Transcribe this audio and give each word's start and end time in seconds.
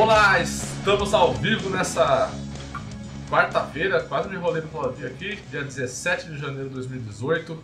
Olá, 0.00 0.40
estamos 0.40 1.12
ao 1.12 1.34
vivo 1.34 1.68
nessa 1.68 2.30
quarta-feira, 3.28 4.02
quase 4.02 4.30
me 4.30 4.36
enrolei 4.36 4.62
para 4.62 4.70
falar 4.70 4.88
aqui, 4.88 5.38
dia 5.50 5.62
17 5.62 6.30
de 6.30 6.38
janeiro 6.38 6.70
de 6.70 6.74
2018, 6.76 7.58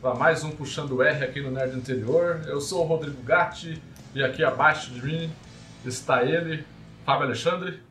para 0.00 0.14
mais 0.14 0.42
um 0.42 0.50
Puxando 0.50 1.02
R 1.02 1.22
aqui 1.22 1.42
no 1.42 1.50
Nerd 1.50 1.76
Interior. 1.76 2.40
Eu 2.46 2.58
sou 2.58 2.82
o 2.82 2.88
Rodrigo 2.88 3.22
Gatti 3.22 3.82
e 4.14 4.24
aqui 4.24 4.42
abaixo 4.42 4.94
de 4.94 5.04
mim 5.04 5.30
está 5.84 6.22
ele, 6.22 6.64
Fábio 7.04 7.24
Alexandre. 7.24 7.82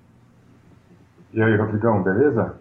E 1.32 1.40
aí, 1.40 1.56
Rodrigão, 1.56 2.02
beleza? 2.02 2.56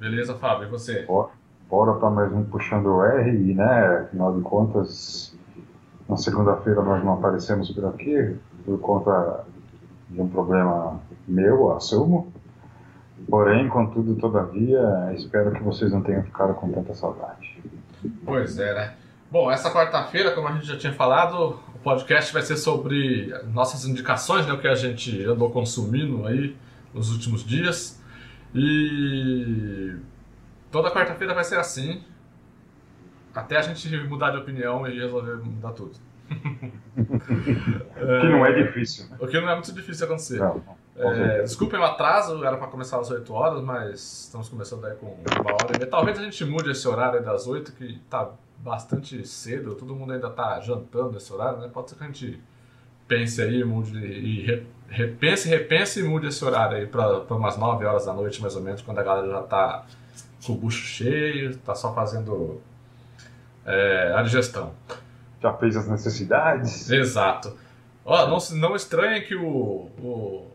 Beleza, 0.00 0.34
Fábio, 0.34 0.66
e 0.66 0.70
você? 0.72 1.02
Bora, 1.02 1.30
bora 1.70 1.94
para 1.94 2.10
mais 2.10 2.32
um 2.32 2.42
Puxando 2.42 3.04
R 3.04 3.30
e, 3.30 3.54
né, 3.54 3.98
afinal 4.02 4.36
de 4.36 4.42
contas, 4.42 5.32
na 6.08 6.16
segunda-feira 6.16 6.82
nós 6.82 7.04
não 7.04 7.12
aparecemos 7.12 7.70
por 7.70 7.86
aqui 7.86 8.36
por 8.64 8.80
conta 8.80 9.44
de 10.08 10.20
um 10.20 10.28
problema 10.28 11.00
meu, 11.26 11.72
assumo. 11.72 12.32
Porém, 13.28 13.68
contudo, 13.68 14.14
todavia, 14.16 15.12
espero 15.14 15.50
que 15.52 15.62
vocês 15.62 15.92
não 15.92 16.02
tenham 16.02 16.22
ficado 16.22 16.54
com 16.54 16.70
tanta 16.70 16.94
saudade. 16.94 17.60
Pois 18.24 18.58
é, 18.58 18.74
né? 18.74 18.94
Bom, 19.30 19.50
essa 19.50 19.70
quarta-feira, 19.72 20.32
como 20.32 20.46
a 20.46 20.52
gente 20.52 20.66
já 20.66 20.76
tinha 20.76 20.92
falado, 20.92 21.58
o 21.74 21.78
podcast 21.82 22.32
vai 22.32 22.42
ser 22.42 22.56
sobre 22.56 23.34
nossas 23.52 23.84
indicações, 23.84 24.46
né, 24.46 24.52
o 24.52 24.58
que 24.60 24.68
a 24.68 24.74
gente 24.74 25.24
andou 25.24 25.50
consumindo 25.50 26.26
aí 26.26 26.56
nos 26.94 27.10
últimos 27.10 27.44
dias. 27.44 28.00
E 28.54 29.96
toda 30.70 30.90
quarta-feira 30.90 31.34
vai 31.34 31.42
ser 31.42 31.58
assim, 31.58 32.04
até 33.34 33.56
a 33.56 33.62
gente 33.62 33.88
mudar 34.08 34.30
de 34.30 34.38
opinião 34.38 34.86
e 34.86 34.98
resolver 34.98 35.36
mudar 35.44 35.72
tudo. 35.72 35.92
O 36.96 38.20
que 38.20 38.28
não 38.28 38.44
é 38.44 38.52
difícil. 38.52 39.08
Né? 39.08 39.16
O 39.20 39.26
que 39.26 39.40
não 39.40 39.48
é 39.48 39.54
muito 39.54 39.72
difícil 39.72 39.98
de 39.98 40.04
acontecer. 40.04 40.38
Não, 40.38 40.62
é, 40.96 41.42
desculpem 41.42 41.78
o 41.78 41.84
atraso, 41.84 42.42
era 42.44 42.56
para 42.56 42.68
começar 42.68 42.98
às 42.98 43.10
8 43.10 43.32
horas, 43.32 43.62
mas 43.62 44.24
estamos 44.24 44.48
começando 44.48 44.84
aí 44.86 44.94
com 44.96 45.06
uma 45.06 45.52
hora 45.52 45.74
e 45.74 45.78
meia. 45.78 45.90
Talvez 45.90 46.18
a 46.18 46.22
gente 46.22 46.44
mude 46.44 46.70
esse 46.70 46.88
horário 46.88 47.22
das 47.22 47.46
8, 47.46 47.72
que 47.72 47.84
está 47.84 48.30
bastante 48.58 49.26
cedo, 49.26 49.74
todo 49.74 49.94
mundo 49.94 50.12
ainda 50.12 50.28
está 50.28 50.58
jantando 50.60 51.12
nesse 51.12 51.32
horário, 51.32 51.58
né? 51.58 51.68
Pode 51.72 51.90
ser 51.90 51.96
que 51.96 52.04
a 52.04 52.06
gente 52.06 52.40
pense 53.06 53.40
aí, 53.42 53.62
mude 53.62 53.98
e 53.98 54.66
repense, 54.88 55.48
repense 55.48 56.00
e 56.00 56.02
mude 56.02 56.28
esse 56.28 56.44
horário 56.44 56.78
aí 56.78 56.86
para 56.86 57.18
umas 57.30 57.56
9 57.56 57.84
horas 57.84 58.06
da 58.06 58.12
noite, 58.12 58.40
mais 58.40 58.56
ou 58.56 58.62
menos, 58.62 58.82
quando 58.82 58.98
a 58.98 59.02
galera 59.02 59.28
já 59.28 59.40
está 59.40 59.86
com 60.44 60.52
o 60.54 60.56
bucho 60.56 60.84
cheio, 60.84 61.50
está 61.50 61.74
só 61.74 61.94
fazendo 61.94 62.60
é, 63.64 64.14
a 64.16 64.22
digestão 64.22 64.72
já 65.40 65.52
fez 65.54 65.76
as 65.76 65.88
necessidades. 65.88 66.90
Exato. 66.90 67.56
Ó, 68.04 68.26
não, 68.28 68.38
não 68.58 68.76
estranhe 68.76 69.22
que 69.22 69.34
o, 69.34 69.44
o, 69.44 70.46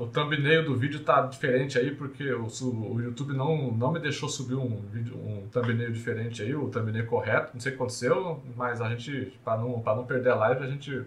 o 0.00 0.06
thumbnail 0.06 0.64
do 0.64 0.76
vídeo 0.76 1.00
tá 1.00 1.22
diferente 1.22 1.78
aí, 1.78 1.94
porque 1.94 2.30
o, 2.32 2.46
o 2.46 3.00
YouTube 3.00 3.32
não, 3.32 3.72
não 3.72 3.92
me 3.92 3.98
deixou 3.98 4.28
subir 4.28 4.54
um, 4.54 4.82
vídeo, 4.92 5.16
um 5.16 5.48
thumbnail 5.48 5.90
diferente 5.90 6.42
aí, 6.42 6.54
o 6.54 6.68
thumbnail 6.68 7.06
correto. 7.06 7.50
Não 7.54 7.60
sei 7.60 7.72
o 7.72 7.74
que 7.74 7.82
aconteceu, 7.82 8.42
mas 8.56 8.80
a 8.80 8.88
gente, 8.90 9.38
para 9.44 9.58
não, 9.58 9.82
não 9.82 10.04
perder 10.04 10.30
a 10.30 10.34
live, 10.34 10.64
a 10.64 10.68
gente 10.68 11.02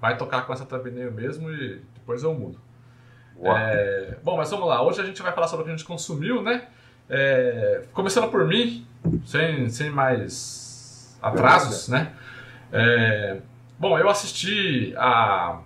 vai 0.00 0.16
tocar 0.16 0.46
com 0.46 0.52
essa 0.52 0.64
thumbnail 0.64 1.12
mesmo 1.12 1.50
e 1.50 1.80
depois 1.94 2.22
eu 2.22 2.32
mudo. 2.32 2.60
É, 3.40 4.16
bom, 4.22 4.36
mas 4.36 4.50
vamos 4.50 4.68
lá. 4.68 4.82
Hoje 4.82 5.00
a 5.00 5.04
gente 5.04 5.22
vai 5.22 5.32
falar 5.32 5.46
sobre 5.46 5.62
o 5.62 5.64
que 5.64 5.72
a 5.72 5.76
gente 5.76 5.86
consumiu, 5.86 6.42
né? 6.42 6.66
É, 7.08 7.84
começando 7.92 8.30
por 8.30 8.46
mim, 8.46 8.86
sem, 9.24 9.68
sem 9.70 9.90
mais 9.90 11.16
atrasos, 11.22 11.88
né? 11.88 12.12
É, 12.72 13.40
bom, 13.78 13.98
eu 13.98 14.08
assisti 14.08 14.94
a 14.96 15.60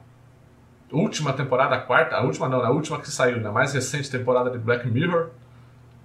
última 0.91 1.33
temporada, 1.33 1.75
a 1.75 1.81
quarta, 1.81 2.17
a 2.17 2.23
última 2.23 2.49
não, 2.49 2.61
a 2.61 2.71
última 2.71 3.01
que 3.01 3.11
saiu, 3.11 3.41
né, 3.41 3.51
mais 3.51 3.73
recente 3.73 4.11
temporada 4.11 4.51
de 4.51 4.59
Black 4.59 4.87
Mirror, 4.87 5.31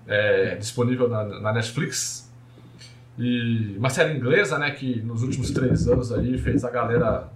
é, 0.08 0.56
disponível 0.56 1.10
na, 1.10 1.24
na, 1.24 1.54
Netflix. 1.54 2.32
E 3.18 3.76
uma 3.78 3.90
série 3.90 4.16
inglesa, 4.16 4.58
né, 4.58 4.72
que 4.72 5.02
nos 5.02 5.24
últimos 5.24 5.52
três 5.52 5.88
anos 5.88 6.12
aí 6.12 6.38
fez 6.38 6.64
a 6.64 6.70
galera 6.70 7.30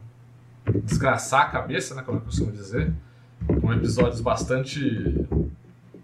desgraçar 0.84 1.42
a 1.42 1.50
cabeça, 1.50 1.96
né, 1.96 2.04
como 2.04 2.20
eu 2.20 2.22
costumo 2.22 2.52
dizer, 2.52 2.94
com 3.60 3.74
episódios 3.74 4.22
bastante 4.22 5.26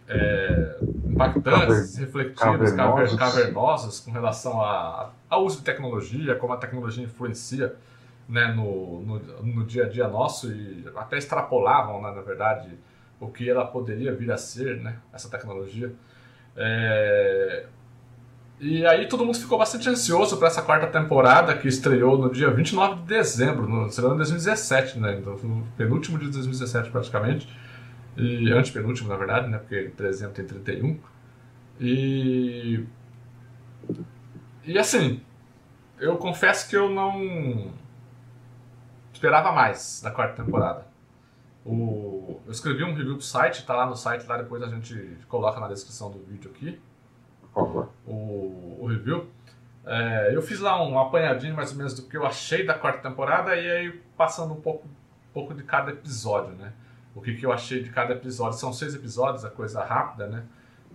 é, 0.08 0.80
impactantes, 1.18 1.98
reflexivos, 1.98 2.40
cavernosos. 2.40 3.20
cavernosos 3.20 4.00
com 4.00 4.12
relação 4.12 4.62
ao 4.62 5.44
uso 5.44 5.58
de 5.58 5.64
tecnologia, 5.64 6.36
como 6.36 6.54
a 6.54 6.58
tecnologia 6.58 7.04
influencia 7.04 7.76
né, 8.28 8.54
no, 8.54 9.02
no, 9.02 9.20
no, 9.44 9.66
dia 9.66 9.86
a 9.86 9.90
dia 9.90 10.08
nosso 10.08 10.52
e 10.52 10.86
até 10.96 11.18
extrapolavam, 11.18 12.02
né, 12.02 12.12
na 12.12 12.22
verdade, 12.22 12.70
o 13.20 13.28
que 13.28 13.50
ela 13.50 13.66
poderia 13.66 14.14
vir 14.14 14.32
a 14.32 14.38
ser, 14.38 14.78
né, 14.78 14.98
essa 15.14 15.30
tecnologia. 15.30 15.94
É... 16.56 17.66
E 18.60 18.86
aí 18.88 19.08
todo 19.08 19.24
mundo 19.24 19.38
ficou 19.38 19.58
bastante 19.58 19.88
ansioso 19.88 20.36
para 20.38 20.48
essa 20.48 20.64
quarta 20.64 20.88
temporada 20.88 21.56
que 21.56 21.68
estreou 21.68 22.18
no 22.18 22.32
dia 22.32 22.50
29 22.50 23.02
de 23.02 23.02
dezembro, 23.04 23.70
no, 23.70 23.88
estreou 23.88 24.14
em 24.14 24.18
2017, 24.18 25.00
né, 25.00 25.22
no 25.24 25.64
penúltimo 25.78 26.18
dia 26.18 26.28
de 26.28 26.34
2017 26.34 26.90
praticamente, 26.90 27.48
e 28.18 28.52
antepenúltimo 28.52 29.10
na 29.10 29.16
verdade, 29.16 29.48
né, 29.48 29.58
porque 29.60 29.92
dezembro 29.96 30.34
tem 30.34 30.46
31. 30.46 31.00
E 31.80 32.84
e 34.66 34.78
assim, 34.78 35.22
eu 36.00 36.18
confesso 36.18 36.70
que 36.70 36.76
eu 36.76 36.90
não 36.90 37.72
esperava 39.14 39.52
mais 39.52 40.02
da 40.02 40.12
quarta 40.12 40.44
temporada. 40.44 40.86
O, 41.66 42.40
eu 42.46 42.52
escrevi 42.52 42.84
um 42.84 42.94
review 42.94 43.16
pro 43.16 43.26
site, 43.26 43.66
tá 43.66 43.76
lá 43.76 43.86
no 43.86 43.96
site, 43.96 44.26
lá 44.26 44.38
depois 44.38 44.62
a 44.64 44.68
gente 44.68 45.18
coloca 45.28 45.60
na 45.60 45.68
descrição 45.68 46.12
do 46.12 46.20
vídeo 46.20 46.52
aqui. 46.52 46.80
O, 48.06 48.78
o 48.80 48.88
review. 48.88 49.28
É, 49.86 50.36
eu 50.36 50.42
fiz 50.42 50.60
lá 50.60 50.82
um 50.86 51.00
apanhadinho 51.00 51.56
mais 51.56 51.72
ou 51.72 51.78
menos 51.78 51.94
do 51.94 52.04
que 52.04 52.18
eu 52.18 52.26
achei 52.26 52.66
da 52.66 52.74
quarta 52.74 53.10
temporada 53.10 53.56
e 53.56 53.70
aí 53.72 54.02
passando 54.18 54.54
um 54.54 54.62
pouco, 54.62 54.86
um 54.86 55.34
pouco 55.34 55.54
de 55.54 55.64
cada 55.64 55.92
episódio, 55.92 56.54
né? 56.56 56.74
O 57.18 57.22
que, 57.22 57.34
que 57.34 57.46
eu 57.46 57.52
achei 57.52 57.82
de 57.82 57.90
cada 57.90 58.14
episódio. 58.14 58.60
São 58.60 58.72
seis 58.72 58.94
episódios, 58.94 59.44
a 59.44 59.50
coisa 59.50 59.84
rápida, 59.84 60.28
né? 60.28 60.44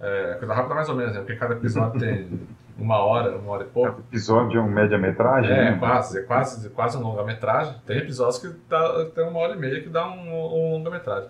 É, 0.01 0.35
coisa 0.39 0.55
rápida 0.55 0.75
mais 0.75 0.89
ou 0.89 0.95
menos, 0.95 1.15
né? 1.15 1.19
Porque 1.19 1.35
cada 1.35 1.55
episódio 1.55 1.99
tem 1.99 2.41
uma 2.79 2.99
hora, 2.99 3.37
uma 3.37 3.51
hora 3.51 3.65
e 3.65 3.67
pouco. 3.67 4.01
episódio 4.01 4.61
é 4.61 4.63
um 4.63 4.71
média-metragem? 4.71 5.51
É, 5.51 5.71
né? 5.73 5.79
quase, 5.79 6.21
é 6.21 6.23
quase, 6.23 6.71
quase 6.71 6.97
um 6.97 7.03
longa-metragem. 7.03 7.75
Tem 7.85 7.99
episódios 7.99 8.39
que 8.39 8.49
dá, 8.69 9.05
tem 9.07 9.27
uma 9.27 9.41
hora 9.41 9.57
e 9.57 9.59
meia 9.59 9.83
que 9.83 9.89
dá 9.89 10.09
um, 10.09 10.33
um 10.33 10.73
longa-metragem. 10.77 11.29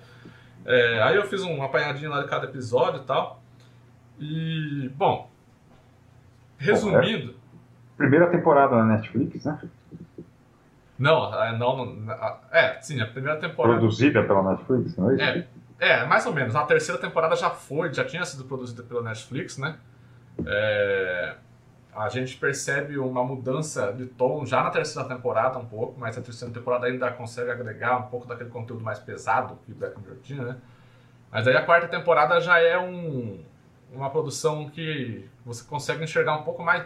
É, 0.67 1.03
aí 1.03 1.17
eu 1.17 1.25
fiz 1.25 1.43
um 1.43 1.63
apanhadinho 1.63 2.11
lá 2.11 2.23
de 2.23 2.29
cada 2.29 2.45
episódio 2.45 3.01
e 3.01 3.05
tal. 3.05 3.43
E, 4.21 4.91
bom, 4.95 5.31
resumindo. 6.59 7.31
É 7.31 7.97
primeira 7.97 8.27
temporada 8.27 8.77
na 8.77 8.85
Netflix, 8.85 9.45
né? 9.47 9.59
Não, 11.03 11.59
não, 11.59 12.15
é, 12.53 12.81
sim, 12.81 13.01
a 13.01 13.07
primeira 13.09 13.37
temporada. 13.37 13.77
Produzida 13.77 14.23
pela 14.23 14.53
Netflix, 14.53 14.97
não 14.97 15.11
é 15.11 15.15
isso? 15.15 15.49
É, 15.81 15.91
é, 15.91 16.07
mais 16.07 16.25
ou 16.27 16.33
menos. 16.33 16.55
A 16.55 16.65
terceira 16.65 17.01
temporada 17.01 17.35
já 17.35 17.51
foi, 17.51 17.93
já 17.93 18.05
tinha 18.05 18.25
sido 18.25 18.45
produzida 18.45 18.85
pela 18.85 19.03
Netflix, 19.03 19.59
né? 19.59 19.79
É, 20.47 21.35
a 21.93 22.09
gente 22.09 22.37
percebe 22.37 22.97
uma 22.99 23.25
mudança 23.25 23.93
de 23.93 24.07
tom 24.07 24.47
já 24.47 24.63
na 24.63 24.71
terceira 24.71 25.09
temporada 25.09 25.59
um 25.59 25.67
pouco, 25.67 25.99
mas 25.99 26.17
a 26.17 26.23
terceira 26.23 26.55
temporada 26.55 26.87
ainda 26.87 27.11
consegue 27.11 27.51
agregar 27.51 27.99
um 27.99 28.03
pouco 28.03 28.29
daquele 28.29 28.51
conteúdo 28.51 28.85
mais 28.85 29.01
pesado 29.01 29.59
que 29.67 29.75
Black 29.75 29.99
Mirror 30.01 30.19
tinha, 30.23 30.43
né? 30.45 30.57
Mas 31.33 31.49
aí 31.49 31.57
a 31.57 31.65
quarta 31.65 31.89
temporada 31.89 32.41
já 32.41 32.61
é 32.61 32.79
um, 32.79 33.43
uma 33.93 34.09
produção 34.09 34.69
que 34.69 35.29
você 35.45 35.65
consegue 35.65 36.05
enxergar 36.05 36.37
um 36.37 36.45
pouco 36.45 36.63
mais, 36.63 36.85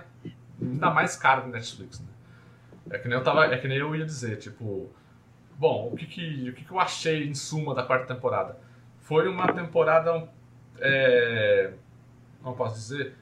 ainda 0.58 0.90
mais 0.90 1.16
caro 1.16 1.42
do 1.42 1.48
Netflix, 1.48 2.00
né? 2.00 2.15
É 2.90 2.98
que 2.98 3.08
nem 3.08 3.18
eu 3.18 3.24
tava, 3.24 3.46
é 3.46 3.58
que 3.58 3.66
nem 3.68 3.78
eu 3.78 3.94
ia 3.94 4.04
dizer, 4.04 4.36
tipo, 4.36 4.90
bom, 5.58 5.90
o 5.92 5.96
que 5.96 6.06
que, 6.06 6.50
o 6.50 6.52
que, 6.54 6.64
que 6.64 6.70
eu 6.70 6.78
achei 6.78 7.26
em 7.26 7.34
suma 7.34 7.74
da 7.74 7.82
quarta 7.82 8.14
temporada? 8.14 8.58
Foi 9.00 9.28
uma 9.28 9.52
temporada, 9.52 10.28
é, 10.78 11.72
como 12.42 12.56
posso 12.56 12.76
dizer, 12.76 13.14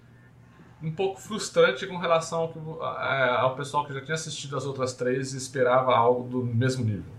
um 0.83 0.93
pouco 0.93 1.21
frustrante 1.21 1.87
com 1.87 1.97
relação 1.97 2.53
ao, 2.55 2.83
ao, 2.83 3.57
pessoal 3.57 3.87
que 3.87 3.95
já 3.95 4.01
tinha 4.01 4.15
assistido 4.15 4.57
as 4.57 4.67
outras 4.67 4.93
três 4.95 5.33
e 5.33 5.39
esperava 5.39 5.95
algo 5.95 6.29
do 6.29 6.45
mesmo 6.45 6.85
nível. 6.85 7.13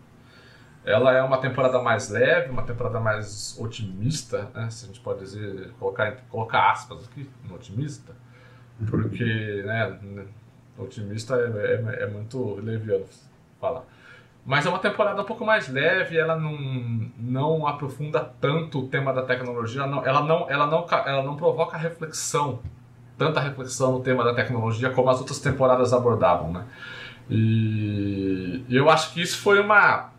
Ela 0.84 1.14
é 1.14 1.24
uma 1.24 1.40
temporada 1.40 1.82
mais 1.82 2.10
leve, 2.10 2.52
uma 2.52 2.62
temporada 2.62 3.00
mais 3.00 3.58
otimista, 3.60 4.52
né, 4.54 4.70
se 4.70 4.86
a 4.86 4.88
gente 4.88 5.00
pode 5.00 5.20
dizer, 5.20 5.72
colocar, 5.80 6.16
colocar 6.30 6.72
aspas 6.72 7.06
aqui 7.06 7.28
otimista, 7.52 8.16
porque 8.88 9.64
né, 9.66 9.98
otimista 10.78 11.36
é, 11.36 12.00
é, 12.00 12.04
é 12.04 12.08
muito 12.08 12.56
leviano 12.56 13.06
falar. 13.60 13.84
Mas 14.46 14.66
é 14.66 14.70
uma 14.70 14.80
temporada 14.80 15.22
um 15.22 15.26
pouco 15.26 15.44
mais 15.44 15.68
leve, 15.68 16.18
ela 16.18 16.36
não, 16.36 16.56
não 17.18 17.68
aprofunda 17.68 18.20
tanto 18.20 18.80
o 18.80 18.88
tema 18.88 19.12
da 19.12 19.24
tecnologia, 19.24 19.82
ela 19.82 19.90
não, 19.90 20.06
ela 20.06 20.22
não, 20.22 20.50
ela 20.50 20.68
não, 20.68 20.86
ela 20.90 21.24
não 21.24 21.36
provoca 21.36 21.76
reflexão 21.78 22.60
tanta 23.18 23.40
reflexão 23.40 23.94
no 23.94 24.02
tema 24.02 24.24
da 24.24 24.34
tecnologia 24.34 24.90
como 24.90 25.10
as 25.10 25.20
outras 25.20 25.40
temporadas 25.40 25.94
abordavam, 25.94 26.52
né? 26.52 26.66
E 27.30 28.66
eu 28.70 28.90
acho 28.90 29.14
que 29.14 29.22
isso 29.22 29.40
foi 29.40 29.60
uma 29.60 30.12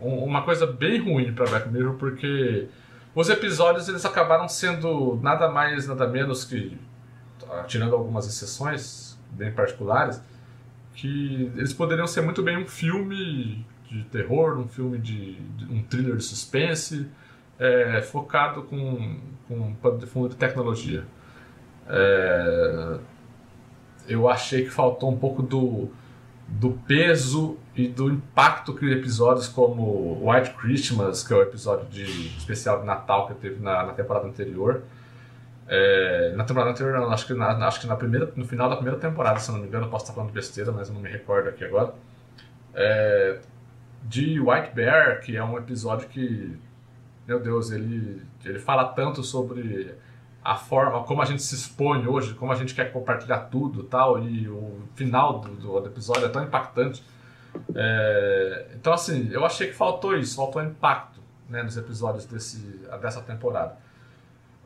uma 0.00 0.42
coisa 0.42 0.66
bem 0.66 1.00
ruim 1.00 1.32
para 1.32 1.46
Black 1.46 1.68
Mirror, 1.68 1.94
porque 1.94 2.68
os 3.14 3.28
episódios 3.28 3.88
eles 3.88 4.04
acabaram 4.04 4.48
sendo 4.48 5.18
nada 5.20 5.48
mais, 5.48 5.88
nada 5.88 6.06
menos 6.06 6.44
que, 6.44 6.78
tirando 7.66 7.96
algumas 7.96 8.28
exceções 8.28 9.09
bem 9.32 9.52
particulares, 9.52 10.22
que 10.94 11.50
eles 11.56 11.72
poderiam 11.72 12.06
ser 12.06 12.20
muito 12.20 12.42
bem 12.42 12.58
um 12.58 12.66
filme 12.66 13.64
de 13.90 14.04
terror, 14.04 14.58
um 14.58 14.68
filme 14.68 14.98
de, 14.98 15.34
de 15.34 15.64
um 15.72 15.82
thriller 15.82 16.16
de 16.16 16.24
suspense, 16.24 17.08
é, 17.58 18.00
focado 18.02 18.62
com, 18.62 19.18
com 19.46 19.74
pano 19.74 19.98
de 19.98 20.06
fundo 20.06 20.28
de 20.28 20.36
tecnologia. 20.36 21.04
É, 21.88 22.98
eu 24.08 24.28
achei 24.28 24.64
que 24.64 24.70
faltou 24.70 25.10
um 25.10 25.16
pouco 25.16 25.42
do, 25.42 25.88
do 26.48 26.70
peso 26.86 27.56
e 27.76 27.86
do 27.86 28.08
impacto 28.10 28.74
que 28.74 28.90
episódios 28.90 29.46
como 29.46 30.28
White 30.28 30.50
Christmas, 30.54 31.26
que 31.26 31.32
é 31.32 31.36
o 31.36 31.42
episódio 31.42 31.86
de 31.88 32.04
especial 32.36 32.80
de 32.80 32.86
Natal 32.86 33.28
que 33.28 33.34
teve 33.34 33.62
na, 33.62 33.86
na 33.86 33.92
temporada 33.92 34.26
anterior. 34.26 34.82
É, 35.72 36.32
na 36.34 36.42
temporada 36.42 36.72
anterior, 36.72 36.98
não, 36.98 37.12
acho 37.12 37.28
que, 37.28 37.32
na, 37.32 37.50
acho 37.64 37.80
que 37.80 37.86
na 37.86 37.94
primeira, 37.94 38.32
no 38.34 38.44
final 38.44 38.68
da 38.68 38.74
primeira 38.74 38.98
temporada, 38.98 39.38
se 39.38 39.52
não 39.52 39.60
me 39.60 39.68
engano, 39.68 39.88
posso 39.88 40.04
estar 40.04 40.14
falando 40.14 40.32
besteira, 40.32 40.72
mas 40.72 40.90
não 40.90 41.00
me 41.00 41.08
recordo 41.08 41.48
aqui 41.48 41.64
agora. 41.64 41.94
É, 42.74 43.38
de 44.02 44.40
White 44.40 44.74
Bear, 44.74 45.20
que 45.20 45.36
é 45.36 45.44
um 45.44 45.56
episódio 45.56 46.08
que, 46.08 46.58
meu 47.24 47.38
Deus, 47.38 47.70
ele, 47.70 48.20
ele 48.44 48.58
fala 48.58 48.84
tanto 48.86 49.22
sobre 49.22 49.94
a 50.42 50.56
forma 50.56 51.04
como 51.04 51.22
a 51.22 51.24
gente 51.24 51.40
se 51.40 51.54
expõe 51.54 52.04
hoje, 52.04 52.34
como 52.34 52.50
a 52.50 52.56
gente 52.56 52.74
quer 52.74 52.90
compartilhar 52.92 53.38
tudo 53.38 53.84
tal, 53.84 54.18
e 54.20 54.48
o 54.48 54.80
final 54.96 55.38
do, 55.38 55.82
do 55.82 55.86
episódio 55.86 56.24
é 56.24 56.28
tão 56.28 56.42
impactante. 56.42 57.00
É, 57.72 58.70
então, 58.74 58.92
assim, 58.92 59.28
eu 59.30 59.46
achei 59.46 59.68
que 59.68 59.74
faltou 59.74 60.16
isso, 60.16 60.34
faltou 60.34 60.60
impacto 60.64 61.20
né, 61.48 61.62
nos 61.62 61.76
episódios 61.76 62.24
desse, 62.24 62.58
dessa 63.00 63.20
temporada. 63.20 63.76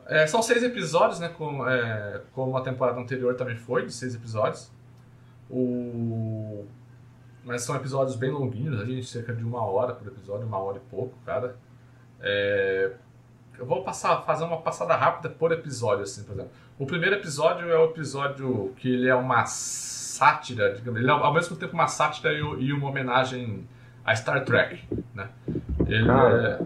É, 0.07 0.27
são 0.27 0.41
seis 0.41 0.63
episódios, 0.63 1.19
né, 1.19 1.29
com, 1.29 1.67
é, 1.67 2.21
como 2.33 2.55
a 2.57 2.61
temporada 2.61 2.99
anterior 2.99 3.35
também 3.35 3.55
foi, 3.55 3.85
de 3.85 3.91
seis 3.91 4.13
episódios. 4.13 4.71
O... 5.49 6.65
Mas 7.43 7.63
são 7.63 7.75
episódios 7.75 8.15
bem 8.15 8.31
longuinhos, 8.31 8.79
a 8.79 8.85
gente 8.85 9.05
cerca 9.05 9.33
de 9.33 9.43
uma 9.43 9.63
hora 9.63 9.93
por 9.93 10.07
episódio, 10.07 10.45
uma 10.45 10.57
hora 10.57 10.77
e 10.77 10.89
pouco, 10.89 11.15
cada. 11.25 11.55
É, 12.19 12.91
eu 13.57 13.65
vou 13.65 13.83
passar, 13.83 14.21
fazer 14.23 14.43
uma 14.43 14.61
passada 14.61 14.95
rápida 14.95 15.29
por 15.29 15.51
episódio, 15.51 16.03
assim, 16.03 16.23
por 16.23 16.33
exemplo. 16.33 16.51
O 16.77 16.85
primeiro 16.85 17.15
episódio 17.15 17.69
é 17.69 17.77
o 17.77 17.85
episódio 17.85 18.73
que 18.77 18.93
ele 18.93 19.07
é 19.07 19.15
uma 19.15 19.45
sátira, 19.45 20.73
digamos, 20.73 20.99
ele 20.99 21.09
é 21.09 21.13
ao 21.13 21.33
mesmo 21.33 21.55
tempo 21.55 21.73
uma 21.73 21.87
sátira 21.87 22.33
e, 22.33 22.73
uma 22.73 22.89
homenagem 22.89 23.67
a 24.03 24.15
Star 24.15 24.43
Trek, 24.43 24.83
né? 25.13 25.29
Ele 25.87 26.09
é... 26.09 26.59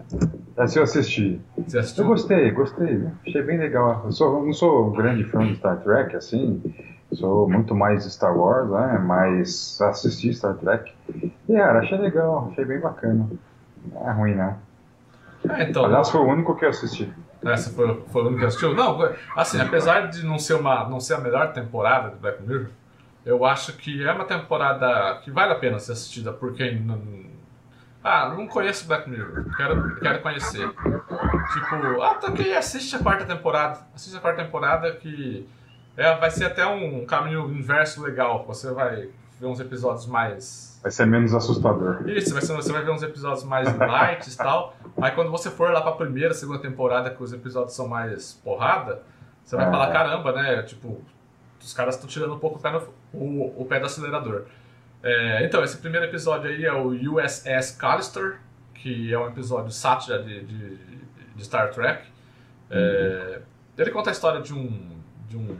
Essa 0.60 0.78
eu 0.78 0.82
assisti. 0.82 1.40
Você 1.56 1.78
assistiu? 1.78 2.04
Eu 2.04 2.08
gostei, 2.08 2.50
gostei. 2.50 3.08
Achei 3.26 3.42
bem 3.42 3.58
legal. 3.58 4.02
Eu, 4.04 4.12
sou, 4.12 4.44
não 4.44 4.52
sou 4.52 4.88
um 4.88 4.92
grande 4.92 5.24
fã 5.24 5.46
de 5.46 5.56
Star 5.56 5.78
Trek, 5.78 6.14
assim, 6.14 6.62
sou 7.12 7.48
muito 7.48 7.74
mais 7.74 8.04
Star 8.04 8.36
Wars, 8.36 8.70
né? 8.70 8.98
Mas 9.04 9.80
assisti 9.80 10.32
Star 10.34 10.54
Trek. 10.56 10.92
E, 11.48 11.54
cara, 11.54 11.80
achei 11.80 11.98
legal, 11.98 12.48
achei 12.50 12.64
bem 12.64 12.78
bacana. 12.78 13.28
Não 13.92 14.08
é 14.08 14.12
ruim, 14.12 14.34
né? 14.34 14.56
É, 15.48 15.70
então, 15.70 15.86
Aliás, 15.86 16.10
foi 16.10 16.20
o 16.20 16.28
único 16.28 16.54
que 16.54 16.64
eu 16.64 16.68
assisti. 16.68 17.10
Essa 17.42 17.70
foi, 17.70 18.02
foi 18.08 18.22
o 18.22 18.26
único 18.26 18.40
que 18.40 18.46
assistiu? 18.46 18.74
Não, 18.74 18.98
assim, 19.34 19.58
apesar 19.58 20.08
de 20.08 20.24
não 20.24 20.38
ser, 20.38 20.54
uma, 20.54 20.86
não 20.88 21.00
ser 21.00 21.14
a 21.14 21.18
melhor 21.18 21.52
temporada 21.54 22.10
de 22.10 22.16
Black 22.16 22.42
Mirror, 22.42 22.66
eu 23.24 23.44
acho 23.44 23.72
que 23.76 24.06
é 24.06 24.12
uma 24.12 24.24
temporada 24.24 25.20
que 25.22 25.30
vale 25.30 25.52
a 25.52 25.56
pena 25.56 25.78
ser 25.78 25.92
assistida 25.92 26.32
por 26.32 26.52
quem 26.52 26.80
não. 26.80 27.29
Ah, 28.02 28.30
não 28.30 28.46
conheço 28.46 28.86
Black 28.86 29.08
Mirror, 29.08 29.44
quero, 29.56 30.00
quero 30.00 30.22
conhecer. 30.22 30.68
Tipo, 30.68 32.02
ah, 32.02 32.14
tá 32.14 32.28
ok, 32.28 32.56
assiste 32.56 32.96
a 32.96 32.98
quarta 32.98 33.24
temporada. 33.24 33.80
Assiste 33.94 34.16
a 34.16 34.20
quarta 34.20 34.42
temporada 34.42 34.90
que 34.96 35.46
é, 35.96 36.16
vai 36.16 36.30
ser 36.30 36.46
até 36.46 36.66
um 36.66 37.04
caminho 37.04 37.50
inverso 37.52 38.02
legal. 38.02 38.44
Você 38.46 38.72
vai 38.72 39.10
ver 39.38 39.46
uns 39.46 39.60
episódios 39.60 40.06
mais 40.06 40.70
Vai 40.82 40.90
ser 40.90 41.06
menos 41.06 41.34
assustador. 41.34 42.08
Isso, 42.08 42.32
vai 42.32 42.40
ser, 42.40 42.54
você 42.54 42.72
vai 42.72 42.82
ver 42.82 42.90
uns 42.90 43.02
episódios 43.02 43.44
mais 43.44 43.76
light 43.76 44.26
e 44.26 44.36
tal. 44.36 44.74
Aí 45.00 45.10
quando 45.10 45.30
você 45.30 45.50
for 45.50 45.70
lá 45.70 45.82
pra 45.82 45.92
primeira, 45.92 46.32
segunda 46.32 46.58
temporada, 46.58 47.10
que 47.10 47.22
os 47.22 47.32
episódios 47.34 47.74
são 47.74 47.86
mais 47.86 48.40
porrada, 48.42 49.02
você 49.44 49.56
vai 49.56 49.68
é. 49.68 49.70
falar, 49.70 49.92
caramba, 49.92 50.32
né? 50.32 50.62
Tipo, 50.62 51.02
os 51.60 51.74
caras 51.74 51.96
estão 51.96 52.08
tirando 52.08 52.32
um 52.32 52.38
pouco 52.38 52.58
o 52.58 52.62
pé, 52.62 52.70
no, 52.70 52.82
o, 53.12 53.62
o 53.62 53.66
pé 53.66 53.78
do 53.78 53.86
acelerador. 53.86 54.44
É, 55.02 55.44
então, 55.44 55.64
esse 55.64 55.78
primeiro 55.78 56.06
episódio 56.06 56.50
aí 56.50 56.64
é 56.64 56.72
o 56.72 56.88
USS 56.88 57.76
Callister, 57.78 58.38
que 58.74 59.12
é 59.12 59.18
um 59.18 59.26
episódio 59.26 59.70
sátira 59.70 60.22
de, 60.22 60.44
de, 60.44 60.76
de 61.34 61.44
Star 61.44 61.70
Trek. 61.72 62.06
É, 62.70 63.36
uhum. 63.36 63.42
Ele 63.78 63.90
conta 63.90 64.10
a 64.10 64.12
história 64.12 64.40
de 64.40 64.52
um, 64.52 64.98
de 65.28 65.36
um, 65.36 65.56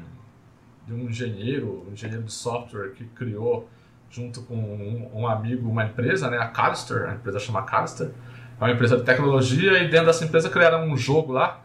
de 0.87 0.93
um 0.93 1.09
engenheiro, 1.09 1.87
um 1.89 1.93
engenheiro 1.93 2.23
de 2.23 2.33
software 2.33 2.91
que 2.91 3.05
criou 3.07 3.69
junto 4.11 4.43
com 4.43 4.57
um, 4.57 5.11
um, 5.15 5.27
amigo, 5.27 5.69
uma 5.71 5.85
empresa, 5.85 6.29
né, 6.29 6.37
a 6.39 6.49
Callister, 6.49 7.09
a 7.09 7.15
empresa 7.15 7.39
chama 7.39 7.63
Callister, 7.63 8.11
é 8.61 8.65
uma 8.65 8.73
empresa 8.73 8.97
de 8.97 9.05
tecnologia 9.05 9.79
e 9.79 9.89
dentro 9.89 10.07
dessa 10.07 10.25
empresa 10.25 10.51
criaram 10.51 10.85
um 10.85 10.97
jogo 10.97 11.33
lá 11.33 11.63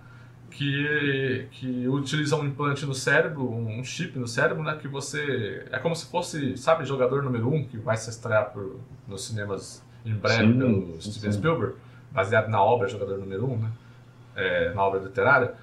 que, 0.57 1.47
que 1.51 1.87
utiliza 1.87 2.37
um 2.37 2.45
implante 2.45 2.85
no 2.85 2.93
cérebro, 2.93 3.49
um 3.49 3.83
chip 3.83 4.17
no 4.17 4.27
cérebro, 4.27 4.63
né, 4.63 4.77
que 4.79 4.87
você 4.87 5.65
é 5.69 5.77
como 5.79 5.95
se 5.95 6.05
fosse, 6.05 6.55
sabe, 6.55 6.85
jogador 6.85 7.21
número 7.23 7.53
um 7.53 7.63
que 7.63 7.77
vai 7.77 7.97
se 7.97 8.09
estrear 8.09 8.51
por, 8.51 8.79
nos 9.05 9.25
cinemas 9.25 9.83
em 10.05 10.13
breve 10.13 10.53
sim, 10.53 10.57
pelo 10.57 11.01
Steven 11.01 11.31
Spielberg, 11.33 11.75
baseado 12.09 12.47
na 12.47 12.63
obra 12.63 12.87
Jogador 12.87 13.17
número 13.17 13.45
um, 13.45 13.57
né, 13.57 13.71
é, 14.35 14.73
na 14.73 14.83
obra 14.83 15.01
literária. 15.01 15.53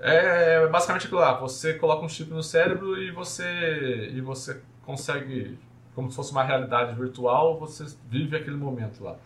É 0.00 0.66
basicamente 0.68 1.06
aquilo 1.06 1.20
lá, 1.20 1.34
você 1.34 1.74
coloca 1.74 2.04
um 2.04 2.08
chip 2.08 2.30
no 2.30 2.42
cérebro 2.42 2.96
e 3.02 3.10
você 3.10 4.10
e 4.12 4.20
você 4.20 4.62
consegue 4.82 5.58
como 5.94 6.10
se 6.10 6.16
fosse 6.16 6.30
uma 6.30 6.44
realidade 6.44 6.94
virtual, 6.94 7.58
você 7.58 7.84
vive 8.08 8.36
aquele 8.36 8.56
momento 8.56 9.02
lá. 9.02 9.16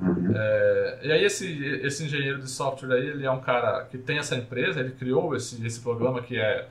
Uhum. 0.00 0.32
É, 0.34 0.98
e 1.02 1.12
aí 1.12 1.24
esse, 1.24 1.64
esse 1.82 2.04
engenheiro 2.04 2.40
de 2.40 2.48
software 2.48 2.94
aí, 2.94 3.06
ele 3.06 3.26
é 3.26 3.30
um 3.30 3.40
cara 3.40 3.84
que 3.84 3.98
tem 3.98 4.18
essa 4.18 4.34
empresa, 4.34 4.80
ele 4.80 4.92
criou 4.92 5.36
esse, 5.36 5.64
esse 5.66 5.80
programa 5.80 6.22
que 6.22 6.38
é, 6.38 6.68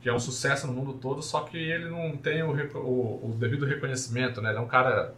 que 0.00 0.08
é 0.08 0.12
um 0.12 0.18
sucesso 0.18 0.66
no 0.66 0.72
mundo 0.72 0.94
todo, 0.94 1.22
só 1.22 1.40
que 1.40 1.56
ele 1.56 1.88
não 1.88 2.16
tem 2.16 2.42
o, 2.42 2.50
o, 2.50 3.30
o 3.30 3.36
devido 3.38 3.64
reconhecimento, 3.64 4.42
né? 4.42 4.50
Ele 4.50 4.58
é 4.58 4.60
um 4.60 4.66
cara 4.66 5.14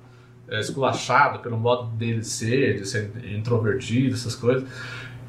é, 0.48 0.60
esculachado 0.60 1.38
pelo 1.40 1.56
modo 1.56 1.88
dele 1.96 2.22
ser, 2.22 2.78
de 2.78 2.86
ser 2.86 3.10
introvertido, 3.24 4.14
essas 4.14 4.34
coisas. 4.34 4.68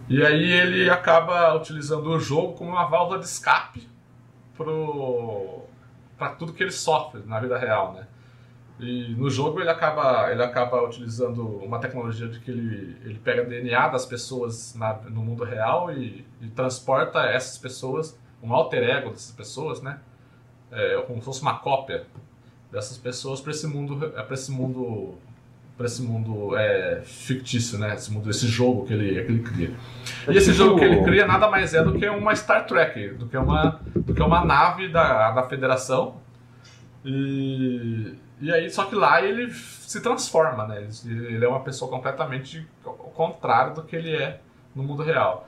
E 0.09 0.23
aí 0.23 0.51
ele 0.51 0.89
acaba 0.89 1.53
utilizando 1.55 2.09
o 2.09 2.19
jogo 2.19 2.53
como 2.53 2.71
uma 2.71 2.85
válvula 2.85 3.19
de 3.19 3.25
escape 3.25 3.87
para 6.17 6.29
tudo 6.29 6.53
que 6.53 6.63
ele 6.63 6.71
sofre 6.71 7.21
na 7.25 7.39
vida 7.39 7.57
real, 7.57 7.93
né? 7.93 8.06
E 8.79 9.15
no 9.15 9.29
jogo 9.29 9.59
ele 9.59 9.69
acaba, 9.69 10.31
ele 10.31 10.43
acaba 10.43 10.83
utilizando 10.83 11.43
uma 11.47 11.79
tecnologia 11.79 12.27
de 12.27 12.39
que 12.39 12.51
ele, 12.51 12.95
ele 13.03 13.19
pega 13.23 13.43
DNA 13.43 13.87
das 13.87 14.05
pessoas 14.05 14.75
na, 14.75 14.93
no 15.09 15.23
mundo 15.23 15.43
real 15.43 15.91
e, 15.91 16.23
e, 16.39 16.47
transporta 16.49 17.21
essas 17.21 17.57
pessoas, 17.57 18.17
um 18.41 18.53
alter 18.53 18.83
ego 18.83 19.09
dessas 19.09 19.31
pessoas, 19.31 19.81
né? 19.81 19.99
É, 20.71 21.01
como 21.07 21.19
se 21.19 21.25
fosse 21.25 21.41
uma 21.41 21.57
cópia 21.57 22.05
dessas 22.71 22.97
pessoas 22.97 23.41
para 23.41 23.51
esse 23.51 23.65
mundo, 23.65 23.97
para 23.97 24.33
esse 24.33 24.51
mundo, 24.51 25.15
para 25.75 25.87
esse 25.87 26.01
mundo 26.03 26.55
é, 26.55 27.01
fictício, 27.03 27.79
né? 27.79 27.95
Esse 27.95 28.11
mundo, 28.11 28.29
esse 28.29 28.47
jogo 28.47 28.85
que 28.85 28.93
ele, 28.93 29.23
que 29.23 29.31
ele 29.31 29.41
cria. 29.41 29.75
E 30.29 30.37
esse 30.37 30.53
jogo 30.53 30.77
que 30.77 30.85
ele 30.85 31.01
cria 31.03 31.25
nada 31.25 31.49
mais 31.49 31.73
é 31.73 31.83
do 31.83 31.97
que 31.97 32.07
uma 32.07 32.35
Star 32.35 32.67
Trek, 32.67 33.09
do 33.15 33.25
que 33.25 33.37
uma, 33.37 33.81
do 33.95 34.13
que 34.13 34.21
uma 34.21 34.45
nave 34.45 34.87
da, 34.89 35.31
da 35.31 35.43
Federação. 35.43 36.17
E 37.03 38.13
e 38.39 38.51
aí, 38.51 38.69
só 38.69 38.85
que 38.85 38.95
lá 38.95 39.21
ele 39.21 39.51
se 39.51 39.99
transforma, 39.99 40.67
né? 40.67 40.87
Ele 41.05 41.43
é 41.43 41.47
uma 41.47 41.61
pessoa 41.61 41.89
completamente 41.89 42.67
ao 42.85 42.93
contrário 42.93 43.73
do 43.73 43.83
que 43.83 43.95
ele 43.95 44.15
é 44.15 44.39
no 44.75 44.83
mundo 44.83 45.01
real. 45.01 45.47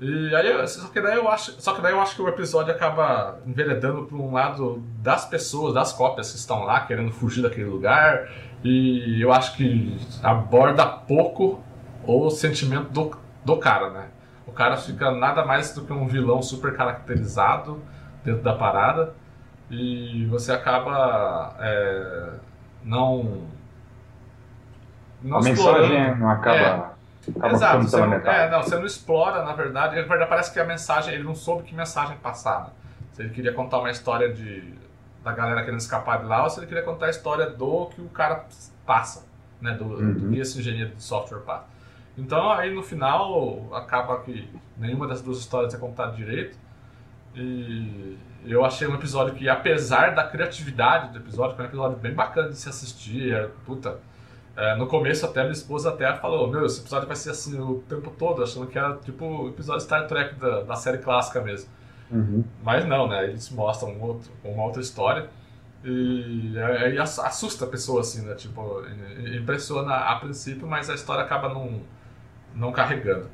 E 0.00 0.34
aí, 0.34 0.66
só 0.66 0.88
que 0.88 1.00
daí 1.02 1.16
eu 1.16 1.28
acho, 1.28 1.60
só 1.60 1.74
que 1.74 1.82
daí 1.82 1.92
eu 1.92 2.00
acho 2.00 2.16
que 2.16 2.22
o 2.22 2.28
episódio 2.28 2.72
acaba 2.72 3.38
enveredando 3.46 4.06
para 4.06 4.16
um 4.16 4.32
lado 4.32 4.82
das 5.02 5.26
pessoas, 5.26 5.74
das 5.74 5.92
cópias 5.92 6.30
que 6.30 6.38
estão 6.38 6.64
lá 6.64 6.80
querendo 6.80 7.12
fugir 7.12 7.42
daquele 7.42 7.68
lugar. 7.68 8.26
E 8.64 9.20
eu 9.20 9.30
acho 9.30 9.54
que 9.56 9.98
aborda 10.22 10.86
pouco 10.86 11.62
o 12.06 12.30
sentimento 12.30 12.90
do, 12.90 13.14
do 13.44 13.58
cara, 13.58 13.90
né? 13.90 14.08
O 14.46 14.52
cara 14.52 14.78
fica 14.78 15.10
nada 15.10 15.44
mais 15.44 15.74
do 15.74 15.84
que 15.84 15.92
um 15.92 16.06
vilão 16.08 16.40
super 16.40 16.74
caracterizado 16.74 17.82
dentro 18.24 18.42
da 18.42 18.54
parada 18.54 19.14
e 19.70 20.26
você 20.26 20.52
acaba 20.52 21.56
é, 21.60 22.30
não, 22.84 23.46
não 25.22 25.38
a 25.38 25.42
mensagem 25.42 26.16
não 26.16 26.28
acaba, 26.28 26.56
é, 26.56 27.30
acaba 27.36 27.54
exato 27.54 27.82
você 27.84 27.96
não, 27.96 28.14
é, 28.14 28.50
não, 28.50 28.62
você 28.62 28.76
não 28.76 28.86
explora 28.86 29.44
na 29.44 29.52
verdade 29.52 29.94
na 29.94 30.02
verdade 30.02 30.28
parece 30.28 30.52
que 30.52 30.58
a 30.58 30.64
mensagem 30.64 31.14
ele 31.14 31.22
não 31.22 31.34
soube 31.34 31.62
que 31.62 31.74
mensagem 31.74 32.16
passar 32.16 32.64
né? 32.64 32.70
se 33.12 33.22
ele 33.22 33.30
queria 33.30 33.52
contar 33.52 33.78
uma 33.78 33.90
história 33.90 34.32
de 34.32 34.74
da 35.22 35.32
galera 35.32 35.62
querendo 35.62 35.80
escapar 35.80 36.18
de 36.18 36.24
lá 36.24 36.42
ou 36.42 36.50
se 36.50 36.58
ele 36.58 36.66
queria 36.66 36.82
contar 36.82 37.06
a 37.06 37.10
história 37.10 37.48
do 37.48 37.86
que 37.86 38.00
o 38.00 38.08
cara 38.08 38.44
passa 38.84 39.24
né 39.60 39.74
do, 39.74 39.84
uhum. 39.84 40.14
do 40.14 40.30
que 40.30 40.40
esse 40.40 40.58
engenheiro 40.58 40.94
de 40.96 41.02
software 41.02 41.40
passa 41.40 41.66
Então 42.18 42.50
aí 42.50 42.74
no 42.74 42.82
final 42.82 43.68
acaba 43.72 44.18
que 44.20 44.50
nenhuma 44.76 45.06
das 45.06 45.20
duas 45.22 45.38
histórias 45.38 45.74
é 45.74 45.78
contada 45.78 46.16
direito. 46.16 46.58
E 47.34 48.18
eu 48.44 48.64
achei 48.64 48.86
um 48.88 48.94
episódio 48.94 49.34
que, 49.34 49.48
apesar 49.48 50.14
da 50.14 50.24
criatividade 50.24 51.12
do 51.12 51.18
episódio, 51.18 51.56
foi 51.56 51.64
um 51.64 51.68
episódio 51.68 51.98
bem 51.98 52.14
bacana 52.14 52.48
de 52.48 52.56
se 52.56 52.68
assistir. 52.68 53.34
É, 53.34 53.48
puta, 53.64 53.98
é, 54.56 54.74
no 54.76 54.86
começo 54.86 55.24
até 55.24 55.40
minha 55.42 55.52
esposa 55.52 55.90
até 55.90 56.14
falou, 56.16 56.48
meu, 56.48 56.66
esse 56.66 56.80
episódio 56.80 57.06
vai 57.06 57.16
ser 57.16 57.30
assim 57.30 57.58
o 57.60 57.82
tempo 57.88 58.10
todo, 58.10 58.42
achando 58.42 58.66
que 58.66 58.78
era 58.78 58.96
tipo 58.96 59.24
o 59.24 59.48
episódio 59.48 59.80
Star 59.82 60.06
Trek 60.06 60.34
da, 60.36 60.62
da 60.62 60.76
série 60.76 60.98
clássica 60.98 61.40
mesmo. 61.40 61.68
Uhum. 62.10 62.44
Mas 62.62 62.84
não, 62.86 63.08
né? 63.08 63.24
Eles 63.24 63.50
mostram 63.50 63.90
um 63.92 64.02
outro, 64.02 64.30
uma 64.44 64.64
outra 64.64 64.82
história. 64.82 65.28
E 65.82 66.54
aí 66.58 66.98
assusta 66.98 67.64
a 67.64 67.68
pessoa, 67.68 68.00
assim, 68.00 68.22
né? 68.26 68.34
Tipo, 68.34 68.82
impressiona 69.34 69.94
a 69.94 70.16
princípio, 70.16 70.66
mas 70.66 70.90
a 70.90 70.94
história 70.94 71.22
acaba 71.24 71.48
não, 71.48 71.80
não 72.54 72.72
carregando. 72.72 73.28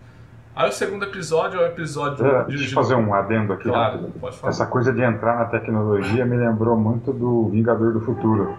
Aí 0.57 0.71
o 0.71 0.73
segundo 0.73 1.05
episódio 1.05 1.61
é 1.61 1.65
o 1.65 1.67
episódio. 1.67 2.25
É, 2.25 2.45
deixa 2.45 2.71
eu 2.71 2.75
fazer 2.75 2.95
um 2.95 3.13
adendo 3.13 3.53
aqui. 3.53 3.65
Claro, 3.65 4.11
pode 4.19 4.39
falar. 4.39 4.51
Essa 4.51 4.65
coisa 4.65 4.91
de 4.91 5.03
entrar 5.03 5.39
na 5.39 5.45
tecnologia 5.45 6.25
me 6.25 6.35
lembrou 6.35 6.75
muito 6.79 7.13
do 7.13 7.51
Vingador 7.51 7.93
do 7.93 8.01
Futuro. 8.01 8.57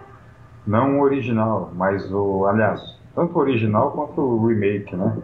Não 0.65 0.99
o 0.99 1.01
original, 1.01 1.71
mas 1.73 2.13
o. 2.13 2.45
Aliás, 2.45 2.79
tanto 3.15 3.35
o 3.35 3.41
original 3.41 3.89
quanto 3.93 4.21
o 4.21 4.45
remake, 4.45 4.95
né? 4.95 5.17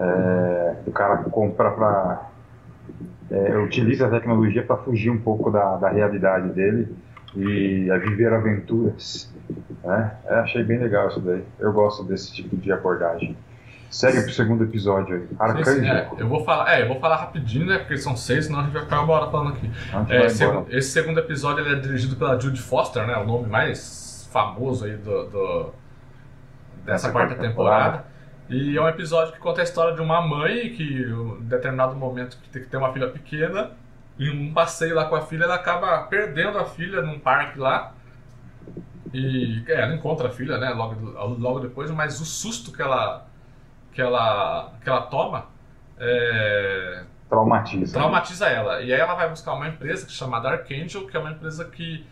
É, 0.00 0.76
o 0.88 0.90
cara 0.90 1.18
compra 1.18 1.70
pra. 1.70 2.28
É, 3.30 3.56
utiliza 3.58 4.08
a 4.08 4.10
tecnologia 4.10 4.64
para 4.64 4.76
fugir 4.78 5.10
um 5.10 5.18
pouco 5.18 5.52
da, 5.52 5.76
da 5.76 5.88
realidade 5.88 6.48
dele 6.48 6.96
e 7.36 7.88
a 7.92 7.96
viver 7.96 8.32
aventuras. 8.32 9.32
Né? 9.84 10.16
É, 10.26 10.34
achei 10.40 10.64
bem 10.64 10.78
legal 10.78 11.06
isso 11.08 11.20
daí. 11.20 11.44
Eu 11.60 11.72
gosto 11.72 12.02
desse 12.02 12.34
tipo 12.34 12.56
de 12.56 12.72
abordagem. 12.72 13.36
Segue 13.90 14.22
pro 14.22 14.32
segundo 14.32 14.64
episódio 14.64 15.16
aí. 15.16 15.28
Arcanjo. 15.38 15.84
É, 15.84 16.10
eu 16.18 16.28
vou 16.28 16.44
falar, 16.44 16.74
é, 16.74 16.82
eu 16.82 16.88
vou 16.88 17.00
falar 17.00 17.16
rapidinho, 17.16 17.66
né? 17.66 17.78
Porque 17.78 17.96
são 17.96 18.14
seis, 18.14 18.46
senão 18.46 18.60
a 18.60 18.62
gente 18.64 18.72
vai 18.72 18.82
ficar 18.82 19.00
uma 19.00 19.14
hora 19.14 19.30
falando 19.30 19.56
aqui. 19.56 19.70
É, 20.10 20.26
esse, 20.26 20.44
esse, 20.70 20.90
segundo 20.90 21.18
episódio 21.18 21.64
ele 21.64 21.74
é 21.74 21.80
dirigido 21.80 22.14
pela 22.16 22.38
Judy 22.38 22.60
Foster, 22.60 23.06
né? 23.06 23.16
O 23.16 23.26
nome 23.26 23.48
mais 23.48 24.28
famoso 24.30 24.84
aí 24.84 24.96
do, 24.96 25.26
do 25.28 25.72
dessa 26.84 27.10
quarta 27.10 27.34
temporada. 27.34 27.98
temporada. 27.98 28.18
E 28.50 28.76
é 28.76 28.80
um 28.80 28.88
episódio 28.88 29.32
que 29.32 29.38
conta 29.38 29.60
a 29.60 29.64
história 29.64 29.94
de 29.94 30.00
uma 30.00 30.20
mãe 30.20 30.70
que, 30.70 31.02
em 31.02 31.44
determinado 31.44 31.94
momento, 31.94 32.38
que 32.42 32.48
tem 32.48 32.62
que 32.62 32.68
ter 32.68 32.76
uma 32.76 32.92
filha 32.92 33.08
pequena, 33.08 33.72
em 34.18 34.30
um 34.30 34.52
passeio 34.52 34.94
lá 34.94 35.04
com 35.04 35.14
a 35.14 35.20
filha, 35.20 35.44
ela 35.44 35.54
acaba 35.54 35.98
perdendo 36.04 36.58
a 36.58 36.64
filha 36.64 37.02
num 37.02 37.18
parque 37.18 37.58
lá. 37.58 37.94
E 39.12 39.62
é, 39.66 39.82
ela 39.82 39.94
encontra 39.94 40.28
a 40.28 40.30
filha, 40.30 40.58
né, 40.58 40.70
logo, 40.70 40.94
logo 41.38 41.60
depois, 41.60 41.90
mas 41.90 42.20
o 42.20 42.24
susto 42.24 42.72
que 42.72 42.82
ela 42.82 43.27
que 43.92 44.00
ela, 44.00 44.72
que 44.82 44.88
ela 44.88 45.02
toma 45.02 45.46
é, 45.98 47.04
traumatiza. 47.28 47.98
traumatiza 47.98 48.48
ela. 48.48 48.80
E 48.80 48.92
aí 48.92 49.00
ela 49.00 49.14
vai 49.14 49.28
buscar 49.28 49.54
uma 49.54 49.68
empresa 49.68 50.06
que 50.06 50.12
é 50.12 50.14
chamada 50.14 50.48
Archangel, 50.48 51.06
que 51.06 51.16
é 51.16 51.20
uma 51.20 51.32
empresa 51.32 51.64
que 51.64 52.06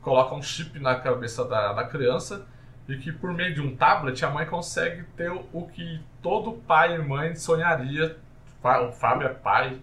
coloca 0.00 0.34
um 0.34 0.42
chip 0.42 0.78
na 0.78 0.94
cabeça 0.96 1.44
da, 1.44 1.72
da 1.72 1.84
criança 1.84 2.46
e 2.88 2.96
que 2.96 3.10
por 3.10 3.32
meio 3.32 3.52
de 3.52 3.60
um 3.60 3.74
tablet 3.74 4.24
a 4.24 4.30
mãe 4.30 4.46
consegue 4.46 5.02
ter 5.16 5.30
o 5.30 5.66
que 5.66 6.00
todo 6.22 6.52
pai 6.52 6.94
e 6.94 6.98
mãe 6.98 7.34
sonharia. 7.34 8.16
O 8.62 8.92
Fábio 8.92 9.28
é 9.28 9.32
pai, 9.32 9.78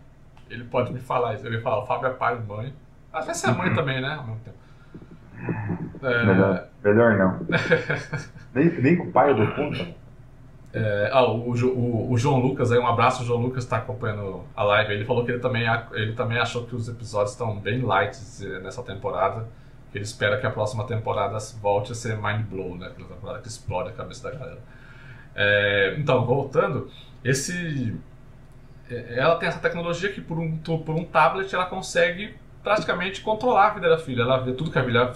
ele 0.49 0.63
pode 0.65 0.91
me 0.91 0.99
falar 0.99 1.35
isso. 1.35 1.45
Ele 1.45 1.61
fala, 1.61 1.83
o 1.83 1.85
Fábio 1.85 2.07
é 2.07 2.13
pai 2.13 2.37
e 2.37 2.41
mãe. 2.41 2.73
Às 3.11 3.25
vezes 3.25 3.43
é 3.43 3.51
mãe 3.51 3.69
uhum. 3.69 3.75
também, 3.75 4.01
né? 4.01 4.13
Ao 4.13 4.25
mesmo 4.25 4.41
tempo. 4.41 4.57
É... 6.01 6.25
Melhor, 6.25 6.67
melhor 6.83 7.17
não. 7.17 7.47
nem, 8.53 8.69
nem 8.81 8.97
com 8.97 9.03
o 9.05 9.11
pai 9.11 9.33
do 9.33 9.47
conta. 9.53 10.02
É, 10.73 11.09
ah, 11.13 11.23
o, 11.23 11.51
o, 11.51 12.11
o, 12.11 12.17
João 12.17 12.39
Lucas, 12.39 12.71
aí, 12.71 12.79
um 12.79 12.87
abraço, 12.87 13.21
o 13.21 13.25
João 13.25 13.39
Lucas 13.39 13.63
está 13.63 13.77
acompanhando 13.77 14.43
a 14.55 14.63
live. 14.63 14.93
Ele 14.93 15.05
falou 15.05 15.23
que 15.23 15.31
ele 15.31 15.39
também, 15.39 15.65
ele 15.91 16.13
também 16.13 16.39
achou 16.39 16.65
que 16.65 16.75
os 16.75 16.89
episódios 16.89 17.31
estão 17.31 17.59
bem 17.59 17.81
light 17.81 18.17
nessa 18.63 18.81
temporada. 18.81 19.47
Ele 19.93 20.03
espera 20.03 20.39
que 20.39 20.47
a 20.47 20.49
próxima 20.49 20.85
temporada 20.87 21.37
volte 21.61 21.91
a 21.91 21.95
ser 21.95 22.17
mind 22.17 22.47
blow, 22.47 22.75
né? 22.75 22.87
Aquela 22.87 23.07
temporada 23.07 23.39
que 23.39 23.47
explode 23.47 23.89
a 23.89 23.93
cabeça 23.93 24.31
da 24.31 24.35
galera. 24.35 24.59
É, 25.35 25.95
então, 25.99 26.25
voltando, 26.25 26.89
esse, 27.23 27.95
é, 28.89 29.19
ela 29.19 29.35
tem 29.35 29.47
essa 29.47 29.59
tecnologia 29.59 30.11
que 30.11 30.21
por 30.21 30.39
um, 30.39 30.57
por 30.57 30.95
um 30.95 31.05
tablet 31.05 31.53
ela 31.53 31.65
consegue 31.65 32.35
praticamente 32.63 33.21
controlar 33.21 33.67
a 33.67 33.73
vida 33.75 33.89
da 33.89 33.97
filha. 33.99 34.23
Ela 34.23 34.37
vê 34.39 34.53
tudo 34.53 34.71
que 34.71 34.79
a 34.79 34.83
filha, 34.83 35.13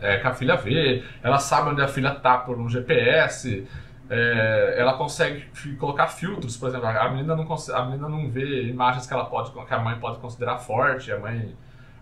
é, 0.00 0.18
que 0.18 0.26
a 0.26 0.32
filha 0.32 0.56
vê, 0.56 1.02
ela 1.22 1.38
sabe 1.38 1.70
onde 1.70 1.82
a 1.82 1.88
filha 1.88 2.12
está 2.12 2.38
por 2.38 2.58
um 2.58 2.70
GPS, 2.70 3.66
é, 4.14 4.74
ela 4.78 4.94
consegue 4.94 5.44
colocar 5.76 6.06
filtros, 6.06 6.56
por 6.56 6.68
exemplo, 6.68 6.86
a 6.86 7.08
menina 7.10 7.34
não 7.34 7.46
a 7.52 7.84
menina 7.84 8.08
não 8.08 8.30
vê 8.30 8.68
imagens 8.68 9.06
que 9.06 9.12
ela 9.12 9.24
pode 9.24 9.50
que 9.50 9.74
a 9.74 9.78
mãe 9.80 9.98
pode 9.98 10.18
considerar 10.18 10.58
forte, 10.58 11.10
a 11.10 11.18
mãe 11.18 11.54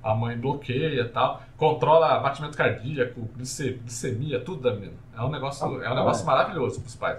a 0.03 0.15
mãe 0.15 0.37
bloqueia 0.37 1.09
tal, 1.09 1.43
controla 1.57 2.19
batimento 2.19 2.57
cardíaco, 2.57 3.31
glicemia, 3.37 4.41
tudo 4.41 4.61
da 4.61 4.75
menina. 4.75 4.95
É 5.17 5.23
um 5.23 5.31
negócio, 5.31 5.83
é 5.83 5.91
um 5.91 5.95
negócio 5.95 6.27
maravilhoso 6.27 6.81
para 6.81 6.89
os 6.89 6.97
pais. 6.97 7.19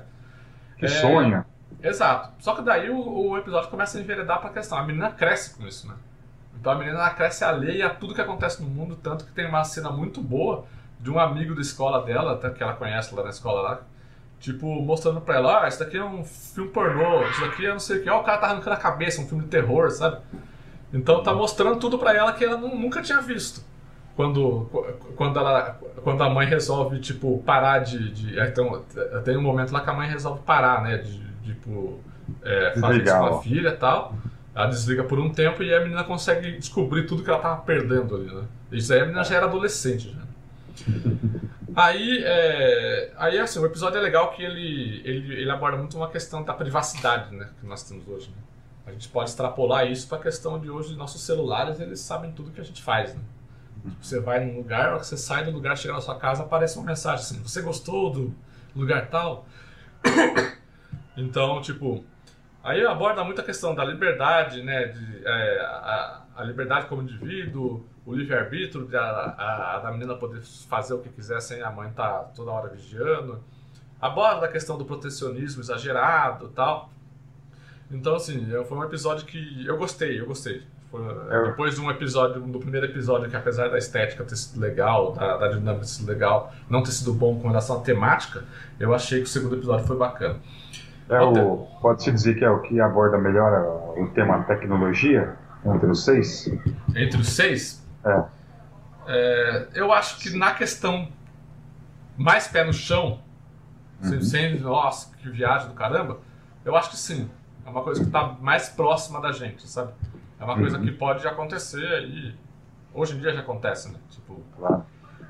Que 0.77 0.85
é, 0.85 0.89
sonho. 0.89 1.45
Exato. 1.81 2.31
Só 2.39 2.53
que 2.53 2.61
daí 2.61 2.89
o, 2.89 3.29
o 3.29 3.37
episódio 3.37 3.69
começa 3.69 3.97
a 3.97 4.01
enveredar 4.01 4.41
para 4.41 4.49
a 4.49 4.53
questão. 4.53 4.77
A 4.77 4.83
menina 4.83 5.09
cresce 5.11 5.55
com 5.55 5.65
isso, 5.65 5.87
né? 5.87 5.95
Então 6.59 6.73
a 6.73 6.75
menina 6.75 6.97
ela 6.97 7.09
cresce 7.11 7.43
alheia 7.43 7.87
a 7.87 7.89
tudo 7.89 8.13
que 8.13 8.21
acontece 8.21 8.61
no 8.61 8.69
mundo, 8.69 8.97
tanto 9.01 9.25
que 9.25 9.31
tem 9.31 9.47
uma 9.47 9.63
cena 9.63 9.89
muito 9.89 10.21
boa 10.21 10.65
de 10.99 11.09
um 11.09 11.17
amigo 11.17 11.55
da 11.55 11.61
escola 11.61 12.03
dela, 12.03 12.33
até 12.33 12.49
que 12.49 12.61
ela 12.61 12.73
conhece 12.73 13.15
lá 13.15 13.23
na 13.23 13.29
escola 13.29 13.61
lá, 13.61 13.81
Tipo, 14.43 14.67
mostrando 14.81 15.21
pra 15.21 15.35
ela, 15.35 15.63
ah, 15.63 15.69
isso 15.69 15.79
daqui 15.79 15.95
é 15.95 16.03
um 16.03 16.21
filme 16.25 16.69
pornô, 16.69 17.25
isso 17.29 17.39
daqui 17.39 17.65
é 17.65 17.71
não 17.71 17.79
sei 17.79 17.99
o 17.99 18.03
que, 18.03 18.09
ó, 18.09 18.19
o 18.19 18.23
cara 18.25 18.39
tá 18.39 18.47
arrancando 18.47 18.75
a 18.75 18.77
cabeça, 18.77 19.21
um 19.21 19.25
filme 19.25 19.45
de 19.45 19.49
terror, 19.49 19.89
sabe? 19.89 20.17
Então 20.93 21.23
tá 21.23 21.33
mostrando 21.33 21.79
tudo 21.79 21.97
pra 21.97 22.13
ela 22.13 22.33
que 22.33 22.43
ela 22.43 22.57
nunca 22.57 23.01
tinha 23.01 23.21
visto. 23.21 23.63
Quando, 24.17 24.65
quando, 25.15 25.39
ela, 25.39 25.79
quando 26.03 26.21
a 26.21 26.29
mãe 26.29 26.45
resolve, 26.45 26.99
tipo, 26.99 27.41
parar 27.45 27.79
de. 27.79 28.11
de 28.11 28.37
então, 28.37 28.83
tem 29.23 29.37
um 29.37 29.41
momento 29.41 29.71
lá 29.71 29.79
que 29.79 29.89
a 29.89 29.93
mãe 29.93 30.09
resolve 30.09 30.41
parar, 30.41 30.83
né? 30.83 30.97
De, 30.97 31.21
tipo, 31.45 32.01
é, 32.43 32.73
fazer 32.77 33.01
isso 33.01 33.17
com 33.17 33.25
a 33.25 33.41
filha 33.41 33.69
e 33.69 33.77
tal. 33.77 34.13
Ela 34.53 34.67
desliga 34.67 35.05
por 35.05 35.19
um 35.19 35.29
tempo 35.31 35.63
e 35.63 35.73
a 35.73 35.79
menina 35.79 36.03
consegue 36.03 36.51
descobrir 36.57 37.05
tudo 37.07 37.23
que 37.23 37.29
ela 37.29 37.39
tava 37.39 37.61
perdendo 37.61 38.13
ali, 38.13 38.25
né? 38.25 38.43
Isso 38.73 38.91
aí 38.91 38.99
a 38.99 39.05
menina 39.05 39.23
já 39.23 39.37
era 39.37 39.45
adolescente, 39.45 40.13
já. 40.13 40.21
Aí, 41.75 42.23
é, 42.23 43.11
aí 43.17 43.39
assim, 43.39 43.59
o 43.59 43.65
episódio 43.65 43.97
é 43.97 44.01
legal 44.01 44.31
que 44.31 44.43
ele, 44.43 45.01
ele, 45.03 45.41
ele 45.41 45.51
aborda 45.51 45.77
muito 45.77 45.97
uma 45.97 46.09
questão 46.09 46.43
da 46.43 46.53
privacidade 46.53 47.35
né, 47.35 47.49
que 47.59 47.65
nós 47.65 47.83
temos 47.83 48.07
hoje. 48.07 48.29
Né? 48.29 48.37
A 48.85 48.91
gente 48.91 49.09
pode 49.09 49.29
extrapolar 49.29 49.89
isso 49.89 50.07
para 50.07 50.17
a 50.17 50.21
questão 50.21 50.59
de 50.59 50.69
hoje, 50.69 50.95
nossos 50.95 51.21
celulares, 51.21 51.79
eles 51.79 51.99
sabem 51.99 52.31
tudo 52.31 52.51
que 52.51 52.61
a 52.61 52.63
gente 52.63 52.81
faz. 52.81 53.15
Né? 53.15 53.21
Tipo, 53.83 53.95
você 54.01 54.19
vai 54.19 54.43
num 54.45 54.57
lugar, 54.57 54.97
você 54.97 55.17
sai 55.17 55.43
do 55.45 55.51
lugar, 55.51 55.77
chega 55.77 55.93
na 55.93 56.01
sua 56.01 56.17
casa, 56.17 56.43
aparece 56.43 56.77
uma 56.77 56.85
mensagem 56.85 57.19
assim, 57.19 57.41
você 57.41 57.61
gostou 57.61 58.11
do 58.11 58.35
lugar 58.75 59.09
tal? 59.09 59.45
então, 61.17 61.61
tipo, 61.61 62.03
aí 62.63 62.85
aborda 62.85 63.23
muito 63.23 63.41
a 63.41 63.43
questão 63.43 63.73
da 63.73 63.83
liberdade, 63.83 64.61
né, 64.61 64.85
de, 64.87 65.25
é, 65.25 65.59
a, 65.61 66.21
a 66.35 66.43
liberdade 66.43 66.87
como 66.87 67.01
indivíduo, 67.01 67.85
o 68.05 68.13
livre-arbítrio 68.13 68.85
da, 68.85 69.79
da 69.83 69.91
menina 69.91 70.15
poder 70.15 70.41
fazer 70.41 70.93
o 70.93 70.99
que 70.99 71.09
quiser 71.09 71.39
sem 71.41 71.61
a 71.61 71.71
mãe 71.71 71.89
estar 71.89 72.09
tá 72.09 72.19
toda 72.35 72.51
hora 72.51 72.69
vigiando. 72.69 73.41
Aborda 74.01 74.45
a 74.45 74.49
questão 74.49 74.77
do 74.77 74.83
protecionismo 74.83 75.61
exagerado 75.61 76.49
tal. 76.49 76.89
Então, 77.89 78.15
assim, 78.15 78.45
foi 78.65 78.77
um 78.77 78.83
episódio 78.83 79.25
que 79.25 79.65
eu 79.65 79.77
gostei, 79.77 80.19
eu 80.19 80.25
gostei. 80.25 80.63
Foi, 80.91 81.01
é. 81.29 81.43
Depois 81.45 81.75
de 81.75 81.81
um 81.81 81.89
episódio, 81.89 82.41
do 82.41 82.59
primeiro 82.59 82.87
episódio, 82.87 83.29
que 83.29 83.35
apesar 83.35 83.69
da 83.69 83.77
estética 83.77 84.23
ter 84.23 84.35
sido 84.35 84.59
legal, 84.59 85.13
da, 85.13 85.37
da 85.37 85.47
dinâmica 85.47 85.81
ter 85.81 85.87
sido 85.87 86.07
legal, 86.07 86.51
não 86.69 86.83
ter 86.83 86.91
sido 86.91 87.13
bom 87.13 87.39
com 87.39 87.47
relação 87.47 87.77
à 87.77 87.81
temática, 87.81 88.43
eu 88.79 88.93
achei 88.93 89.19
que 89.19 89.25
o 89.25 89.29
segundo 89.29 89.55
episódio 89.55 89.87
foi 89.87 89.97
bacana. 89.97 90.39
É 91.09 91.21
o, 91.21 91.67
pode-se 91.81 92.11
dizer 92.11 92.35
que 92.35 92.43
é 92.45 92.49
o 92.49 92.61
que 92.61 92.79
aborda 92.79 93.17
melhor 93.17 93.95
o 93.97 94.07
tema 94.09 94.43
tecnologia 94.43 95.35
entre 95.65 95.89
os 95.89 96.03
seis? 96.03 96.51
Entre 96.95 97.19
os 97.19 97.29
seis? 97.29 97.82
É. 98.05 98.23
É, 99.05 99.67
eu 99.73 99.91
acho 99.91 100.19
que 100.19 100.35
na 100.35 100.53
questão 100.53 101.09
mais 102.17 102.47
pé 102.47 102.63
no 102.63 102.73
chão, 102.73 103.19
uhum. 104.03 104.21
sem, 104.21 104.59
nossa, 104.59 105.15
que 105.17 105.29
viagem 105.29 105.67
do 105.67 105.73
caramba, 105.73 106.19
eu 106.63 106.75
acho 106.75 106.89
que 106.89 106.97
sim. 106.97 107.29
É 107.65 107.69
uma 107.69 107.81
coisa 107.81 108.01
que 108.01 108.07
está 108.07 108.27
mais 108.39 108.69
próxima 108.69 109.21
da 109.21 109.31
gente, 109.31 109.67
sabe? 109.67 109.93
É 110.39 110.43
uma 110.43 110.53
uhum. 110.53 110.59
coisa 110.59 110.79
que 110.79 110.91
pode 110.91 111.25
acontecer 111.27 112.03
e 112.03 112.35
hoje 112.93 113.15
em 113.15 113.19
dia 113.19 113.33
já 113.33 113.39
acontece, 113.39 113.91
né? 113.91 113.99
Tipo, 114.09 114.41
claro. 114.57 114.85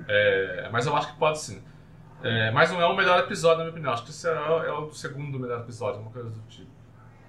é, 0.08 0.70
mas 0.72 0.86
eu 0.86 0.96
acho 0.96 1.14
que 1.14 1.20
pode 1.20 1.40
sim. 1.40 1.62
É, 2.24 2.52
mas 2.52 2.72
não 2.72 2.82
é 2.82 2.86
o 2.86 2.96
melhor 2.96 3.20
episódio, 3.20 3.58
na 3.58 3.64
minha 3.66 3.72
opinião. 3.72 3.94
Acho 3.94 4.04
que 4.04 4.10
esse 4.10 4.28
é, 4.28 4.32
é 4.32 4.72
o 4.72 4.92
segundo 4.94 5.38
melhor 5.38 5.60
episódio, 5.60 6.02
uma 6.02 6.12
coisa 6.12 6.30
do 6.30 6.40
tipo. 6.48 6.72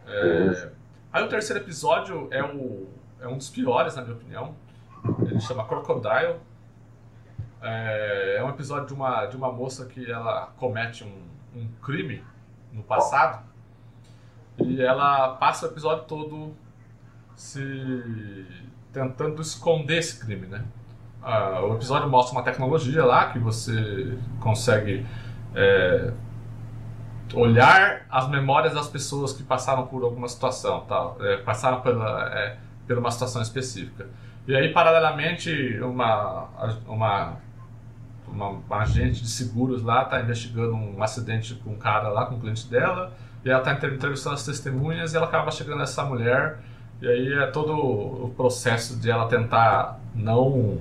É, 0.06 0.70
aí 1.12 1.24
o 1.24 1.28
terceiro 1.28 1.62
episódio 1.62 2.28
é, 2.30 2.42
o, 2.42 2.88
é 3.20 3.26
um 3.26 3.36
dos 3.36 3.50
piores, 3.50 3.96
na 3.96 4.02
minha 4.02 4.14
opinião. 4.14 4.54
Ele 5.26 5.40
chama 5.40 5.64
Crocodile. 5.64 6.36
É, 7.60 8.36
é 8.38 8.44
um 8.44 8.50
episódio 8.50 8.86
de 8.88 8.94
uma, 8.94 9.26
de 9.26 9.36
uma 9.36 9.50
moça 9.50 9.86
que 9.86 10.10
ela 10.10 10.52
comete 10.56 11.04
um, 11.04 11.58
um 11.58 11.68
crime 11.82 12.22
no 12.72 12.82
passado. 12.82 13.44
E 14.58 14.80
ela 14.82 15.34
passa 15.36 15.66
o 15.66 15.70
episódio 15.70 16.04
todo 16.04 16.54
se 17.34 18.46
tentando 18.92 19.42
esconder 19.42 19.98
esse 19.98 20.24
crime, 20.24 20.46
né? 20.46 20.64
Ah, 21.22 21.60
o 21.62 21.74
episódio 21.74 22.08
mostra 22.08 22.36
uma 22.38 22.44
tecnologia 22.44 23.04
lá 23.04 23.32
que 23.32 23.38
você 23.38 24.16
consegue 24.40 25.04
é, 25.54 26.12
olhar 27.34 28.06
as 28.10 28.28
memórias 28.28 28.74
das 28.74 28.88
pessoas 28.88 29.32
que 29.32 29.42
passaram 29.42 29.86
por 29.86 30.04
alguma 30.04 30.28
situação, 30.28 30.84
tal, 30.86 31.16
é, 31.20 31.38
passaram 31.38 31.80
pela, 31.80 32.28
é, 32.38 32.58
por 32.86 32.98
uma 32.98 33.10
situação 33.10 33.42
específica. 33.42 34.06
E 34.46 34.54
aí, 34.54 34.72
paralelamente, 34.72 35.78
uma, 35.80 36.48
uma, 36.86 37.36
uma, 38.28 38.48
uma 38.48 38.76
agente 38.78 39.22
de 39.22 39.28
seguros 39.28 39.82
lá 39.82 40.02
está 40.02 40.20
investigando 40.20 40.74
um 40.74 41.02
acidente 41.02 41.54
com 41.54 41.70
um 41.70 41.78
cara 41.78 42.08
lá, 42.08 42.26
com 42.26 42.34
um 42.34 42.40
cliente 42.40 42.68
dela, 42.68 43.12
e 43.44 43.50
ela 43.50 43.60
está 43.60 43.72
entrevistando 43.72 44.34
as 44.34 44.44
testemunhas 44.44 45.12
e 45.12 45.16
ela 45.16 45.26
acaba 45.26 45.50
chegando 45.50 45.80
a 45.80 45.84
essa 45.84 46.04
mulher, 46.04 46.58
e 47.00 47.08
aí 47.08 47.32
é 47.32 47.46
todo 47.46 47.74
o 47.74 48.34
processo 48.36 48.98
de 48.98 49.10
ela 49.10 49.26
tentar 49.28 49.98
não, 50.14 50.78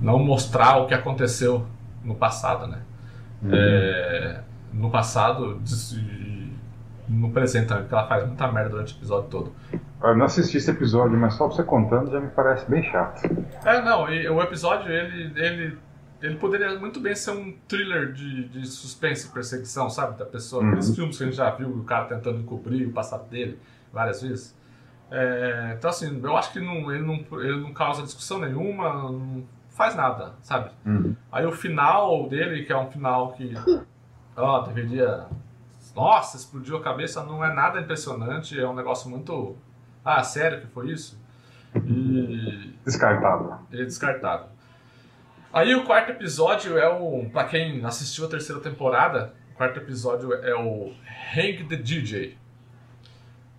não 0.00 0.18
mostrar 0.18 0.76
o 0.76 0.86
que 0.86 0.94
aconteceu 0.94 1.66
no 2.04 2.14
passado, 2.14 2.66
né? 2.66 2.78
Uhum. 3.42 3.50
É, 3.52 4.40
no 4.72 4.90
passado 4.90 5.60
no 7.08 7.30
presente 7.30 7.66
também, 7.66 7.82
porque 7.82 7.94
ela 7.94 8.06
faz 8.06 8.26
muita 8.26 8.50
merda 8.50 8.70
durante 8.70 8.94
o 8.94 8.96
episódio 8.96 9.28
todo. 9.28 9.52
Eu 10.02 10.16
não 10.16 10.26
assisti 10.26 10.56
esse 10.56 10.70
episódio, 10.70 11.16
mas 11.18 11.34
só 11.34 11.46
você 11.46 11.62
contando 11.62 12.10
já 12.10 12.20
me 12.20 12.28
parece 12.28 12.68
bem 12.70 12.82
chato. 12.82 13.22
É, 13.64 13.80
não, 13.82 14.08
e 14.08 14.28
o 14.28 14.42
episódio, 14.42 14.90
ele, 14.92 15.32
ele, 15.40 15.78
ele 16.20 16.36
poderia 16.36 16.78
muito 16.78 17.00
bem 17.00 17.14
ser 17.14 17.30
um 17.30 17.54
thriller 17.68 18.12
de, 18.12 18.48
de 18.48 18.66
suspense 18.66 19.28
e 19.28 19.30
perseguição, 19.30 19.88
sabe? 19.88 20.18
Da 20.18 20.24
pessoa, 20.26 20.62
uhum. 20.62 20.68
aqueles 20.70 20.94
filmes 20.94 21.16
que 21.16 21.22
a 21.22 21.26
gente 21.26 21.36
já 21.36 21.50
viu, 21.50 21.68
o 21.68 21.84
cara 21.84 22.06
tentando 22.06 22.40
encobrir 22.40 22.86
o 22.88 22.92
passado 22.92 23.28
dele 23.28 23.58
várias 23.92 24.22
vezes. 24.22 24.56
É, 25.10 25.74
então, 25.76 25.90
assim, 25.90 26.20
eu 26.22 26.36
acho 26.36 26.52
que 26.52 26.60
não, 26.60 26.90
ele, 26.90 27.04
não, 27.04 27.40
ele 27.40 27.60
não 27.60 27.72
causa 27.72 28.02
discussão 28.02 28.38
nenhuma, 28.38 28.94
não 28.94 29.44
faz 29.68 29.94
nada, 29.94 30.34
sabe? 30.42 30.70
Uhum. 30.86 31.14
Aí 31.30 31.44
o 31.44 31.52
final 31.52 32.28
dele, 32.28 32.64
que 32.64 32.72
é 32.72 32.78
um 32.78 32.90
final 32.90 33.32
que 33.32 33.54
ó, 34.36 34.60
deveria. 34.60 35.26
Nossa, 35.94 36.36
explodiu 36.36 36.76
a 36.78 36.82
cabeça, 36.82 37.22
não 37.22 37.44
é 37.44 37.52
nada 37.52 37.80
impressionante, 37.80 38.58
é 38.58 38.66
um 38.66 38.74
negócio 38.74 39.10
muito. 39.10 39.56
Ah, 40.04 40.22
sério 40.22 40.60
que 40.60 40.66
foi 40.68 40.90
isso? 40.90 41.20
E. 41.76 42.74
Descartável. 42.84 43.58
É 43.72 43.84
descartável. 43.84 44.46
Aí 45.52 45.74
o 45.74 45.84
quarto 45.84 46.10
episódio 46.10 46.78
é 46.78 46.88
o. 46.88 47.28
Pra 47.30 47.44
quem 47.44 47.84
assistiu 47.84 48.24
a 48.24 48.28
terceira 48.28 48.60
temporada, 48.60 49.34
o 49.52 49.56
quarto 49.56 49.78
episódio 49.78 50.32
é 50.32 50.54
o 50.54 50.92
Hang 51.36 51.64
the 51.64 51.76
DJ. 51.76 52.36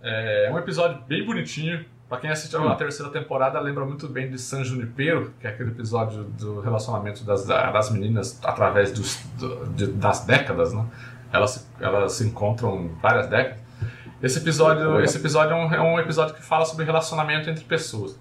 É 0.01 0.49
um 0.51 0.57
episódio 0.57 1.01
bem 1.07 1.25
bonitinho. 1.25 1.85
Pra 2.09 2.19
quem 2.19 2.29
assistiu 2.29 2.67
a 2.67 2.75
terceira 2.75 3.11
temporada, 3.11 3.59
lembra 3.59 3.85
muito 3.85 4.07
bem 4.07 4.29
de 4.29 4.37
San 4.37 4.63
Junipero, 4.63 5.33
que 5.39 5.47
é 5.47 5.49
aquele 5.49 5.71
episódio 5.71 6.25
do 6.25 6.59
relacionamento 6.59 7.23
das, 7.23 7.45
das 7.45 7.89
meninas 7.89 8.39
através 8.43 8.91
dos, 8.91 9.15
do, 9.39 9.65
de, 9.69 9.87
das 9.87 10.23
décadas, 10.25 10.73
né? 10.73 10.85
Elas, 11.31 11.67
elas 11.79 12.13
se 12.13 12.27
encontram 12.27 12.89
várias 13.01 13.27
décadas. 13.27 13.59
Esse 14.23 14.39
episódio, 14.39 15.01
esse 15.01 15.17
episódio 15.17 15.53
é 15.53 15.55
um, 15.55 15.73
é 15.73 15.81
um 15.81 15.99
episódio 15.99 16.33
que 16.33 16.41
fala 16.41 16.65
sobre 16.65 16.85
relacionamento 16.85 17.49
entre 17.49 17.63
pessoas. 17.65 18.17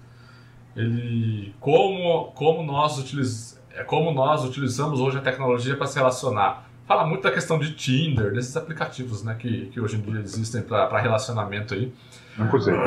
Ele, 0.75 1.55
como, 1.59 2.25
como, 2.35 2.61
nós 2.61 2.97
utiliz, 2.97 3.59
é 3.73 3.83
como 3.83 4.11
nós 4.11 4.43
utilizamos 4.43 4.99
hoje 4.99 5.17
a 5.17 5.21
tecnologia 5.21 5.75
para 5.77 5.87
se 5.87 5.97
relacionar. 5.97 6.69
Fala 6.85 7.05
muito 7.05 7.23
da 7.23 7.31
questão 7.31 7.57
de 7.57 7.73
Tinder, 7.73 8.33
desses 8.33 8.57
aplicativos 8.57 9.23
né, 9.23 9.35
que, 9.39 9.67
que 9.67 9.79
hoje 9.79 9.95
em 9.95 10.01
dia 10.01 10.19
existem 10.19 10.61
para 10.61 10.99
relacionamento 10.99 11.73
aí. 11.73 11.93
Inclusive 12.37 12.77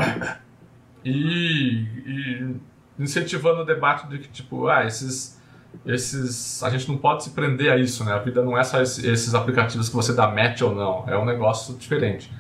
e, 1.07 1.87
e 2.05 2.57
incentivando 2.99 3.63
o 3.63 3.65
debate 3.65 4.09
de 4.09 4.19
que, 4.19 4.29
tipo, 4.29 4.67
ah, 4.67 4.85
esses, 4.85 5.41
esses. 5.87 6.63
A 6.65 6.71
gente 6.71 6.89
não 6.89 6.99
pode 6.99 7.23
se 7.23 7.31
prender 7.31 7.73
a 7.73 7.77
isso, 7.77 8.05
né? 8.05 8.13
A 8.13 8.19
vida 8.19 8.43
não 8.43 8.59
é 8.59 8.65
só 8.65 8.83
esse, 8.83 9.09
esses 9.09 9.33
aplicativos 9.35 9.89
que 9.89 9.95
você 9.95 10.13
dá 10.13 10.29
match 10.29 10.63
ou 10.63 10.75
não, 10.75 11.05
é 11.07 11.17
um 11.17 11.25
negócio 11.25 11.77
diferente. 11.77 12.31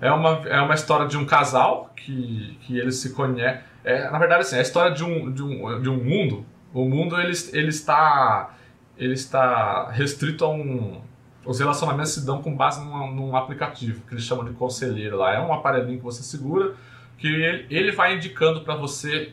É 0.00 0.10
uma, 0.10 0.42
é 0.46 0.60
uma 0.60 0.74
história 0.74 1.06
de 1.06 1.16
um 1.16 1.24
casal 1.24 1.92
que, 1.96 2.58
que 2.62 2.78
eles 2.78 2.96
se 2.96 3.12
conhecem. 3.14 3.62
É, 3.84 4.10
na 4.10 4.18
verdade, 4.18 4.42
assim, 4.42 4.56
é 4.56 4.58
a 4.58 4.62
história 4.62 4.92
de 4.92 5.04
um, 5.04 5.32
de 5.32 5.42
um, 5.42 5.82
de 5.82 5.88
um 5.88 6.02
mundo. 6.02 6.44
O 6.72 6.84
mundo 6.84 7.20
ele, 7.20 7.32
ele, 7.52 7.68
está, 7.68 8.54
ele 8.96 9.14
está 9.14 9.90
restrito 9.90 10.44
a 10.44 10.50
um. 10.50 11.00
Os 11.44 11.60
relacionamentos 11.60 12.12
se 12.12 12.24
dão 12.24 12.42
com 12.42 12.56
base 12.56 12.82
num, 12.82 13.12
num 13.12 13.36
aplicativo 13.36 14.02
que 14.06 14.14
eles 14.14 14.24
chamam 14.24 14.44
de 14.44 14.52
conselheiro 14.52 15.18
lá. 15.18 15.34
É 15.34 15.40
um 15.40 15.52
aparelhinho 15.52 15.98
que 15.98 16.04
você 16.04 16.22
segura 16.22 16.74
que 17.18 17.26
ele, 17.26 17.66
ele 17.70 17.92
vai 17.92 18.16
indicando 18.16 18.62
para 18.62 18.74
você 18.74 19.32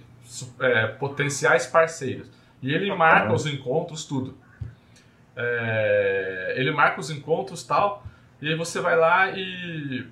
é, 0.60 0.88
potenciais 0.88 1.65
parceiros. 1.65 2.30
E 2.62 2.74
ele 2.74 2.93
marca 2.93 3.34
os 3.34 3.45
encontros, 3.45 4.06
tudo. 4.06 4.38
É, 5.36 6.54
ele 6.58 6.71
marca 6.71 7.00
os 7.00 7.10
encontros 7.10 7.63
tal, 7.63 8.06
e 8.41 8.50
aí 8.50 8.56
você 8.56 8.80
vai 8.80 8.95
lá 8.95 9.32
e, 9.32 10.06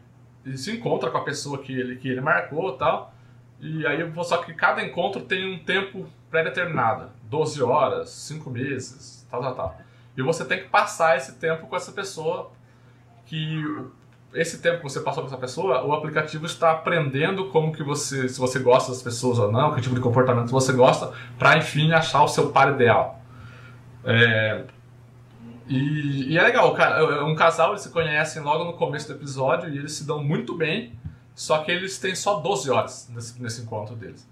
e, 0.53 0.57
se 0.57 0.71
encontra 0.71 1.09
com 1.09 1.17
a 1.17 1.23
pessoa 1.23 1.57
que 1.59 1.73
ele, 1.73 1.95
que 1.95 2.07
ele 2.07 2.21
marcou 2.21 2.73
tal. 2.73 3.13
E 3.59 3.85
aí, 3.85 3.99
só 4.23 4.37
que 4.37 4.53
cada 4.53 4.83
encontro 4.83 5.21
tem 5.21 5.53
um 5.53 5.59
tempo 5.59 6.07
pré-determinado 6.29 7.09
12 7.23 7.61
horas, 7.61 8.09
5 8.09 8.49
meses, 8.49 9.27
tal, 9.29 9.41
tal, 9.41 9.55
tal. 9.55 9.77
E 10.15 10.21
você 10.21 10.45
tem 10.45 10.59
que 10.59 10.69
passar 10.69 11.17
esse 11.17 11.35
tempo 11.35 11.67
com 11.67 11.75
essa 11.75 11.91
pessoa 11.91 12.51
que 13.25 13.63
esse 14.33 14.61
tempo 14.61 14.77
que 14.77 14.83
você 14.83 14.99
passou 14.99 15.23
com 15.23 15.27
essa 15.27 15.37
pessoa, 15.37 15.83
o 15.83 15.91
aplicativo 15.91 16.45
está 16.45 16.71
aprendendo 16.71 17.49
como 17.49 17.71
que 17.71 17.83
você, 17.83 18.29
se 18.29 18.39
você 18.39 18.59
gosta 18.59 18.91
das 18.91 19.01
pessoas 19.01 19.39
ou 19.39 19.51
não, 19.51 19.73
que 19.73 19.81
tipo 19.81 19.95
de 19.95 20.01
comportamento 20.01 20.51
você 20.51 20.71
gosta, 20.71 21.11
para 21.37 21.57
enfim 21.57 21.91
achar 21.91 22.23
o 22.23 22.27
seu 22.27 22.51
par 22.51 22.73
ideal. 22.73 23.19
É, 24.03 24.65
e, 25.69 26.33
e, 26.33 26.37
é 26.37 26.43
legal, 26.43 26.73
cara, 26.73 27.23
um 27.25 27.35
casal 27.35 27.71
eles 27.71 27.81
se 27.81 27.89
conhecem 27.89 28.41
logo 28.41 28.63
no 28.63 28.73
começo 28.73 29.07
do 29.07 29.13
episódio 29.13 29.69
e 29.69 29.77
eles 29.77 29.93
se 29.93 30.05
dão 30.05 30.23
muito 30.23 30.55
bem, 30.55 30.93
só 31.35 31.59
que 31.59 31.71
eles 31.71 31.97
têm 31.99 32.15
só 32.15 32.39
12 32.39 32.69
horas 32.69 33.09
nesse, 33.13 33.41
nesse 33.41 33.61
encontro 33.61 33.95
deles. 33.95 34.27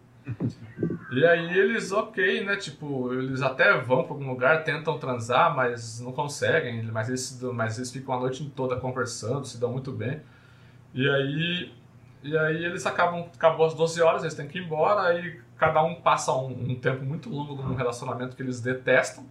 E 1.12 1.26
aí 1.26 1.58
eles, 1.58 1.92
ok, 1.92 2.44
né? 2.44 2.58
Tipo, 2.58 3.14
eles 3.14 3.42
até 3.42 3.80
vão 3.80 4.04
para 4.04 4.14
algum 4.14 4.30
lugar, 4.30 4.64
tentam 4.64 5.00
transar, 5.00 5.56
mas 5.56 6.02
não 6.02 6.12
conseguem. 6.12 6.84
Mas 6.84 7.08
eles, 7.08 7.42
mas 7.54 7.78
eles 7.78 7.92
ficam 7.92 8.16
a 8.16 8.20
noite 8.20 8.44
toda 8.56 8.76
conversando, 8.76 9.46
se 9.46 9.58
dão 9.58 9.72
muito 9.72 9.92
bem. 9.92 10.22
E 10.94 11.10
aí, 11.10 11.74
e 12.24 12.38
aí 12.38 12.66
eles 12.66 12.86
acabam, 12.86 13.26
acabou 13.34 13.66
as 13.66 13.74
12 13.74 14.02
horas, 14.02 14.24
eles 14.24 14.36
têm 14.36 14.48
que 14.48 14.60
ir 14.60 14.66
embora, 14.66 15.02
aí 15.02 15.40
cada 15.58 15.82
um 15.84 15.96
passa 15.96 16.34
um, 16.34 16.72
um 16.72 16.76
tempo 16.76 17.04
muito 17.06 17.30
longo 17.30 17.56
num 17.56 17.76
relacionamento 17.76 18.36
que 18.36 18.44
eles 18.44 18.60
detestam. 18.60 19.26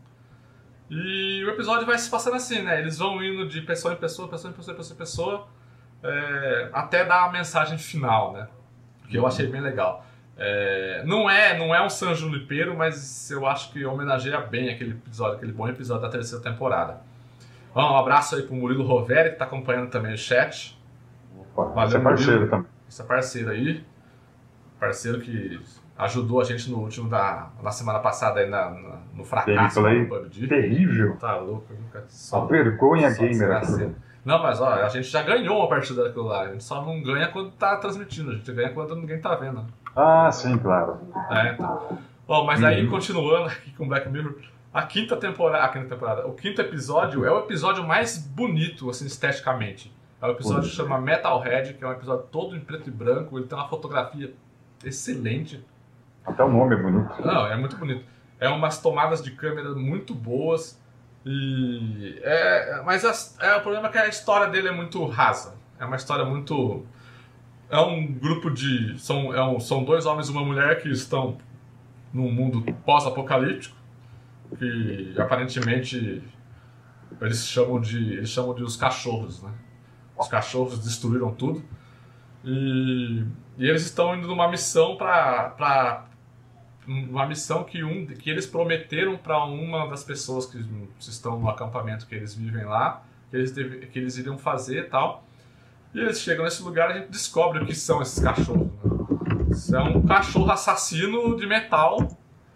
E 0.88 1.44
o 1.44 1.50
episódio 1.50 1.84
vai 1.86 1.98
se 1.98 2.08
passando 2.08 2.36
assim, 2.36 2.62
né? 2.62 2.78
Eles 2.80 2.98
vão 2.98 3.22
indo 3.22 3.48
de 3.48 3.60
pessoa 3.62 3.94
em 3.94 3.96
pessoa, 3.96 4.28
pessoa 4.28 4.52
em 4.52 4.56
pessoa, 4.56 4.76
pessoa 4.76 4.94
em 4.94 4.98
pessoa, 4.98 5.48
é, 6.02 6.70
até 6.72 7.04
dar 7.04 7.24
a 7.24 7.32
mensagem 7.32 7.76
final, 7.76 8.32
né? 8.32 8.48
Que 9.08 9.18
eu 9.18 9.26
achei 9.26 9.46
bem 9.46 9.60
legal. 9.60 10.04
É, 10.38 11.02
não 11.06 11.28
é 11.30 11.58
não 11.58 11.74
é 11.74 11.82
um 11.82 11.88
San 11.88 12.14
Junipero, 12.14 12.76
mas 12.76 13.30
eu 13.30 13.46
acho 13.46 13.72
que 13.72 13.84
homenageia 13.84 14.38
bem 14.40 14.68
aquele 14.68 14.90
episódio, 14.92 15.36
aquele 15.36 15.52
bom 15.52 15.66
episódio 15.68 16.02
da 16.02 16.08
terceira 16.10 16.42
temporada. 16.44 17.00
Bom, 17.74 17.92
um 17.92 17.96
abraço 17.96 18.36
aí 18.36 18.42
pro 18.42 18.54
Murilo 18.54 18.84
Roveri, 18.84 19.30
que 19.30 19.34
está 19.34 19.44
acompanhando 19.46 19.90
também 19.90 20.12
o 20.12 20.18
chat. 20.18 20.78
Valeu, 21.54 21.84
Esse 21.86 21.96
é 21.96 22.00
parceiro 22.00 22.32
Murilo. 22.32 22.50
também. 22.50 22.66
Esse 22.88 23.02
é 23.02 23.04
parceiro 23.04 23.50
aí. 23.50 23.84
Parceiro 24.78 25.20
que 25.20 25.60
ajudou 25.98 26.40
a 26.40 26.44
gente 26.44 26.70
no 26.70 26.78
último 26.78 27.08
da 27.08 27.48
na 27.62 27.70
semana 27.70 27.98
passada 27.98 28.40
aí 28.40 28.48
na, 28.48 28.70
na 28.70 28.96
no 29.14 29.24
fracasso 29.24 29.80
do 29.80 30.06
PUBG. 30.06 30.46
Terrível. 30.46 31.16
Tá 31.16 31.36
louco, 31.36 31.72
nunca. 31.72 32.04
Só, 32.08 32.42
a 32.42 32.46
vergonha 32.46 33.10
só 33.10 33.22
gamer. 33.22 33.94
Não, 34.24 34.42
mas 34.42 34.60
ó, 34.60 34.68
a 34.68 34.88
gente 34.88 35.08
já 35.08 35.22
ganhou 35.22 35.58
uma 35.58 35.68
partida 35.68 36.04
daquilo 36.04 36.26
lá. 36.26 36.42
A 36.42 36.52
gente 36.52 36.64
só 36.64 36.84
não 36.84 37.02
ganha 37.02 37.28
quando 37.28 37.52
tá 37.52 37.76
transmitindo, 37.76 38.32
a 38.32 38.34
gente 38.34 38.52
ganha 38.52 38.70
quando 38.70 38.96
ninguém 38.96 39.20
tá 39.20 39.34
vendo. 39.36 39.64
Ah, 39.94 40.30
sim, 40.30 40.58
claro. 40.58 40.98
É, 41.30 41.52
então. 41.52 41.98
Bom, 42.26 42.44
mas 42.44 42.62
aí, 42.62 42.84
uhum. 42.84 42.90
continuando 42.90 43.46
aqui 43.46 43.70
com 43.70 43.86
Black 43.86 44.08
Mirror, 44.08 44.34
a 44.74 44.82
quinta 44.82 45.16
temporada, 45.16 45.64
a 45.64 45.68
quinta 45.68 45.86
temporada, 45.86 46.26
o 46.26 46.34
quinto 46.34 46.60
episódio 46.60 47.24
é 47.24 47.30
o 47.30 47.38
episódio 47.38 47.86
mais 47.86 48.18
bonito, 48.18 48.90
assim, 48.90 49.06
esteticamente. 49.06 49.94
É 50.20 50.26
o 50.26 50.32
episódio 50.32 50.68
que 50.68 50.74
chama 50.74 51.00
Metalhead, 51.00 51.74
que 51.74 51.84
é 51.84 51.86
um 51.86 51.92
episódio 51.92 52.26
todo 52.30 52.56
em 52.56 52.60
preto 52.60 52.88
e 52.88 52.90
branco, 52.90 53.38
ele 53.38 53.46
tem 53.46 53.56
uma 53.56 53.68
fotografia 53.68 54.34
excelente. 54.84 55.64
Até 56.26 56.42
o 56.42 56.48
nome 56.48 56.74
é 56.74 56.78
bonito. 56.78 57.22
Não, 57.24 57.46
é 57.46 57.56
muito 57.56 57.76
bonito. 57.76 58.04
É 58.38 58.48
umas 58.48 58.80
tomadas 58.80 59.22
de 59.22 59.30
câmera 59.30 59.70
muito 59.70 60.14
boas. 60.14 60.80
E 61.24 62.20
é, 62.22 62.82
mas 62.84 63.36
é, 63.40 63.56
o 63.56 63.60
problema 63.60 63.88
é 63.88 63.90
que 63.90 63.98
a 63.98 64.08
história 64.08 64.48
dele 64.48 64.68
é 64.68 64.72
muito 64.72 65.04
rasa. 65.06 65.54
É 65.78 65.84
uma 65.84 65.96
história 65.96 66.24
muito 66.24 66.84
é 67.68 67.78
um 67.78 68.06
grupo 68.06 68.50
de. 68.50 68.98
São, 68.98 69.34
é 69.34 69.44
um, 69.44 69.58
são 69.58 69.84
dois 69.84 70.06
homens 70.06 70.28
e 70.28 70.32
uma 70.32 70.44
mulher 70.44 70.80
que 70.80 70.88
estão 70.88 71.36
num 72.12 72.30
mundo 72.30 72.62
pós-apocalíptico, 72.84 73.76
que 74.58 75.14
aparentemente 75.18 76.22
eles 77.20 77.46
chamam 77.46 77.80
de. 77.80 78.14
Eles 78.14 78.30
chamam 78.30 78.54
de 78.54 78.62
os 78.62 78.76
cachorros, 78.76 79.42
né? 79.42 79.50
Os 80.16 80.28
cachorros 80.28 80.78
destruíram 80.78 81.32
tudo. 81.34 81.62
E, 82.44 83.24
e 83.58 83.68
eles 83.68 83.82
estão 83.82 84.14
indo 84.14 84.28
numa 84.28 84.48
missão 84.48 84.96
para 84.96 86.05
uma 86.86 87.26
missão 87.26 87.64
que 87.64 87.82
um 87.82 88.06
que 88.06 88.30
eles 88.30 88.46
prometeram 88.46 89.16
para 89.16 89.44
uma 89.44 89.88
das 89.88 90.04
pessoas 90.04 90.46
que 90.46 90.64
estão 91.00 91.38
no 91.38 91.48
acampamento 91.48 92.06
que 92.06 92.14
eles 92.14 92.34
vivem 92.34 92.64
lá, 92.64 93.02
que 93.30 93.36
eles 93.36 93.50
deve, 93.50 93.86
que 93.86 93.98
eles 93.98 94.16
iriam 94.16 94.38
fazer 94.38 94.78
e 94.78 94.84
tal. 94.84 95.24
E 95.94 95.98
eles 95.98 96.20
chegam 96.20 96.44
nesse 96.44 96.62
lugar 96.62 96.90
e 96.90 96.92
a 96.92 96.96
gente 96.98 97.10
descobre 97.10 97.62
o 97.62 97.66
que 97.66 97.74
são 97.74 98.02
esses 98.02 98.22
cachorros. 98.22 98.68
Né? 99.70 99.78
É 99.78 99.82
um 99.82 100.06
cachorro 100.06 100.50
assassino 100.50 101.36
de 101.36 101.46
metal. 101.46 102.08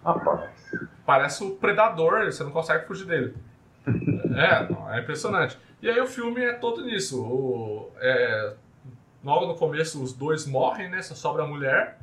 Rapaz. 0.05 0.51
Parece 1.05 1.43
o 1.43 1.53
predador, 1.57 2.27
você 2.27 2.45
não 2.45 2.51
consegue 2.51 2.87
fugir 2.87 3.07
dele. 3.07 3.35
é, 4.37 4.69
não, 4.71 4.93
é 4.93 5.01
impressionante. 5.01 5.59
E 5.83 5.89
aí 5.89 5.99
o 6.01 6.07
filme 6.07 6.43
é 6.43 6.53
todo 6.53 6.85
nisso. 6.85 7.21
O, 7.21 7.91
é, 7.99 8.55
logo 9.25 9.47
no 9.47 9.55
começo 9.55 10.03
os 10.03 10.13
dois 10.13 10.47
morrem, 10.47 10.89
né? 10.89 11.03
Só 11.03 11.15
sobra 11.15 11.45
a 11.45 11.47
mulher. 11.47 11.99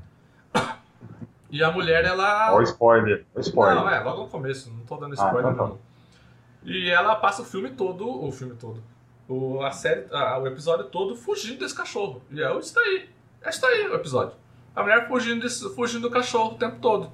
E 1.49 1.63
a 1.63 1.71
mulher, 1.71 2.03
ela. 2.05 2.53
Ó, 2.53 2.61
spoiler. 2.61 3.25
spoiler. 3.37 3.75
Não, 3.75 3.89
é, 3.89 3.99
logo 3.99 4.23
no 4.23 4.27
começo, 4.27 4.71
não 4.71 4.85
tô 4.85 4.97
dando 4.97 5.13
spoiler 5.13 5.47
ah, 5.47 5.51
então 5.51 5.67
tá, 5.67 5.73
não. 5.73 5.79
E 6.63 6.89
ela 6.89 7.15
passa 7.15 7.41
o 7.41 7.45
filme 7.45 7.69
todo, 7.69 8.25
o 8.25 8.31
filme 8.31 8.53
todo, 8.55 8.83
o, 9.29 9.61
a 9.61 9.71
série, 9.71 10.05
a, 10.11 10.37
o 10.37 10.47
episódio 10.47 10.85
todo 10.85 11.15
fugindo 11.15 11.59
desse 11.59 11.75
cachorro. 11.75 12.21
E 12.29 12.41
é 12.41 12.57
isso 12.57 12.75
daí. 12.75 13.09
É 13.41 13.49
isso 13.49 13.61
daí 13.61 13.87
o 13.87 13.95
episódio. 13.95 14.33
A 14.75 14.83
mulher 14.83 15.07
fugindo, 15.07 15.41
desse, 15.41 15.73
fugindo 15.73 16.01
do 16.01 16.11
cachorro 16.11 16.55
o 16.55 16.57
tempo 16.57 16.77
todo. 16.81 17.09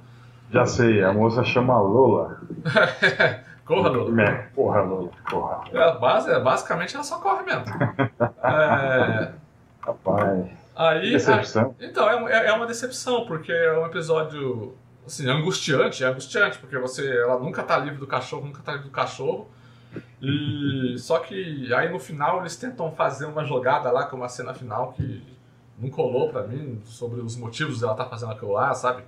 Já 0.52 0.66
sei, 0.66 1.04
a 1.04 1.14
moça 1.14 1.44
chama 1.44 1.80
Lola. 1.80 2.42
corra, 3.66 3.90
Lola. 3.90 4.22
É, 4.22 4.50
corra, 4.56 4.82
Lola, 4.82 5.10
corra. 5.30 5.64
É, 5.72 5.98
base, 6.00 6.40
basicamente 6.40 6.96
ela 6.96 7.04
só 7.04 7.20
corre 7.20 7.44
mesmo. 7.44 7.66
é... 8.44 9.34
Rapaz. 9.82 10.63
Aí, 10.76 11.12
decepção. 11.12 11.76
Aí, 11.80 11.88
então, 11.88 12.28
é, 12.28 12.48
é 12.48 12.54
uma 12.54 12.66
decepção, 12.66 13.26
porque 13.26 13.52
é 13.52 13.78
um 13.78 13.86
episódio 13.86 14.76
assim, 15.06 15.30
angustiante, 15.30 16.04
é 16.04 16.08
angustiante, 16.08 16.58
porque 16.58 16.78
você, 16.78 17.08
ela 17.18 17.40
nunca 17.40 17.64
tá 17.64 17.78
livre 17.78 18.00
do 18.00 18.08
cachorro, 18.08 18.46
nunca 18.46 18.62
tá 18.62 18.74
livre 18.74 18.88
do 18.88 18.94
cachorro. 18.94 19.50
E 20.22 20.96
só 20.98 21.20
que 21.20 21.72
aí 21.74 21.92
no 21.92 22.00
final 22.00 22.40
eles 22.40 22.56
tentam 22.56 22.92
fazer 22.92 23.26
uma 23.26 23.44
jogada 23.44 23.92
lá, 23.92 24.06
com 24.06 24.16
uma 24.16 24.30
cena 24.30 24.54
final 24.54 24.94
que 24.94 25.22
não 25.78 25.90
colou 25.90 26.30
para 26.30 26.48
mim 26.48 26.82
sobre 26.86 27.20
os 27.20 27.36
motivos 27.36 27.82
dela 27.82 27.94
tá 27.94 28.06
fazendo 28.06 28.32
aquilo 28.32 28.54
lá, 28.54 28.74
sabe? 28.74 29.04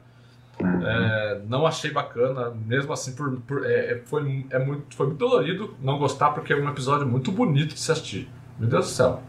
Uhum. 0.59 0.87
É, 0.87 1.41
não 1.47 1.65
achei 1.65 1.91
bacana, 1.91 2.51
mesmo 2.51 2.93
assim 2.93 3.13
por, 3.15 3.39
por 3.41 3.65
é, 3.65 3.93
é, 3.93 4.01
foi, 4.05 4.45
é 4.49 4.59
muito, 4.59 4.95
foi 4.95 5.07
muito 5.07 5.19
dolorido 5.19 5.75
não 5.81 5.97
gostar 5.97 6.31
porque 6.31 6.53
é 6.53 6.55
um 6.55 6.69
episódio 6.69 7.07
muito 7.07 7.31
bonito 7.31 7.73
de 7.73 7.79
se 7.79 7.91
assistir. 7.91 8.29
Meu 8.59 8.69
Deus 8.69 8.85
do 8.85 8.91
céu. 8.91 9.21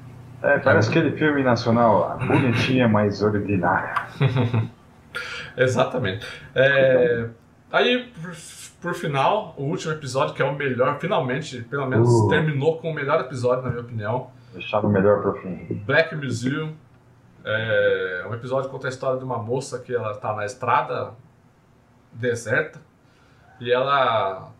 É, 0.42 0.58
parece 0.58 0.90
aquele 0.90 1.16
filme 1.16 1.42
nacional, 1.42 2.18
bonitinha, 2.18 2.88
mas 2.88 3.22
ordinária. 3.22 4.06
Exatamente. 5.56 6.26
É, 6.54 7.28
aí, 7.72 8.12
por, 8.20 8.32
por, 8.82 8.94
final, 8.94 9.54
o 9.56 9.64
último 9.64 9.92
episódio, 9.92 10.34
que 10.34 10.42
é 10.42 10.44
o 10.44 10.54
melhor, 10.54 10.98
finalmente, 10.98 11.62
pelo 11.62 11.86
menos 11.86 12.08
uh. 12.08 12.28
terminou 12.28 12.78
com 12.78 12.90
o 12.90 12.94
melhor 12.94 13.20
episódio, 13.20 13.64
na 13.64 13.70
minha 13.70 13.82
opinião. 13.82 14.30
Deixar 14.52 14.84
o 14.84 14.88
melhor 14.88 15.22
pro 15.22 15.34
fim. 15.40 15.82
Black 15.86 16.14
Museum. 16.14 16.74
É 17.44 18.26
um 18.28 18.34
episódio 18.34 18.68
que 18.68 18.74
conta 18.74 18.88
a 18.88 18.90
história 18.90 19.18
de 19.18 19.24
uma 19.24 19.38
moça 19.38 19.78
que 19.78 19.94
ela 19.94 20.14
tá 20.16 20.34
na 20.34 20.44
estrada 20.44 21.12
deserta 22.12 22.80
e 23.60 23.70
ela 23.70 24.50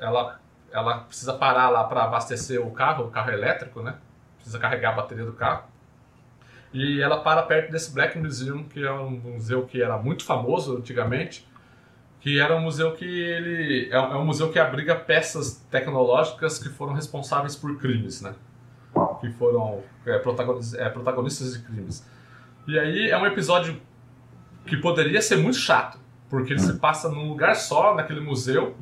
ela 0.00 0.40
ela 0.72 0.98
precisa 1.00 1.34
parar 1.34 1.68
lá 1.68 1.84
para 1.84 2.04
abastecer 2.04 2.64
o 2.64 2.70
carro, 2.70 3.06
o 3.06 3.10
carro 3.10 3.30
elétrico, 3.30 3.82
né? 3.82 3.96
Precisa 4.40 4.58
carregar 4.58 4.90
a 4.90 4.96
bateria 4.96 5.24
do 5.24 5.32
carro. 5.32 5.64
E 6.72 7.00
ela 7.00 7.20
para 7.20 7.42
perto 7.42 7.72
desse 7.72 7.92
Black 7.92 8.18
Museum, 8.18 8.64
que 8.64 8.84
é 8.84 8.92
um 8.92 9.10
museu 9.10 9.66
que 9.66 9.82
era 9.82 9.98
muito 9.98 10.24
famoso 10.24 10.76
antigamente, 10.76 11.48
que 12.20 12.38
era 12.38 12.54
um 12.54 12.60
museu 12.60 12.92
que 12.92 13.04
ele 13.04 13.88
é 13.90 13.98
um 13.98 14.20
é 14.20 14.24
museu 14.24 14.50
que 14.52 14.58
abriga 14.58 14.94
peças 14.94 15.64
tecnológicas 15.70 16.58
que 16.58 16.68
foram 16.68 16.92
responsáveis 16.92 17.56
por 17.56 17.78
crimes, 17.78 18.20
né? 18.20 18.34
Que 19.20 19.30
foram 19.32 19.82
é, 20.06 20.18
protagonistas, 20.18 20.78
é, 20.78 20.88
protagonistas 20.88 21.54
de 21.54 21.62
crimes. 21.64 22.06
E 22.68 22.78
aí 22.78 23.10
é 23.10 23.18
um 23.18 23.26
episódio 23.26 23.80
que 24.66 24.76
poderia 24.76 25.22
ser 25.22 25.36
muito 25.36 25.56
chato, 25.56 25.98
porque 26.28 26.52
ele 26.52 26.60
se 26.60 26.74
passa 26.74 27.08
num 27.08 27.28
lugar 27.28 27.56
só, 27.56 27.94
naquele 27.94 28.20
museu, 28.20 28.76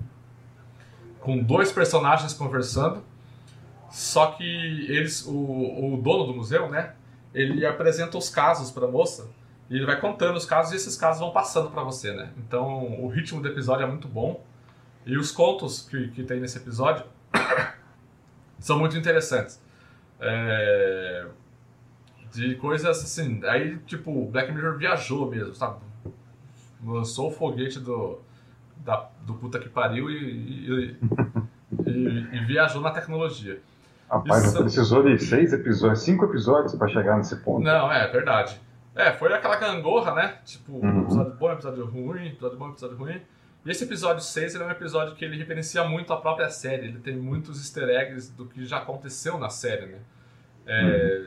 com 1.21 1.39
dois 1.39 1.71
personagens 1.71 2.35
conversando. 2.35 3.03
Só 3.91 4.33
que 4.33 4.45
eles, 4.45 5.25
o, 5.27 5.95
o 5.95 6.01
dono 6.03 6.25
do 6.27 6.35
museu, 6.35 6.69
né? 6.69 6.95
ele 7.35 7.65
apresenta 7.67 8.17
os 8.17 8.29
casos 8.29 8.71
para 8.71 8.87
a 8.87 8.91
moça 8.91 9.31
e 9.71 9.77
ele 9.77 9.87
vai 9.87 10.01
contando 10.01 10.37
os 10.37 10.47
casos 10.47 10.73
e 10.73 10.77
esses 10.77 10.97
casos 10.97 11.21
vão 11.21 11.31
passando 11.31 11.71
para 11.71 11.83
você, 11.83 12.13
né? 12.13 12.33
Então 12.39 13.01
o 13.03 13.09
ritmo 13.09 13.41
do 13.41 13.49
episódio 13.49 13.85
é 13.85 13.87
muito 13.87 14.09
bom 14.09 14.45
e 15.05 15.17
os 15.17 15.31
contos 15.31 15.87
que, 15.89 16.09
que 16.09 16.23
tem 16.25 16.41
nesse 16.41 16.59
episódio 16.59 17.05
são 18.59 18.79
muito 18.79 18.97
interessantes. 18.97 19.61
É... 20.21 21.27
De 22.33 22.57
coisas 22.57 23.05
assim, 23.05 23.41
aí 23.45 23.79
tipo, 23.87 24.27
Black 24.27 24.53
Mirror 24.53 24.77
viajou 24.79 25.31
mesmo, 25.31 25.55
sabe? 25.55 25.81
Lançou 26.85 27.29
o 27.29 27.31
foguete 27.31 27.81
do, 27.81 28.21
da, 28.79 29.09
do 29.23 29.35
puta 29.35 29.59
que 29.59 29.69
pariu 29.69 30.11
e, 30.11 30.17
e, 30.17 30.97
e, 31.87 32.37
e 32.37 32.45
viajou 32.45 32.81
na 32.81 32.91
tecnologia. 32.91 33.61
Rapaz, 34.11 34.45
Isso... 34.45 34.59
precisou 34.59 35.03
de 35.03 35.19
seis 35.19 35.53
episódios, 35.53 36.01
cinco 36.01 36.25
episódios 36.25 36.75
para 36.75 36.89
chegar 36.89 37.17
nesse 37.17 37.37
ponto. 37.37 37.63
Não, 37.63 37.93
é 37.93 38.07
verdade. 38.09 38.61
É, 38.95 39.13
foi 39.13 39.33
aquela 39.33 39.57
gangorra, 39.57 40.15
né? 40.15 40.39
Tipo, 40.45 40.73
uhum. 40.73 41.03
episódio 41.03 41.35
bom, 41.35 41.53
episódio 41.53 41.87
ruim, 41.87 42.29
episódio 42.29 42.59
bom, 42.59 42.69
episódio 42.71 42.97
ruim. 42.97 43.21
E 43.65 43.71
esse 43.71 43.85
episódio 43.85 44.23
6 44.23 44.55
é 44.55 44.65
um 44.65 44.71
episódio 44.71 45.15
que 45.15 45.25
ele 45.25 45.37
referencia 45.37 45.85
muito 45.85 46.13
a 46.13 46.17
própria 46.17 46.49
série. 46.49 46.87
Ele 46.87 46.99
tem 46.99 47.17
muitos 47.17 47.59
easter 47.59 47.89
eggs 47.89 48.33
do 48.33 48.47
que 48.47 48.65
já 48.65 48.79
aconteceu 48.79 49.39
na 49.39 49.51
série, 49.51 49.87
né? 49.87 49.99
É, 50.67 51.27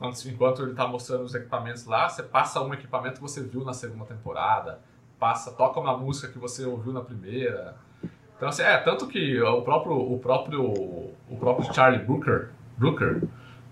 uhum. 0.00 0.12
enquanto 0.26 0.62
ele 0.62 0.70
está 0.72 0.86
mostrando 0.86 1.24
os 1.24 1.34
equipamentos 1.34 1.84
lá, 1.84 2.08
você 2.08 2.22
passa 2.22 2.60
um 2.60 2.72
equipamento 2.72 3.16
que 3.16 3.22
você 3.22 3.42
viu 3.42 3.64
na 3.64 3.72
segunda 3.72 4.04
temporada, 4.04 4.80
passa, 5.18 5.52
toca 5.52 5.78
uma 5.78 5.96
música 5.96 6.28
que 6.28 6.38
você 6.38 6.64
ouviu 6.64 6.92
na 6.92 7.00
primeira. 7.00 7.76
Então, 8.36 8.48
assim, 8.48 8.62
é, 8.62 8.76
tanto 8.78 9.06
que 9.06 9.40
o 9.40 9.62
próprio, 9.62 9.96
o 9.96 10.18
próprio, 10.18 10.62
o 10.62 11.36
próprio 11.38 11.72
Charlie 11.72 12.04
Brooker, 12.04 12.50
Brooker, 12.76 13.22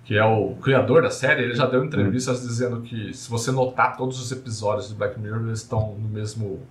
que 0.04 0.16
é 0.16 0.24
o 0.24 0.54
criador 0.56 1.02
da 1.02 1.10
série, 1.10 1.42
ele 1.42 1.54
já 1.54 1.66
deu 1.66 1.84
entrevistas 1.84 2.42
dizendo 2.42 2.80
que 2.80 3.12
se 3.14 3.30
você 3.30 3.50
notar 3.50 3.96
todos 3.96 4.20
os 4.20 4.32
episódios 4.32 4.88
de 4.88 4.94
Black 4.94 5.18
Mirror, 5.18 5.46
eles 5.46 5.60
estão 5.60 5.94
no 5.98 6.08
mesmo, 6.08 6.66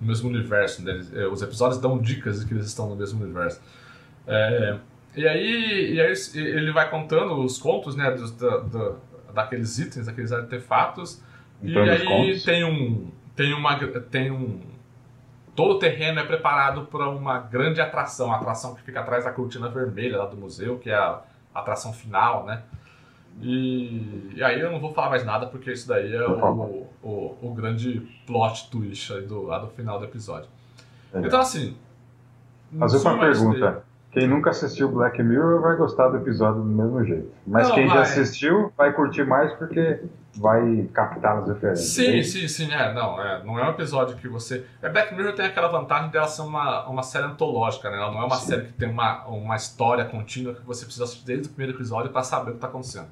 no 0.00 0.06
mesmo 0.06 0.28
universo. 0.28 0.84
Né? 0.84 1.00
Os 1.30 1.42
episódios 1.42 1.80
dão 1.80 1.98
dicas 1.98 2.40
de 2.40 2.46
que 2.46 2.54
eles 2.54 2.66
estão 2.66 2.88
no 2.88 2.96
mesmo 2.96 3.22
universo. 3.22 3.60
É, 4.26 4.78
e, 5.16 5.26
aí, 5.26 5.94
e 5.94 6.00
aí 6.00 6.12
ele 6.34 6.72
vai 6.72 6.90
contando 6.90 7.40
os 7.44 7.58
contos 7.58 7.96
né, 7.96 8.10
dos, 8.10 8.32
da, 8.32 8.58
da, 8.58 8.92
daqueles 9.34 9.78
itens, 9.78 10.06
daqueles 10.06 10.32
artefatos. 10.32 11.22
Então, 11.62 11.84
e 11.86 11.90
aí 11.90 12.40
tem 12.40 12.64
um, 12.64 13.10
tem, 13.34 13.52
uma, 13.52 13.78
tem 14.10 14.30
um, 14.30 14.60
todo 15.56 15.76
o 15.76 15.78
terreno 15.78 16.20
é 16.20 16.24
preparado 16.24 16.82
para 16.82 17.08
uma 17.08 17.38
grande 17.40 17.80
atração, 17.80 18.30
a 18.30 18.36
atração 18.36 18.74
que 18.74 18.82
fica 18.82 19.00
atrás 19.00 19.24
da 19.24 19.32
cortina 19.32 19.68
vermelha 19.68 20.18
lá 20.18 20.26
do 20.26 20.36
museu, 20.36 20.78
que 20.78 20.90
é 20.90 20.94
a 20.94 21.22
atração 21.54 21.92
final, 21.92 22.44
né? 22.44 22.62
E, 23.40 24.32
e 24.34 24.42
aí 24.42 24.60
eu 24.60 24.70
não 24.70 24.78
vou 24.78 24.92
falar 24.94 25.10
mais 25.10 25.24
nada, 25.24 25.46
porque 25.46 25.72
isso 25.72 25.88
daí 25.88 26.14
é 26.14 26.26
o, 26.26 26.86
o, 27.02 27.38
o, 27.42 27.54
grande 27.54 28.00
plot 28.26 28.70
twist 28.70 29.12
do, 29.22 29.42
lá 29.42 29.58
do 29.58 29.68
final 29.68 29.98
do 29.98 30.04
episódio. 30.04 30.48
É. 31.12 31.20
Então, 31.20 31.40
assim. 31.40 31.76
Fazer 32.78 32.98
uma 32.98 33.18
pergunta. 33.18 33.84
Quem 34.10 34.26
nunca 34.26 34.50
assistiu 34.50 34.90
Black 34.90 35.22
Mirror 35.22 35.60
vai 35.60 35.76
gostar 35.76 36.08
do 36.08 36.16
episódio 36.16 36.62
do 36.62 36.68
mesmo 36.68 37.04
jeito. 37.04 37.30
Mas 37.46 37.68
não, 37.68 37.74
quem 37.74 37.86
vai. 37.86 37.96
já 37.96 38.02
assistiu 38.02 38.72
vai 38.76 38.92
curtir 38.92 39.24
mais 39.24 39.52
porque 39.54 40.00
vai 40.34 40.88
captar 40.92 41.38
as 41.38 41.48
referências. 41.48 41.88
Sim, 41.88 42.22
sim, 42.22 42.48
sim. 42.48 42.72
É, 42.72 42.94
não, 42.94 43.22
é, 43.22 43.44
não 43.44 43.58
é 43.58 43.66
um 43.66 43.70
episódio 43.70 44.16
que 44.16 44.26
você. 44.26 44.64
É, 44.80 44.88
Black 44.88 45.14
Mirror 45.14 45.34
tem 45.34 45.44
aquela 45.46 45.68
vantagem 45.68 46.10
dela 46.10 46.28
ser 46.28 46.42
uma, 46.42 46.86
uma 46.88 47.02
série 47.02 47.26
antológica, 47.26 47.90
né? 47.90 47.96
Ela 47.96 48.10
não 48.10 48.22
é 48.22 48.24
uma 48.24 48.36
sim. 48.36 48.46
série 48.46 48.62
que 48.62 48.72
tem 48.72 48.88
uma, 48.88 49.26
uma 49.26 49.56
história 49.56 50.04
contínua 50.04 50.54
que 50.54 50.64
você 50.64 50.84
precisa 50.84 51.04
assistir 51.04 51.26
desde 51.26 51.48
o 51.48 51.50
primeiro 51.50 51.76
episódio 51.76 52.10
para 52.10 52.22
saber 52.22 52.50
o 52.50 52.52
que 52.52 52.58
está 52.58 52.68
acontecendo. 52.68 53.08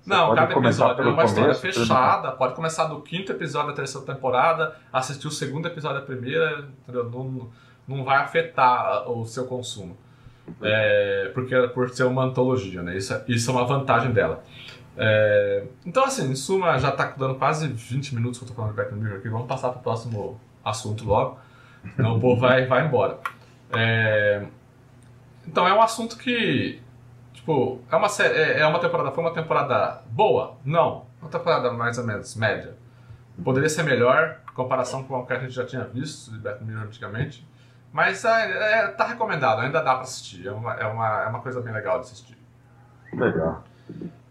Você 0.00 0.10
não, 0.10 0.34
cada 0.34 0.52
episódio 0.52 1.04
é 1.04 1.08
uma 1.08 1.24
história 1.24 1.54
fechada. 1.54 2.32
Pode 2.32 2.54
começar 2.54 2.84
do 2.84 3.00
quinto 3.00 3.32
episódio 3.32 3.70
da 3.70 3.74
terceira 3.74 4.06
temporada, 4.06 4.74
assistir 4.92 5.26
o 5.26 5.30
segundo 5.30 5.66
episódio 5.66 6.00
da 6.00 6.06
primeira, 6.06 6.64
entendeu? 6.82 7.10
Não, 7.10 7.48
não 7.86 8.04
vai 8.04 8.18
afetar 8.18 9.10
o 9.10 9.24
seu 9.26 9.46
consumo. 9.46 9.96
É, 10.62 11.30
porque 11.34 11.56
por 11.68 11.90
ser 11.90 12.04
uma 12.04 12.24
antologia, 12.24 12.82
né? 12.82 12.96
Isso, 12.96 13.14
isso 13.28 13.50
é 13.50 13.54
uma 13.54 13.64
vantagem 13.64 14.12
dela. 14.12 14.42
É, 14.96 15.64
então, 15.86 16.04
assim, 16.04 16.30
em 16.30 16.34
suma, 16.34 16.76
já 16.78 16.88
está 16.88 17.14
dando 17.16 17.36
quase 17.36 17.68
20 17.68 18.16
minutos 18.16 18.38
que 18.38 18.44
eu 18.44 18.48
estou 18.48 18.56
falando 18.56 18.70
de 18.70 18.76
Black 18.76 18.94
Mirror 18.94 19.18
aqui. 19.18 19.28
Vamos 19.28 19.46
passar 19.46 19.70
para 19.70 19.78
o 19.78 19.82
próximo 19.82 20.40
assunto 20.64 21.04
logo. 21.04 21.38
Senão 21.94 22.16
o 22.16 22.20
povo 22.20 22.40
vai, 22.40 22.66
vai 22.66 22.84
embora. 22.84 23.18
É, 23.72 24.44
então, 25.46 25.66
é 25.66 25.72
um 25.72 25.80
assunto 25.80 26.18
que. 26.18 26.80
Tipo, 27.32 27.80
é 27.90 27.94
uma, 27.94 28.08
é, 28.20 28.60
é 28.60 28.66
uma 28.66 28.80
temporada. 28.80 29.12
Foi 29.12 29.22
uma 29.22 29.32
temporada 29.32 30.02
boa? 30.10 30.56
Não. 30.64 31.06
Uma 31.22 31.30
temporada 31.30 31.72
mais 31.72 31.96
ou 31.96 32.04
menos 32.04 32.34
média. 32.34 32.74
Poderia 33.42 33.68
ser 33.68 33.84
melhor, 33.84 34.40
em 34.50 34.54
comparação 34.54 35.04
com 35.04 35.14
o 35.14 35.24
que 35.24 35.32
a 35.32 35.38
gente 35.38 35.52
já 35.52 35.64
tinha 35.64 35.84
visto 35.84 36.32
de 36.32 36.38
Black 36.38 36.62
Mirror 36.64 36.84
antigamente. 36.84 37.46
Mas 37.92 38.24
é, 38.24 38.82
é, 38.84 38.86
tá 38.88 39.06
recomendado, 39.06 39.60
ainda 39.60 39.80
dá 39.82 39.92
pra 39.94 40.02
assistir. 40.02 40.46
É 40.46 40.52
uma, 40.52 40.74
é, 40.74 40.86
uma, 40.86 41.22
é 41.22 41.26
uma 41.28 41.40
coisa 41.40 41.60
bem 41.60 41.72
legal 41.72 41.98
de 42.00 42.06
assistir. 42.06 42.36
Legal. 43.12 43.64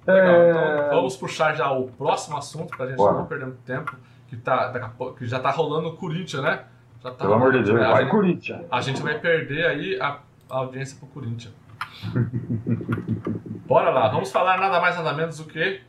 Legal, 0.06 0.36
É, 0.36 0.80
então 0.86 0.89
vamos 0.98 1.17
puxar 1.17 1.54
já 1.56 1.70
o 1.72 1.88
próximo 1.88 2.38
assunto 2.38 2.76
pra 2.78 2.86
gente 2.88 2.98
Bora. 2.98 3.17
não 3.17 3.26
perder 3.26 3.46
muito 3.46 3.62
tempo. 3.63 3.96
Que, 4.28 4.38
tá, 4.38 4.67
daqui 4.67 4.86
a 4.86 4.89
pouco- 4.89 5.15
que 5.17 5.26
já 5.26 5.39
tá 5.39 5.50
rolando 5.52 5.89
o 5.89 5.98
Corinthians, 5.98 6.43
né? 6.43 6.63
Já 7.04 7.12
tá 7.12 7.17
Pelo 7.26 7.34
amor 7.34 7.52
de 7.52 7.63
Deus, 7.63 7.80
né? 7.80 7.86
A 7.86 7.91
vai 7.91 8.04
gente- 8.04 8.12
Corinthians. 8.12 8.65
A 8.72 8.82
gente 8.82 9.02
vai 9.02 9.17
perder 9.20 9.65
aí 9.65 10.00
a, 10.02 10.20
a 10.50 10.58
audiência 10.58 10.98
pro 11.00 11.08
Corinthians. 11.08 11.54
Bora 13.67 13.89
lá, 13.89 14.08
vamos 14.10 14.32
falar 14.32 14.58
nada 14.60 14.80
mais 14.80 14.96
nada 14.96 15.13
menos 15.13 15.38
do 15.38 15.46
que 15.46 15.82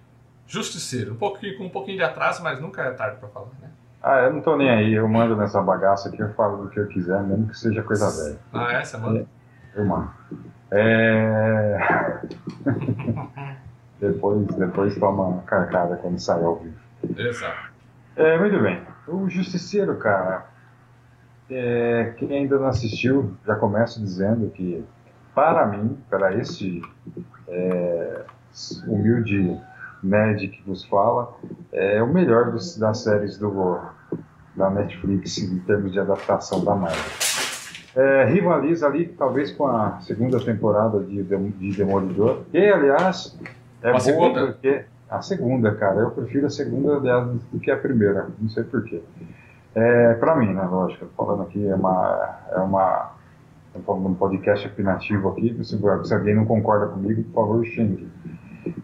Justiceiro. 0.47 1.13
Um 1.13 1.17
pouquinho, 1.17 1.59
com 1.59 1.65
um 1.67 1.69
pouquinho 1.69 1.99
de 1.99 2.03
atraso, 2.03 2.43
mas 2.43 2.59
nunca 2.61 2.83
é 2.83 2.91
tarde 2.93 3.19
pra 3.19 3.29
falar, 3.29 3.49
né? 3.61 3.68
Ah, 4.03 4.21
eu 4.21 4.33
não 4.33 4.41
tô 4.41 4.57
nem 4.57 4.71
aí, 4.71 4.95
eu 4.95 5.09
mando 5.09 5.37
nessa 5.37 5.61
bagaça 5.61 6.09
aqui, 6.09 6.21
eu 6.21 6.33
falo 6.35 6.65
do 6.65 6.71
que 6.71 6.79
eu 6.79 6.87
quiser, 6.87 7.21
mesmo 7.23 7.49
que 7.49 7.59
seja 7.59 7.83
coisa 7.83 8.11
velha. 8.11 8.39
Ah, 8.53 8.73
essa, 8.75 8.97
mano. 8.99 9.29
Eu 9.75 9.85
mando. 9.85 10.11
É... 10.71 12.21
depois, 14.01 14.47
depois 14.47 14.97
toma 14.99 15.25
uma 15.25 15.43
carcada 15.43 15.97
quando 15.97 16.19
sai 16.19 16.43
ao 16.45 16.57
vivo. 16.57 16.79
Exato. 17.17 17.73
É, 18.17 18.39
muito 18.39 18.61
bem. 18.61 18.83
O 19.07 19.29
Justiceiro, 19.29 19.97
cara, 19.97 20.47
é, 21.51 22.15
quem 22.17 22.33
ainda 22.33 22.59
não 22.59 22.67
assistiu, 22.67 23.37
já 23.47 23.57
começo 23.57 24.01
dizendo 24.01 24.51
que, 24.51 24.85
para 25.35 25.67
mim, 25.67 25.99
para 26.11 26.35
esse 26.37 26.83
é, 27.49 28.23
humilde 28.87 29.59
nerd 30.03 30.49
que 30.49 30.63
vos 30.67 30.85
fala, 30.85 31.35
é 31.73 32.03
o 32.03 32.07
melhor 32.13 32.51
dos- 32.53 32.77
das 32.79 32.99
séries 32.99 33.39
do, 33.39 33.79
da 34.57 34.71
Netflix 34.71 35.39
em 35.39 35.59
termos 35.61 35.93
de 35.93 36.01
adaptação 36.01 36.65
da 36.65 36.75
Marvel. 36.75 36.99
É, 37.97 38.25
rivaliza 38.27 38.87
ali, 38.87 39.07
talvez, 39.09 39.51
com 39.51 39.67
a 39.67 39.99
segunda 40.01 40.39
temporada 40.45 41.01
de, 41.01 41.23
de 41.23 41.77
Demolidor, 41.77 42.43
que, 42.51 42.59
aliás, 42.59 43.37
é 43.83 43.89
A 43.89 43.91
boa 43.93 44.01
segunda? 44.01 44.47
porque... 44.47 44.85
A 45.11 45.23
segunda, 45.23 45.75
cara, 45.75 46.01
eu 46.01 46.11
prefiro 46.11 46.47
a 46.47 46.51
segunda 46.51 47.01
dela 47.01 47.35
do 47.51 47.59
que 47.59 47.71
a 47.71 47.79
primeira, 47.79 48.29
não 48.39 48.51
sei 48.51 48.63
porquê. 48.63 49.01
É, 49.75 50.13
pra 50.15 50.37
mim, 50.37 50.53
né, 50.53 50.63
lógico, 50.71 51.07
falando 51.17 51.45
aqui, 51.45 51.67
é 51.67 51.75
uma... 51.75 52.37
É 52.53 52.59
uma 52.59 53.13
num 53.87 54.13
podcast 54.15 54.67
opinativo 54.67 55.29
aqui, 55.31 55.57
se, 55.65 55.79
se 56.05 56.15
alguém 56.15 56.35
não 56.35 56.45
concorda 56.45 56.89
comigo, 56.89 57.23
por 57.25 57.35
favor, 57.47 57.65
xingue. 57.65 58.09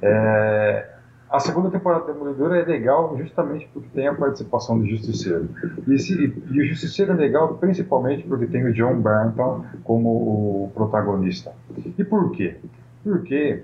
É, 0.01 0.94
a 1.37 1.41
segunda 1.41 1.71
temporada 1.71 2.05
do 2.05 2.13
Demolidor 2.13 2.55
é 2.55 2.63
legal 2.65 3.17
justamente 3.19 3.69
porque 3.73 3.89
tem 3.95 4.07
a 4.07 4.15
participação 4.15 4.79
do 4.79 4.87
Justiceiro. 4.87 5.49
E, 5.87 5.95
esse- 5.95 6.15
e 6.51 6.61
o 6.61 6.67
Justiceiro 6.67 7.13
é 7.13 7.15
legal 7.17 7.55
principalmente 7.55 8.23
porque 8.25 8.47
tem 8.47 8.65
o 8.65 8.73
John 8.73 9.01
Barton 9.01 9.65
como 9.83 10.09
o 10.11 10.71
protagonista. 10.75 11.53
E 11.99 12.05
por 12.05 12.31
quê? 12.33 12.57
Porque 13.03 13.63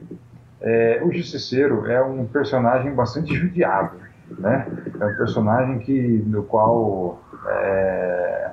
é, 0.60 1.00
o 1.04 1.12
Justiceiro 1.12 1.86
é 1.86 2.02
um 2.02 2.24
personagem 2.26 2.92
bastante 2.94 3.34
judiado, 3.34 3.96
né? 4.38 4.66
É 5.00 5.06
um 5.06 5.16
personagem 5.16 5.78
que, 5.78 6.22
no 6.26 6.42
qual 6.42 7.20
é, 7.46 8.50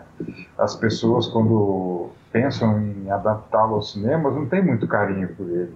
as 0.57 0.75
pessoas, 0.75 1.27
quando 1.27 2.09
pensam 2.37 2.79
em 2.79 3.09
adaptá-lo 3.09 3.75
aos 3.75 3.93
cinemas, 3.93 4.35
não 4.35 4.45
tem 4.45 4.63
muito 4.63 4.87
carinho 4.87 5.27
por 5.29 5.49
ele. 5.49 5.73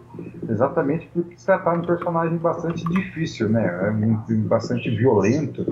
Exatamente 0.47 1.09
porque 1.11 1.35
se 1.37 1.45
trata 1.45 1.71
de 1.71 1.79
um 1.79 1.81
personagem 1.81 2.37
bastante 2.37 2.87
difícil, 2.89 3.49
né? 3.49 3.65
É 3.65 4.37
bastante 4.47 4.89
violento, 4.89 5.65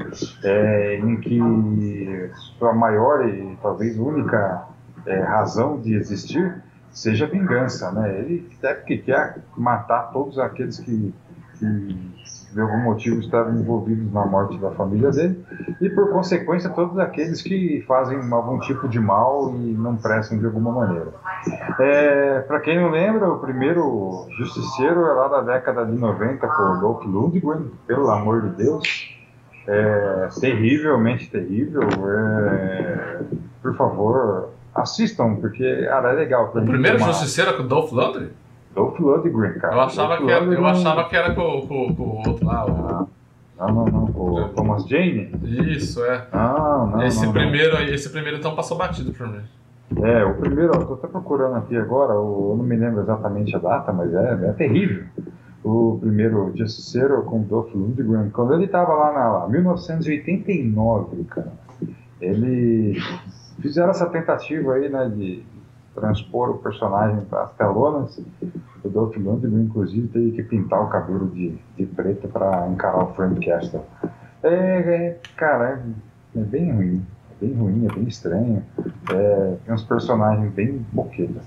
é, 0.44 0.98
em 0.98 1.18
que 1.18 2.32
sua 2.58 2.74
maior 2.74 3.28
e 3.28 3.58
talvez 3.62 3.98
única 3.98 4.66
é, 5.06 5.20
razão 5.20 5.80
de 5.80 5.94
existir 5.94 6.64
seja 6.92 7.28
vingança, 7.28 7.92
né? 7.92 8.20
Ele 8.20 8.50
até 8.58 8.74
porque 8.74 8.98
quer 8.98 9.38
matar 9.56 10.12
todos 10.12 10.40
aqueles 10.40 10.80
que, 10.80 11.14
que 11.60 12.19
de 12.52 12.60
algum 12.60 12.80
motivo 12.80 13.20
estavam 13.20 13.56
envolvidos 13.56 14.12
na 14.12 14.26
morte 14.26 14.58
da 14.58 14.72
família 14.72 15.12
dele 15.12 15.44
e 15.80 15.90
por 15.90 16.10
consequência 16.10 16.70
todos 16.70 16.98
aqueles 16.98 17.42
que 17.42 17.84
fazem 17.88 18.20
algum 18.32 18.60
tipo 18.60 18.88
de 18.88 19.00
mal 19.00 19.54
e 19.56 19.74
não 19.74 19.96
prestam 19.96 20.38
de 20.38 20.46
alguma 20.46 20.72
maneira. 20.72 21.14
É, 21.80 22.40
para 22.42 22.60
quem 22.60 22.80
não 22.80 22.90
lembra, 22.90 23.30
o 23.30 23.40
primeiro 23.40 24.26
Justiceiro 24.38 25.06
é 25.06 25.14
lá 25.14 25.28
da 25.28 25.42
década 25.42 25.86
de 25.86 25.98
90 25.98 26.48
por 26.48 26.80
Dolph 26.80 27.06
Lundgren, 27.06 27.72
pelo 27.86 28.10
amor 28.10 28.42
de 28.42 28.64
Deus. 28.64 29.16
É, 29.68 30.28
terrivelmente 30.40 31.30
terrível. 31.30 31.84
É, 31.84 33.20
por 33.62 33.76
favor, 33.76 34.50
assistam, 34.74 35.36
porque 35.36 35.86
cara, 35.86 36.12
é 36.12 36.14
legal. 36.14 36.52
O 36.56 36.62
primeiro 36.66 36.98
Justiceiro 37.00 37.52
é 37.52 37.54
com 37.54 37.64
o 37.64 37.68
Dolph 37.68 37.92
Lundgren? 37.92 38.30
Dolph 38.80 39.00
Lundgren, 39.00 39.54
cara. 39.60 39.74
Eu 39.76 39.82
achava, 39.82 40.18
que 40.18 40.32
era, 40.32 40.46
eu 40.46 40.66
achava 40.66 41.04
que 41.06 41.16
era 41.16 41.34
com, 41.36 41.62
com, 41.68 41.96
com 41.96 42.04
o 42.04 42.18
outro 42.28 42.46
lá. 42.46 42.66
o- 42.66 43.08
Não, 43.60 43.74
não, 43.74 43.86
não. 43.86 44.04
O 44.06 44.50
Thomas 44.56 44.88
Jane? 44.88 45.32
Isso, 45.44 46.04
é. 46.06 46.28
Não, 46.34 46.88
não. 46.88 47.04
esse, 47.04 47.18
não, 47.20 47.26
não. 47.26 47.34
primeiro, 47.34 47.76
aí- 47.78 47.94
esse 47.94 48.10
primeiro 48.10 48.38
então 48.38 48.56
passou 48.56 48.78
batido 48.78 49.12
pra 49.12 49.28
mim. 49.28 49.42
É, 50.02 50.24
o 50.24 50.36
primeiro, 50.36 50.74
eu 50.76 50.86
tô 50.86 50.94
até 50.94 51.08
procurando 51.08 51.56
aqui 51.58 51.76
agora, 51.76 52.14
eu 52.14 52.54
não 52.58 52.64
me 52.64 52.76
lembro 52.76 53.02
exatamente 53.02 53.56
a 53.56 53.60
data, 53.60 53.92
mas 53.92 54.14
é, 54.14 54.34
é 54.48 54.52
terrível. 54.54 55.04
O 55.64 55.98
primeiro 56.00 56.54
Justiceiro 56.56 57.22
com 57.24 57.42
Dolph 57.42 57.74
Lundgren, 57.76 58.30
quando 58.30 58.54
ele 58.54 58.68
tava 58.68 58.94
lá 58.94 59.12
na 59.12 59.30
lá, 59.40 59.48
1989, 59.50 61.24
cara, 61.26 61.52
ele 62.22 62.98
fizeram 63.62 63.90
essa 63.90 64.06
tentativa 64.06 64.74
aí, 64.76 64.88
né, 64.90 65.12
de 65.14 65.44
transpor 65.96 66.52
o 66.52 66.58
personagem 66.60 67.22
para 67.26 67.42
as 67.44 67.52
telonas. 67.54 68.22
O 68.84 68.90
Dolph 68.90 69.16
Lundgren, 69.18 69.64
inclusive, 69.64 70.08
teve 70.08 70.32
que 70.32 70.44
pintar 70.44 70.82
o 70.82 70.88
cabelo 70.88 71.28
de, 71.28 71.58
de 71.78 71.86
preto 71.86 72.28
para 72.28 72.68
encarar 72.70 73.04
o 73.04 73.14
Frank 73.14 73.46
Castle. 73.46 73.82
É, 74.42 74.50
é, 74.50 75.20
cara, 75.36 75.82
é, 76.36 76.40
é 76.40 76.44
bem 76.44 76.72
ruim. 76.72 77.06
É 77.32 77.46
bem 77.46 77.54
ruim, 77.56 77.86
é 77.86 77.94
bem 77.94 78.08
estranho. 78.08 78.64
É, 79.12 79.56
tem 79.66 79.74
uns 79.74 79.84
personagens 79.84 80.52
bem 80.54 80.86
boquetas. 80.94 81.44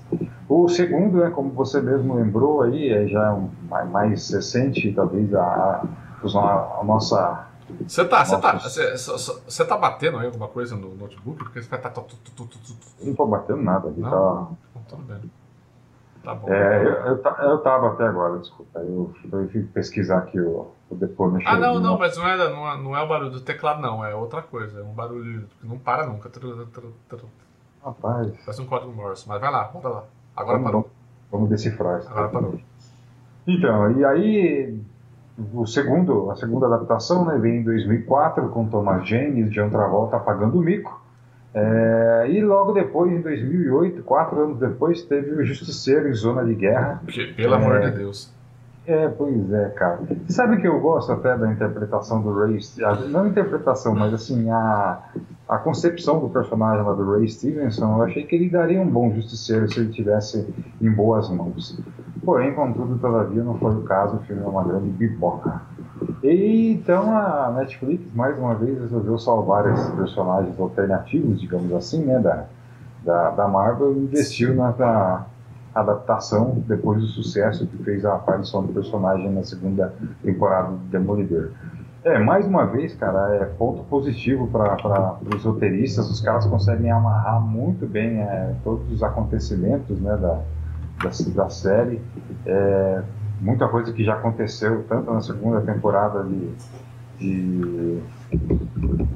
O 0.47 0.67
segundo, 0.67 1.17
né, 1.19 1.31
como 1.31 1.49
você 1.51 1.81
mesmo 1.81 2.15
lembrou 2.15 2.61
aí, 2.61 2.89
é 2.89 3.07
já 3.07 3.33
um, 3.33 3.49
mais, 3.89 4.29
recente, 4.29 4.93
talvez, 4.93 5.33
a, 5.33 5.41
a, 5.41 6.79
a 6.79 6.83
nossa. 6.83 7.47
Você 7.87 8.05
tá, 8.05 8.23
você 8.23 8.37
tá, 8.37 8.57
você, 8.59 9.65
tá 9.65 9.77
batendo 9.77 10.19
aí 10.19 10.27
alguma 10.27 10.47
coisa 10.47 10.75
no 10.75 10.93
notebook? 10.95 11.39
Porque 11.39 11.61
você 11.61 11.69
vai. 11.69 11.81
Tá, 11.81 11.89
tu, 11.89 12.01
tu, 12.01 12.17
tu, 12.17 12.31
tu, 12.31 12.59
tu, 12.59 12.73
tu. 12.73 12.87
Eu 12.99 13.07
não 13.07 13.15
tô 13.15 13.25
batendo 13.25 13.61
nada 13.63 13.91
Não? 13.97 14.09
tá. 14.09 14.47
Não, 14.75 14.81
tudo 14.87 15.03
bem. 15.03 15.31
Tá 16.23 16.33
bom. 16.33 16.49
É, 16.49 16.77
eu, 16.77 16.91
eu, 16.91 17.17
eu 17.17 17.57
tava 17.59 17.89
até 17.89 18.05
agora, 18.05 18.39
desculpa. 18.39 18.79
Eu, 18.79 19.13
eu 19.31 19.49
fui 19.49 19.63
pesquisar 19.63 20.19
aqui 20.19 20.39
o, 20.39 20.71
o 20.89 20.95
depois 20.95 21.43
Ah, 21.45 21.57
não, 21.57 21.79
não, 21.79 21.97
mas 21.97 22.15
não 22.15 22.25
é, 22.25 22.37
não, 22.37 22.71
é, 22.71 22.77
não 22.77 22.97
é 22.97 23.01
o 23.01 23.07
barulho 23.07 23.31
do 23.31 23.41
teclado, 23.41 23.81
não. 23.81 24.03
É 24.05 24.15
outra 24.15 24.41
coisa. 24.41 24.79
É 24.79 24.83
um 24.83 24.93
barulho 24.93 25.45
que 25.59 25.67
não 25.67 25.77
para 25.77 26.05
nunca. 26.07 26.29
Tru, 26.29 26.65
tru, 26.67 26.93
tru. 27.09 27.29
Rapaz, 27.83 28.31
Parece 28.45 28.61
um 28.61 28.65
código 28.65 28.93
Morse. 28.93 29.27
Mas 29.27 29.41
vai 29.41 29.51
lá, 29.51 29.65
bora 29.65 29.89
lá. 29.89 30.03
Agora 30.35 30.57
vamos, 30.57 30.63
parou. 30.63 30.81
vamos, 30.81 30.97
vamos 31.29 31.49
decifrar 31.49 31.99
isso. 31.99 32.09
Agora 32.09 32.29
parou. 32.29 32.59
Então, 33.45 33.91
e 33.91 34.05
aí 34.05 34.79
o 35.53 35.65
segundo, 35.65 36.31
a 36.31 36.35
segunda 36.35 36.67
adaptação 36.67 37.25
né, 37.25 37.37
vem 37.37 37.57
em 37.57 37.63
2004 37.63 38.49
com 38.49 38.67
Thomas 38.69 39.07
Jane 39.07 39.41
e 39.41 39.49
John 39.49 39.69
Travolta 39.69 40.17
apagando 40.17 40.57
o 40.57 40.61
mico. 40.61 41.02
É, 41.55 42.25
e 42.29 42.41
logo 42.41 42.71
depois, 42.71 43.11
em 43.11 43.21
2008, 43.21 44.01
quatro 44.03 44.41
anos 44.41 44.57
depois, 44.59 45.03
teve 45.03 45.31
o 45.31 45.45
Justiceiro 45.45 46.07
em 46.09 46.13
Zona 46.13 46.43
de 46.43 46.55
Guerra. 46.55 47.01
Pelo 47.35 47.53
É. 47.53 47.57
amor 47.57 47.81
de 47.81 47.91
Deus. 47.91 48.31
É, 48.85 49.07
pois 49.07 49.51
é, 49.53 49.69
cara. 49.69 49.99
Você 50.27 50.33
sabe 50.33 50.57
que 50.59 50.67
eu 50.67 50.77
gosto 50.79 51.11
até 51.11 51.37
da 51.37 51.49
interpretação 51.49 52.21
do 52.21 52.33
Ray 52.37 52.59
não 53.09 53.23
a 53.23 53.27
interpretação, 53.29 53.95
mas 53.95 54.13
assim, 54.13 54.49
a, 54.51 54.99
a 55.47 55.57
concepção 55.57 56.19
do 56.19 56.29
personagem 56.29 56.85
lá 56.85 56.93
do 56.93 57.11
Ray 57.11 57.27
Stevenson, 57.27 57.97
eu 57.97 58.03
achei 58.03 58.23
que 58.23 58.35
ele 58.35 58.49
daria 58.49 58.81
um 58.81 58.89
bom 58.89 59.13
justiceiro 59.13 59.71
se 59.71 59.79
ele 59.79 59.91
tivesse 59.91 60.47
em 60.81 60.89
boas 60.89 61.29
mãos. 61.29 61.77
Porém, 62.23 62.53
contudo, 62.53 62.97
todavia, 62.97 63.43
não 63.43 63.57
foi 63.59 63.75
o 63.75 63.81
caso, 63.81 64.15
o 64.15 64.19
filme 64.19 64.41
é 64.41 64.47
uma 64.47 64.63
grande 64.63 64.89
pipoca. 64.91 65.61
E 66.23 66.71
então 66.71 67.15
a 67.15 67.51
Netflix, 67.57 68.03
mais 68.15 68.37
uma 68.37 68.55
vez, 68.55 68.79
resolveu 68.79 69.17
salvar 69.19 69.71
esses 69.73 69.89
personagens 69.89 70.57
alternativos, 70.57 71.41
digamos 71.41 71.73
assim, 71.73 72.05
né, 72.05 72.19
da, 72.19 72.45
da, 73.03 73.29
da 73.31 73.47
Marvel 73.47 73.93
e 73.93 73.99
investiu 73.99 74.55
na, 74.55 74.71
na 74.71 75.25
adaptação 75.75 76.63
depois 76.65 77.01
do 77.01 77.07
sucesso 77.07 77.67
que 77.67 77.83
fez 77.83 78.05
a 78.05 78.15
aparição 78.15 78.63
do 78.63 78.71
personagem 78.71 79.29
na 79.31 79.43
segunda 79.43 79.93
temporada 80.23 80.69
do 80.69 80.77
Demolidor. 80.89 81.51
É, 82.05 82.19
mais 82.19 82.45
uma 82.45 82.65
vez, 82.65 82.93
cara, 82.95 83.35
é 83.35 83.45
ponto 83.45 83.81
positivo 83.83 84.47
para 84.47 85.17
os 85.33 85.43
roteiristas, 85.45 86.09
os 86.09 86.19
caras 86.19 86.45
conseguem 86.45 86.91
amarrar 86.91 87.39
muito 87.39 87.87
bem 87.87 88.19
é, 88.19 88.53
todos 88.61 88.91
os 88.91 89.01
acontecimentos 89.01 89.97
né, 90.01 90.11
da, 90.17 90.41
da, 91.01 91.09
da 91.33 91.49
série. 91.49 92.01
É, 92.45 93.01
muita 93.39 93.69
coisa 93.69 93.93
que 93.93 94.03
já 94.03 94.15
aconteceu, 94.15 94.83
tanto 94.89 95.13
na 95.13 95.21
segunda 95.21 95.61
temporada 95.61 96.25
de, 96.25 96.51
de, 97.19 98.01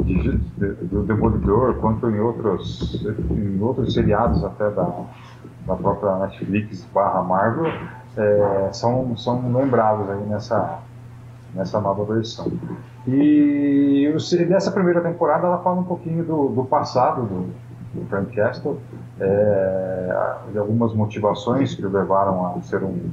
de, 0.06 0.38
de, 0.38 0.74
do 0.86 1.04
Demolidor, 1.04 1.76
quanto 1.76 2.10
em 2.10 2.22
outros, 2.22 3.06
em 3.32 3.62
outros 3.62 3.94
seriados 3.94 4.46
até 4.46 4.70
da, 4.70 5.06
da 5.66 5.76
própria 5.76 6.20
Netflix 6.20 6.88
barra 6.94 7.22
Marvel, 7.22 7.66
é, 8.16 8.70
são, 8.72 9.18
são 9.18 9.52
lembrados 9.54 10.10
aí 10.10 10.26
nessa, 10.26 10.80
nessa 11.54 11.80
nova 11.80 12.04
versão. 12.06 12.52
E 13.08 14.12
nessa 14.48 14.72
primeira 14.72 15.02
temporada 15.02 15.48
ela 15.48 15.60
fala 15.60 15.80
um 15.80 15.84
pouquinho 15.84 16.24
do, 16.24 16.50
do 16.50 16.66
passado 16.66 17.24
do, 17.24 17.54
do 17.94 18.06
Frank 18.10 18.36
Castle, 18.36 18.80
é, 19.20 20.36
de 20.52 20.58
algumas 20.58 20.94
motivações 20.94 21.74
que 21.74 21.86
o 21.86 21.90
levaram 21.90 22.56
a 22.56 22.62
ser 22.62 22.84
um, 22.84 23.10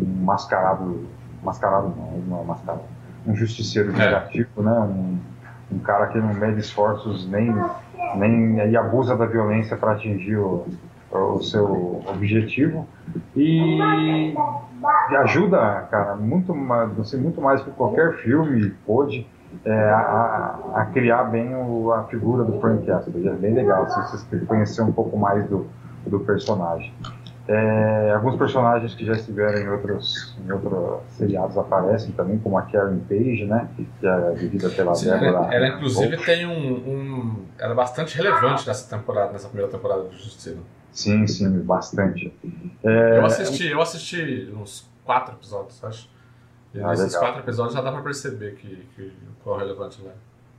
um 0.00 0.24
mascarado, 0.24 1.04
mascarado 1.42 1.92
não, 1.96 2.18
não 2.28 2.40
é 2.42 2.44
mascarado, 2.44 2.84
um 3.26 3.34
justiceiro 3.34 3.90
é. 3.90 3.96
negativo, 3.96 4.62
né? 4.62 4.78
Um, 4.80 5.18
um, 5.72 5.78
cara 5.78 6.08
que 6.08 6.18
não 6.18 6.34
mede 6.34 6.60
esforços 6.60 7.26
nem, 7.28 7.52
nem 8.16 8.70
e 8.70 8.76
abusa 8.76 9.16
da 9.16 9.26
violência 9.26 9.76
para 9.76 9.92
atingir 9.92 10.36
o, 10.36 10.66
o 11.10 11.42
seu 11.42 12.02
objetivo 12.06 12.86
e 13.34 13.78
ajuda, 15.16 15.86
cara, 15.90 16.16
muito 16.16 16.54
mais, 16.54 16.98
assim, 16.98 17.18
muito 17.18 17.40
mais 17.40 17.62
que 17.62 17.70
qualquer 17.70 18.14
filme 18.18 18.70
pôde 18.86 19.26
é, 19.64 19.72
a, 19.72 20.58
a, 20.74 20.86
criar 20.92 21.24
bem 21.24 21.54
o, 21.54 21.92
a 21.92 22.04
figura 22.04 22.44
do 22.44 22.60
Frank 22.60 22.84
Castle. 22.86 23.28
É 23.28 23.32
bem 23.32 23.54
legal 23.54 23.88
se 23.88 24.00
vocês 24.02 24.44
conhecer 24.46 24.82
um 24.82 24.92
pouco 24.92 25.16
mais 25.16 25.46
do, 25.48 25.66
do 26.06 26.20
personagem. 26.20 26.92
É, 27.46 28.12
alguns 28.14 28.36
personagens 28.36 28.94
que 28.94 29.04
já 29.04 29.12
estiveram 29.12 29.58
em 29.58 29.68
outros, 29.68 30.34
em 30.42 30.50
outros 30.50 31.02
seriados 31.10 31.58
aparecem 31.58 32.10
também, 32.12 32.38
como 32.38 32.56
a 32.56 32.62
Karen 32.62 32.98
Page, 33.00 33.44
né? 33.44 33.68
Que 33.76 34.06
é 34.06 34.30
vivida 34.30 34.70
pela 34.70 34.94
Sim, 34.94 35.10
Débora. 35.10 35.54
Ela, 35.54 35.68
inclusive, 35.68 36.16
tem 36.24 36.46
um, 36.46 36.72
um, 36.72 37.44
Ela 37.58 37.72
é 37.72 37.76
bastante 37.76 38.16
relevante 38.16 38.66
nessa 38.66 38.96
temporada, 38.96 39.32
nessa 39.32 39.48
primeira 39.48 39.70
temporada 39.70 40.04
do 40.04 40.12
Justiceiro. 40.12 40.60
Sim, 40.94 41.26
sim, 41.26 41.50
bastante. 41.58 42.32
É... 42.84 43.18
Eu 43.18 43.26
assisti, 43.26 43.66
eu 43.66 43.82
assisti 43.82 44.48
uns 44.56 44.88
quatro 45.04 45.34
episódios, 45.34 45.82
acho. 45.82 46.08
E 46.72 46.80
ah, 46.80 46.90
nesses 46.90 47.06
legal. 47.06 47.20
quatro 47.20 47.40
episódios 47.40 47.74
já 47.74 47.82
dá 47.82 47.90
pra 47.90 48.00
perceber 48.00 48.54
que, 48.54 48.86
que 48.94 49.12
qual 49.42 49.56
é 49.56 49.58
o 49.58 49.66
relevante 49.66 50.00
lá. 50.02 50.12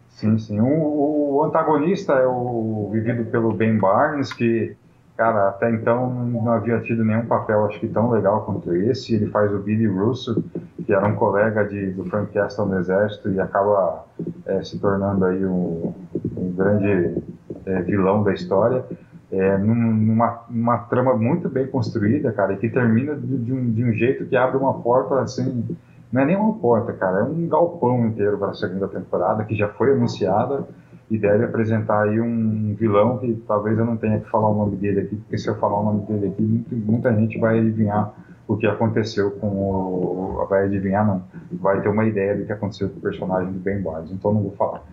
Sim, 0.10 0.38
sim. 0.38 0.60
O, 0.60 1.36
o, 1.36 1.44
antagonista 1.44 2.14
é 2.14 2.28
o 2.28 2.90
vivido 2.92 3.26
pelo 3.32 3.54
Ben 3.54 3.78
Barnes, 3.78 4.34
que, 4.34 4.76
cara, 5.16 5.50
até 5.50 5.72
então 5.72 6.10
não 6.26 6.52
havia 6.52 6.80
tido 6.82 7.04
nenhum 7.04 7.26
papel, 7.26 7.66
acho 7.66 7.80
que 7.80 7.88
tão 7.88 8.10
legal 8.12 8.44
quanto 8.44 8.74
esse. 8.76 9.16
Ele 9.16 9.28
faz 9.28 9.54
o 9.54 9.60
Billy 9.60 9.88
Russo, 9.88 10.44
que 10.86 10.94
era 10.94 11.08
um 11.08 11.16
colega 11.16 11.64
de, 11.64 11.92
do 11.92 12.04
Frank 12.06 12.34
Castle 12.34 12.66
no 12.66 12.80
Exército 12.80 13.32
e 13.32 13.40
acaba 13.40 14.06
é, 14.46 14.62
se 14.64 14.80
tornando 14.80 15.24
aí 15.24 15.46
um, 15.46 15.94
um 16.36 16.52
grande 16.52 17.22
é, 17.66 17.82
vilão 17.84 18.22
da 18.22 18.34
história 18.34 18.86
é, 19.32 19.58
numa, 19.58 20.44
numa 20.50 20.78
trama 20.80 21.16
muito 21.16 21.50
bem 21.50 21.68
construída, 21.68 22.32
cara, 22.32 22.54
e 22.54 22.58
que 22.58 22.70
termina 22.70 23.16
de, 23.16 23.38
de, 23.38 23.54
um, 23.54 23.72
de 23.72 23.84
um 23.84 23.94
jeito 23.94 24.26
que 24.26 24.36
abre 24.36 24.58
uma 24.58 24.74
porta 24.82 25.20
assim. 25.22 25.76
Não 26.12 26.22
é 26.22 26.26
nem 26.26 26.36
uma 26.36 26.54
porta, 26.54 26.94
cara, 26.94 27.20
é 27.20 27.24
um 27.24 27.48
galpão 27.48 28.06
inteiro 28.08 28.38
para 28.38 28.52
a 28.52 28.54
segunda 28.54 28.88
temporada 28.88 29.44
que 29.44 29.56
já 29.56 29.68
foi 29.70 29.92
anunciada 29.92 30.66
e 31.10 31.18
deve 31.18 31.46
apresentar 31.46 32.04
aí 32.04 32.20
um 32.20 32.74
vilão 32.76 33.18
que 33.18 33.34
talvez 33.48 33.78
eu 33.78 33.86
não 33.86 33.98
tenha 33.98 34.20
que 34.20 34.30
falar 34.30 34.50
o 34.50 34.56
nome 34.56 34.76
dele 34.78 35.02
aqui, 35.02 35.16
porque 35.16 35.38
se 35.38 35.48
eu 35.48 35.56
falar 35.56 35.80
o 35.80 35.84
nome 35.84 36.06
dele 36.06 36.28
aqui, 36.28 36.66
muita, 36.72 37.14
gente 37.14 37.38
vai 37.40 37.60
adivinhar 37.60 38.14
o 38.48 38.56
que 38.58 38.68
aconteceu 38.68 39.32
com 39.32 39.48
o. 39.48 40.46
Vai 40.50 40.66
adivinhar, 40.66 41.06
não. 41.06 41.24
Vai 41.52 41.82
ter 41.82 41.90
uma 41.90 42.06
ideia 42.06 42.36
do 42.36 42.46
que 42.46 42.52
aconteceu 42.52 42.90
com 42.90 43.00
o 43.00 43.02
personagem 43.02 43.52
do 43.52 43.60
Ben 43.60 43.82
Barnes, 43.82 44.12
então 44.12 44.34
não 44.34 44.42
vou 44.42 44.52
falar. 44.52 44.84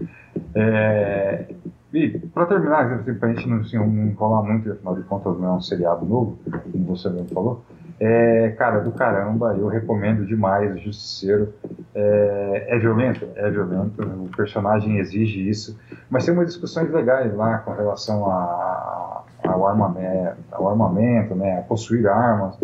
É, 0.54 1.46
e, 1.92 2.18
para 2.28 2.46
terminar, 2.46 2.92
assim, 2.92 3.14
para 3.14 3.28
a 3.28 3.34
gente 3.34 3.48
não, 3.48 3.58
assim, 3.58 3.76
não 3.76 4.14
falar 4.14 4.42
muito, 4.42 4.70
afinal 4.70 4.96
de 4.96 5.02
contas 5.02 5.38
não 5.38 5.48
é 5.48 5.52
um 5.52 5.60
seriado 5.60 6.06
novo, 6.06 6.38
como 6.72 6.84
você 6.86 7.08
mesmo 7.10 7.28
falou, 7.28 7.64
é, 8.00 8.48
cara, 8.58 8.80
do 8.80 8.90
caramba, 8.90 9.54
eu 9.56 9.68
recomendo 9.68 10.26
demais 10.26 10.74
o 10.74 10.78
Justiceiro. 10.78 11.52
É, 11.94 12.66
é, 12.70 12.78
violento? 12.78 13.28
É 13.36 13.48
violento, 13.48 14.02
o 14.02 14.28
personagem 14.36 14.98
exige 14.98 15.48
isso, 15.48 15.78
mas 16.10 16.24
tem 16.24 16.34
umas 16.34 16.48
discussões 16.48 16.90
legais 16.90 17.32
lá 17.34 17.58
com 17.58 17.72
relação 17.72 18.28
a, 18.28 19.22
ao, 19.44 19.66
armamento, 19.68 20.36
ao 20.50 20.68
armamento, 20.68 21.34
né, 21.34 21.58
a 21.58 21.62
possuir 21.62 22.08
armas 22.08 22.58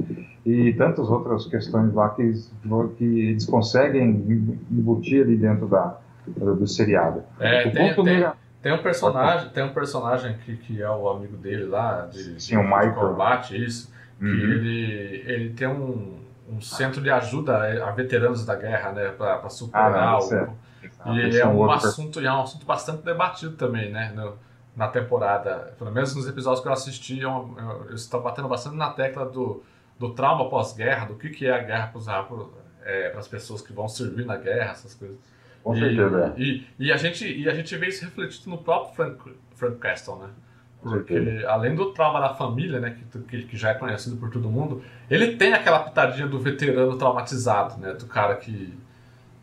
e 0.45 0.73
tantas 0.73 1.09
outras 1.09 1.47
questões 1.47 1.93
lá 1.93 2.09
que, 2.09 2.33
que 2.97 3.29
eles 3.29 3.47
conseguem 3.47 4.57
embutir 4.71 5.23
ali 5.23 5.37
dentro 5.37 5.69
da, 5.69 5.99
do, 6.27 6.57
do 6.57 6.67
seriado. 6.67 7.23
É, 7.39 7.69
o 7.69 7.73
tem, 7.73 7.95
ponto 7.95 8.05
tem... 8.05 8.27
Tem 8.63 8.73
um 8.73 8.83
personagem, 8.83 9.51
tem 9.51 9.63
um 9.63 9.73
personagem 9.73 10.37
que, 10.39 10.57
que 10.57 10.83
é 10.83 10.91
o 10.91 11.09
amigo 11.09 11.37
dele 11.37 11.65
lá, 11.65 12.07
de, 12.07 12.41
Sim, 12.41 12.57
de, 12.57 12.89
de 12.89 12.95
combate, 12.95 13.65
isso, 13.65 13.93
que 14.19 14.25
uhum. 14.25 14.33
ele, 14.33 15.25
ele 15.27 15.51
tem 15.51 15.69
um, 15.69 16.19
um 16.49 16.61
centro 16.61 17.01
de 17.01 17.11
ajuda 17.11 17.87
a 17.87 17.91
veteranos 17.93 18.45
da 18.45 18.57
guerra, 18.57 18.93
né, 18.93 19.11
para 19.11 19.49
superar 19.49 19.95
ah, 19.95 20.11
não, 20.13 20.19
o... 20.19 20.59
É, 21.07 21.29
e 21.29 21.39
é 21.39 21.47
um, 21.47 21.71
assunto, 21.71 22.21
é 22.21 22.33
um 22.33 22.43
assunto 22.43 22.67
bastante 22.67 23.03
debatido 23.03 23.57
também, 23.57 23.93
né, 23.93 24.13
no, 24.15 24.37
na 24.75 24.89
temporada. 24.89 25.75
Pelo 25.79 25.91
menos 25.91 26.15
nos 26.15 26.29
episódios 26.29 26.63
que 26.63 26.69
eu 26.69 26.73
assisti, 26.73 27.21
eu, 27.21 27.55
eu, 27.59 27.87
eu 27.91 27.95
estão 27.95 28.21
batendo 28.21 28.49
bastante 28.49 28.77
na 28.77 28.91
tecla 28.91 29.27
do, 29.27 29.63
do 29.99 30.15
trauma 30.15 30.49
pós-guerra, 30.49 31.07
do 31.07 31.15
que, 31.15 31.31
que 31.31 31.47
é 31.47 31.53
a 31.53 31.63
guerra 31.63 31.93
para 31.93 32.47
é, 32.85 33.13
as 33.17 33.29
pessoas 33.29 33.61
que 33.61 33.73
vão 33.73 33.89
servir 33.89 34.25
na 34.25 34.37
guerra, 34.37 34.71
essas 34.71 34.95
coisas. 34.95 35.19
Com 35.69 35.77
certeza. 35.77 36.35
E, 36.39 36.65
e, 36.79 36.87
e, 36.87 36.93
a 36.93 36.97
gente, 36.97 37.31
e 37.31 37.47
a 37.47 37.53
gente 37.53 37.77
vê 37.77 37.89
isso 37.89 38.03
refletido 38.03 38.49
no 38.49 38.57
próprio 38.57 38.95
Frank, 38.95 39.35
Frank 39.55 39.77
Castle, 39.77 40.17
né? 40.17 40.29
Porque 40.81 41.45
além 41.47 41.75
do 41.75 41.93
trauma 41.93 42.21
da 42.21 42.33
família, 42.33 42.81
né, 42.81 42.97
que, 43.29 43.43
que 43.43 43.57
já 43.57 43.71
é 43.71 43.75
conhecido 43.75 44.17
por 44.17 44.31
todo 44.31 44.49
mundo, 44.49 44.83
ele 45.11 45.37
tem 45.37 45.53
aquela 45.53 45.81
pitadinha 45.81 46.27
do 46.27 46.39
veterano 46.39 46.97
traumatizado, 46.97 47.79
né? 47.79 47.93
Do 47.93 48.07
cara 48.07 48.37
que, 48.37 48.73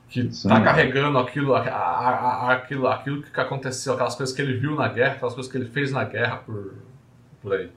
que 0.09 0.33
Sim. 0.33 0.49
tá 0.49 0.59
carregando 0.61 1.19
aquilo, 1.19 1.53
a, 1.53 1.59
a, 1.59 2.09
a, 2.09 2.53
aquilo, 2.53 2.87
aquilo 2.87 3.21
que 3.21 3.39
aconteceu, 3.39 3.93
aquelas 3.93 4.15
coisas 4.15 4.35
que 4.35 4.41
ele 4.41 4.57
viu 4.57 4.73
na 4.73 4.87
guerra, 4.87 5.13
aquelas 5.13 5.35
coisas 5.35 5.51
que 5.51 5.57
ele 5.59 5.69
fez 5.69 5.91
na 5.91 6.05
guerra 6.05 6.37
por, 6.37 6.73
por 7.39 7.53
aí. 7.53 7.69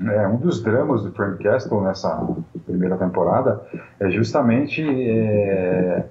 É, 0.00 0.26
um 0.26 0.36
dos 0.36 0.62
dramas 0.62 1.02
do 1.02 1.12
Frank 1.12 1.42
Castle 1.42 1.80
nessa 1.82 2.28
primeira 2.66 2.96
temporada 2.96 3.62
é 4.00 4.10
justamente 4.10 4.82
é, 4.82 6.04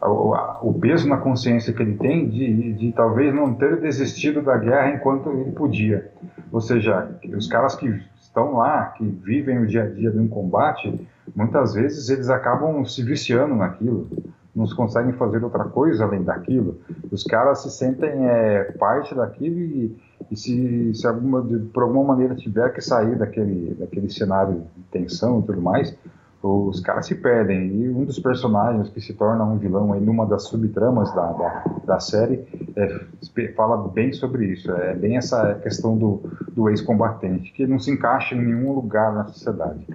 o, 0.00 0.34
o, 0.62 0.74
peso 0.74 1.08
na 1.08 1.16
consciência 1.16 1.72
que 1.72 1.82
ele 1.82 1.96
tem 1.96 2.28
de, 2.28 2.72
de, 2.74 2.92
talvez 2.92 3.34
não 3.34 3.54
ter 3.54 3.80
desistido 3.80 4.42
da 4.42 4.56
guerra 4.56 4.90
enquanto 4.90 5.30
ele 5.30 5.50
podia. 5.50 6.12
Ou 6.52 6.60
seja, 6.60 7.10
os 7.36 7.48
caras 7.48 7.74
que 7.74 7.88
estão 8.20 8.54
lá, 8.54 8.86
que 8.96 9.04
vivem 9.04 9.58
o 9.58 9.66
dia 9.66 9.84
a 9.84 9.88
dia 9.88 10.10
de 10.10 10.18
um 10.18 10.28
combate, 10.28 11.08
muitas 11.34 11.74
vezes 11.74 12.08
eles 12.10 12.28
acabam 12.28 12.84
se 12.84 13.02
viciando 13.02 13.56
naquilo 13.56 14.08
não 14.54 14.66
conseguem 14.66 15.12
fazer 15.14 15.42
outra 15.42 15.64
coisa 15.64 16.04
além 16.04 16.22
daquilo. 16.22 16.78
Os 17.10 17.24
caras 17.24 17.62
se 17.62 17.70
sentem 17.70 18.28
é, 18.28 18.64
parte 18.78 19.14
daquilo 19.14 19.58
e, 19.58 19.96
e 20.30 20.36
se, 20.36 20.94
se 20.94 21.06
alguma, 21.06 21.42
de, 21.42 21.58
por 21.70 21.82
alguma 21.82 22.04
maneira 22.04 22.34
tiver 22.34 22.72
que 22.72 22.80
sair 22.80 23.16
daquele, 23.16 23.74
daquele 23.74 24.10
cenário 24.10 24.64
de 24.76 24.82
tensão 24.90 25.40
e 25.40 25.42
tudo 25.42 25.60
mais, 25.60 25.96
os 26.42 26.80
caras 26.80 27.06
se 27.06 27.14
perdem. 27.14 27.68
E 27.68 27.88
um 27.88 28.04
dos 28.04 28.18
personagens 28.18 28.88
que 28.88 29.00
se 29.00 29.14
torna 29.14 29.44
um 29.44 29.58
vilão 29.58 29.92
aí 29.92 30.00
numa 30.00 30.26
das 30.26 30.44
subtramas 30.44 31.14
da, 31.14 31.32
da, 31.32 31.64
da 31.84 32.00
série 32.00 32.44
é, 32.74 33.52
fala 33.54 33.88
bem 33.88 34.12
sobre 34.12 34.46
isso. 34.46 34.70
É 34.72 34.94
bem 34.94 35.16
essa 35.16 35.54
questão 35.62 35.96
do, 35.96 36.22
do 36.50 36.68
ex-combatente, 36.68 37.52
que 37.52 37.66
não 37.66 37.78
se 37.78 37.92
encaixa 37.92 38.34
em 38.34 38.42
nenhum 38.44 38.72
lugar 38.72 39.14
na 39.14 39.24
sociedade. 39.26 39.86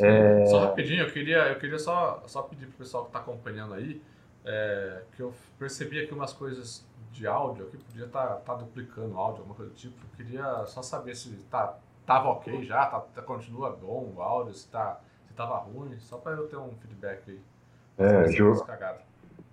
É... 0.00 0.46
Só 0.46 0.60
rapidinho, 0.66 1.02
eu 1.02 1.10
queria, 1.10 1.48
eu 1.48 1.58
queria 1.58 1.78
só, 1.78 2.22
só 2.26 2.42
pedir 2.42 2.66
pro 2.66 2.78
pessoal 2.78 3.04
que 3.04 3.08
está 3.08 3.18
acompanhando 3.18 3.74
aí, 3.74 4.00
é, 4.44 5.02
que 5.16 5.22
eu 5.22 5.32
percebi 5.58 6.00
aqui 6.00 6.14
umas 6.14 6.32
coisas 6.32 6.85
de 7.16 7.26
áudio 7.26 7.66
aqui, 7.66 7.78
podia 7.78 8.04
estar 8.04 8.26
tá, 8.26 8.34
tá 8.34 8.54
duplicando 8.54 9.18
áudio, 9.18 9.40
alguma 9.40 9.54
coisa 9.54 9.72
do 9.72 9.76
tipo. 9.76 9.94
Eu 9.98 10.16
queria 10.16 10.66
só 10.66 10.82
saber 10.82 11.14
se 11.16 11.30
tá, 11.50 11.74
tava 12.04 12.28
ok 12.28 12.62
já, 12.62 12.86
tá, 12.86 13.00
tá 13.00 13.22
continua 13.22 13.70
bom 13.70 14.12
o 14.16 14.22
áudio, 14.22 14.54
se 14.54 14.68
tá 14.68 15.00
tava 15.36 15.58
ruim, 15.58 15.94
só 15.98 16.16
para 16.16 16.32
eu 16.32 16.48
ter 16.48 16.56
um 16.56 16.70
feedback 16.80 17.20
aí. 17.28 17.40
É, 17.98 18.24
jo... 18.28 18.54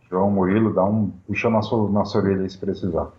João 0.09 0.32
Murilo, 0.32 0.74
dá 0.74 0.84
um 0.84 1.11
puxa 1.28 1.49
na 1.49 1.61
sua, 1.61 1.89
na 1.89 2.05
sua 2.05 2.22
orelha 2.22 2.43
aí 2.43 2.49
se 2.49 2.57
precisar. 2.57 3.09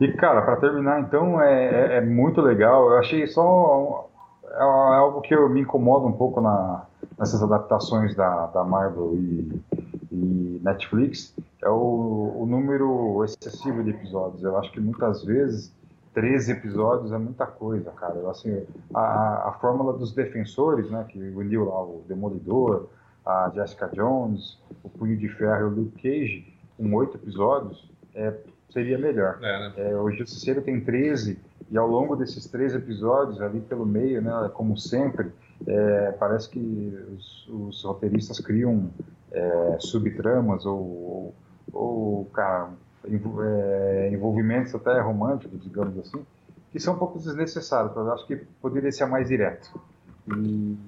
E, 0.00 0.12
cara, 0.12 0.42
para 0.42 0.56
terminar, 0.56 1.00
então, 1.00 1.40
é, 1.40 1.94
é, 1.94 1.96
é, 1.96 2.00
muito 2.00 2.40
legal. 2.40 2.90
Eu 2.90 2.98
achei 2.98 3.26
só. 3.26 4.08
É, 4.44 4.58
é 4.58 4.96
algo 4.96 5.20
que 5.20 5.34
eu, 5.34 5.48
me 5.48 5.60
incomoda 5.60 6.06
um 6.06 6.12
pouco 6.12 6.40
na, 6.40 6.84
nessas 7.18 7.42
adaptações 7.42 8.14
da, 8.14 8.46
da 8.46 8.64
Marvel 8.64 9.14
e, 9.14 9.62
e 10.14 10.60
Netflix. 10.62 11.34
É 11.62 11.68
o, 11.68 12.36
o 12.40 12.46
número 12.46 13.24
excessivo 13.24 13.82
de 13.82 13.90
episódios. 13.90 14.42
Eu 14.42 14.56
acho 14.56 14.70
que 14.70 14.80
muitas 14.80 15.24
vezes 15.24 15.72
13 16.14 16.52
episódios 16.52 17.12
é 17.12 17.18
muita 17.18 17.46
coisa, 17.46 17.90
cara. 17.90 18.30
Assim, 18.30 18.64
a, 18.94 19.48
a 19.48 19.52
fórmula 19.60 19.92
dos 19.92 20.12
defensores, 20.12 20.90
né, 20.90 21.04
que 21.08 21.18
uniu 21.18 21.64
lá 21.64 21.82
o 21.82 22.04
Demolidor, 22.06 22.86
a 23.26 23.50
Jessica 23.54 23.90
Jones, 23.92 24.58
o 24.82 24.88
Punho 24.88 25.16
de 25.16 25.28
Ferro 25.28 25.60
e 25.60 25.64
o 25.64 25.68
Luke 25.70 26.02
Cage, 26.02 26.54
com 26.76 26.94
oito 26.94 27.16
episódios, 27.16 27.90
é, 28.14 28.32
seria 28.70 28.98
melhor. 28.98 29.38
É, 29.42 29.58
né? 29.58 29.72
É, 29.76 29.96
o 29.96 30.10
Justiceiro 30.10 30.62
tem 30.62 30.80
13, 30.80 31.38
e 31.70 31.76
ao 31.76 31.88
longo 31.88 32.14
desses 32.14 32.46
três 32.46 32.74
episódios, 32.74 33.40
ali 33.40 33.60
pelo 33.60 33.86
meio, 33.86 34.20
né, 34.20 34.50
como 34.52 34.76
sempre, 34.76 35.32
é, 35.66 36.12
parece 36.12 36.50
que 36.50 36.98
os, 37.16 37.48
os 37.48 37.82
roteiristas 37.84 38.38
criam 38.40 38.90
é, 39.34 39.76
subtramas 39.80 40.64
ou, 40.64 41.34
ou, 41.72 42.24
cara, 42.26 42.70
é, 43.04 44.10
envolvimentos 44.12 44.74
até 44.74 45.00
românticos, 45.00 45.60
digamos 45.62 45.98
assim, 45.98 46.24
que 46.70 46.78
são 46.78 46.94
um 46.94 46.98
pouco 46.98 47.18
desnecessários. 47.18 47.94
Eu 47.94 48.12
acho 48.12 48.26
que 48.26 48.36
poderia 48.62 48.90
ser 48.92 49.06
mais 49.06 49.28
direto. 49.28 49.68
E, 50.28 50.78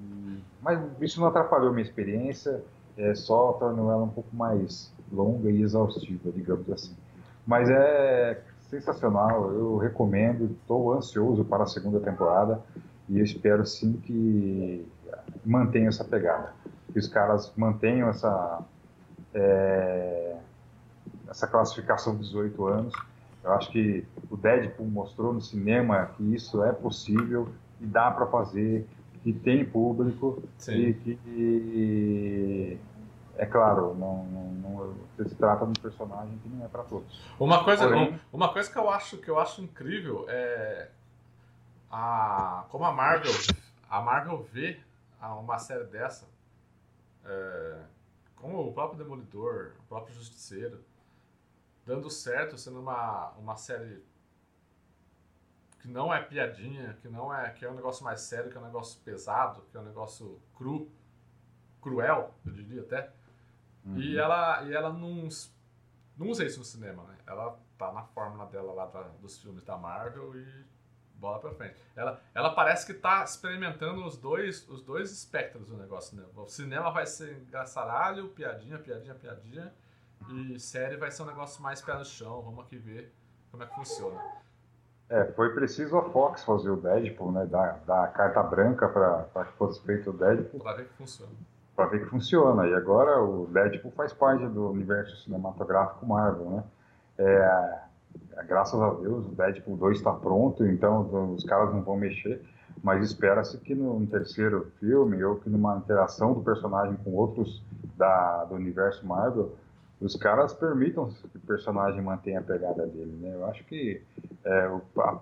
mas 0.61 0.79
isso 1.01 1.19
não 1.19 1.27
atrapalhou 1.27 1.71
minha 1.71 1.85
experiência, 1.85 2.63
é, 2.97 3.13
só 3.13 3.53
tornou 3.53 3.91
ela 3.91 4.03
um 4.03 4.09
pouco 4.09 4.35
mais 4.35 4.91
longa 5.11 5.51
e 5.51 5.61
exaustiva, 5.61 6.31
digamos 6.31 6.69
assim. 6.71 6.95
Mas 7.45 7.69
é 7.69 8.41
sensacional, 8.69 9.51
eu 9.53 9.77
recomendo, 9.77 10.55
estou 10.59 10.93
ansioso 10.93 11.45
para 11.45 11.63
a 11.63 11.67
segunda 11.67 11.99
temporada 11.99 12.59
e 13.09 13.19
eu 13.19 13.23
espero 13.23 13.65
sim 13.65 13.93
que 13.93 14.85
mantenha 15.45 15.87
essa 15.89 16.03
pegada, 16.03 16.53
que 16.91 16.99
os 16.99 17.07
caras 17.07 17.51
mantenham 17.55 18.09
essa 18.09 18.61
é, 19.33 20.35
essa 21.29 21.47
classificação 21.47 22.13
de 22.15 22.21
18 22.23 22.65
anos. 22.67 22.93
Eu 23.43 23.51
acho 23.53 23.69
que 23.71 24.05
o 24.29 24.35
Deadpool 24.35 24.87
mostrou 24.87 25.33
no 25.33 25.41
cinema 25.41 26.07
que 26.17 26.23
isso 26.35 26.63
é 26.63 26.71
possível 26.73 27.47
e 27.79 27.85
dá 27.85 28.09
para 28.11 28.25
fazer, 28.27 28.87
que 29.23 29.31
tem 29.31 29.63
público 29.63 30.41
Sim. 30.57 30.73
e 30.73 30.93
que 30.93 32.79
é 33.37 33.45
claro, 33.45 33.95
não, 33.97 34.25
não, 34.25 34.51
não 35.19 35.27
se 35.27 35.35
trata 35.35 35.65
de 35.65 35.71
um 35.71 35.81
personagem 35.81 36.37
que 36.41 36.49
não 36.49 36.65
é 36.65 36.67
para 36.67 36.83
todos. 36.83 37.21
Uma 37.39 37.63
coisa, 37.63 37.87
Porém- 37.87 38.13
um- 38.13 38.19
uma 38.37 38.49
coisa 38.51 38.71
que 38.71 38.77
eu 38.77 38.89
acho 38.89 39.17
que 39.17 39.29
eu 39.29 39.39
acho 39.39 39.61
incrível 39.61 40.25
é 40.27 40.87
a 41.89 42.65
como 42.69 42.83
a 42.85 42.91
Marvel 42.91 43.31
a 43.89 44.01
Marvel 44.01 44.41
vê 44.43 44.79
a- 45.19 45.35
uma 45.35 45.57
série 45.59 45.85
dessa 45.85 46.27
é, 47.25 47.81
como 48.35 48.59
o 48.67 48.73
próprio 48.73 48.97
Demolidor, 48.97 49.73
o 49.79 49.83
próprio 49.83 50.13
Justiceiro 50.15 50.83
dando 51.85 52.09
certo, 52.09 52.57
sendo 52.57 52.79
uma, 52.81 53.29
uma 53.37 53.55
série 53.55 54.03
que 55.81 55.87
não 55.87 56.13
é 56.13 56.21
piadinha, 56.21 56.97
que 57.01 57.07
não 57.07 57.33
é 57.33 57.49
que 57.51 57.63
é 57.65 57.69
um 57.69 57.75
negócio 57.75 58.03
mais 58.03 58.21
sério, 58.21 58.51
que 58.51 58.57
é 58.57 58.59
um 58.59 58.65
negócio 58.65 58.99
pesado, 59.01 59.61
que 59.71 59.77
é 59.77 59.79
um 59.79 59.83
negócio 59.85 60.41
cru, 60.55 60.89
cruel, 61.81 62.33
eu 62.45 62.51
diria 62.51 62.81
até. 62.81 63.11
E 63.97 64.17
ela, 64.17 64.63
e 64.63 64.73
ela 64.73 64.91
não, 64.91 65.29
não 66.17 66.27
usa 66.27 66.43
isso 66.43 66.59
no 66.59 66.65
cinema, 66.65 67.03
né? 67.03 67.17
Ela 67.25 67.57
tá 67.77 67.91
na 67.93 68.03
fórmula 68.03 68.45
dela 68.47 68.73
lá 68.73 68.85
da- 68.87 69.03
dos 69.21 69.37
filmes 69.41 69.63
da 69.63 69.77
Marvel 69.77 70.35
e 70.35 70.65
bola 71.19 71.39
pra 71.39 71.51
frente. 71.51 71.75
Ela, 71.95 72.19
ela 72.33 72.53
parece 72.53 72.85
que 72.85 72.93
tá 72.93 73.23
experimentando 73.23 74.05
os 74.05 74.17
dois, 74.17 74.67
os 74.69 74.81
dois 74.81 75.11
espectros 75.11 75.67
do 75.67 75.77
negócio, 75.77 76.15
né? 76.17 76.23
O 76.35 76.47
cinema 76.47 76.91
vai 76.91 77.05
ser 77.05 77.37
engraçaralho, 77.41 78.29
piadinha, 78.29 78.77
piadinha, 78.77 79.15
piadinha. 79.15 79.73
E 80.29 80.59
série 80.59 80.97
vai 80.97 81.11
ser 81.11 81.23
um 81.23 81.27
negócio 81.27 81.61
mais 81.61 81.81
pé 81.81 81.93
no 81.97 82.05
chão, 82.05 82.41
vamos 82.41 82.65
aqui 82.65 82.77
ver 82.77 83.13
como 83.51 83.63
é 83.63 83.65
que 83.67 83.75
funciona. 83.75 84.19
É, 85.09 85.23
foi 85.33 85.53
preciso 85.53 85.97
a 85.97 86.09
Fox 86.09 86.43
fazer 86.43 86.69
o 86.69 86.75
Deadpool, 86.75 87.31
né, 87.31 87.45
dar, 87.45 87.79
dar 87.85 88.03
a 88.03 88.07
carta 88.07 88.43
branca 88.43 88.89
para 88.89 89.45
que 89.45 89.53
fosse 89.53 89.81
feito 89.83 90.09
o 90.09 90.13
Deadpool, 90.13 90.59
Pra 90.59 90.73
ver 90.73 90.87
que 90.87 90.93
funciona. 90.95 91.31
para 91.75 91.85
ver 91.85 91.99
que 92.03 92.09
funciona. 92.09 92.67
E 92.67 92.73
agora 92.73 93.21
o 93.21 93.47
Deadpool 93.47 93.91
faz 93.91 94.11
parte 94.11 94.45
do 94.47 94.69
universo 94.71 95.15
cinematográfico 95.23 96.05
Marvel, 96.05 96.49
né? 96.49 96.63
É, 97.19 97.79
graças 98.43 98.79
a 98.79 98.89
Deus 98.95 99.25
o 99.25 99.29
Deadpool 99.35 99.77
2 99.77 99.97
está 99.97 100.13
pronto, 100.13 100.65
então 100.65 101.33
os 101.33 101.43
caras 101.43 101.73
não 101.73 101.81
vão 101.81 101.97
mexer, 101.97 102.41
mas 102.83 103.03
espera-se 103.03 103.57
que 103.59 103.73
no, 103.73 104.05
terceiro 104.07 104.71
filme 104.79 105.23
ou 105.23 105.35
que 105.35 105.49
numa 105.49 105.77
interação 105.77 106.33
do 106.33 106.41
personagem 106.41 106.95
com 107.03 107.13
outros 107.13 107.63
da, 107.97 108.43
do 108.45 108.55
universo 108.55 109.05
Marvel, 109.05 109.53
os 109.99 110.15
caras 110.15 110.53
permitam 110.53 111.09
que 111.31 111.37
o 111.37 111.41
personagem 111.41 112.01
mantenha 112.01 112.39
a 112.39 112.43
pegada 112.43 112.85
dele, 112.85 113.17
né? 113.19 113.33
Eu 113.33 113.45
acho 113.47 113.63
que 113.63 114.01
é, 114.45 114.69
a- 114.99 115.17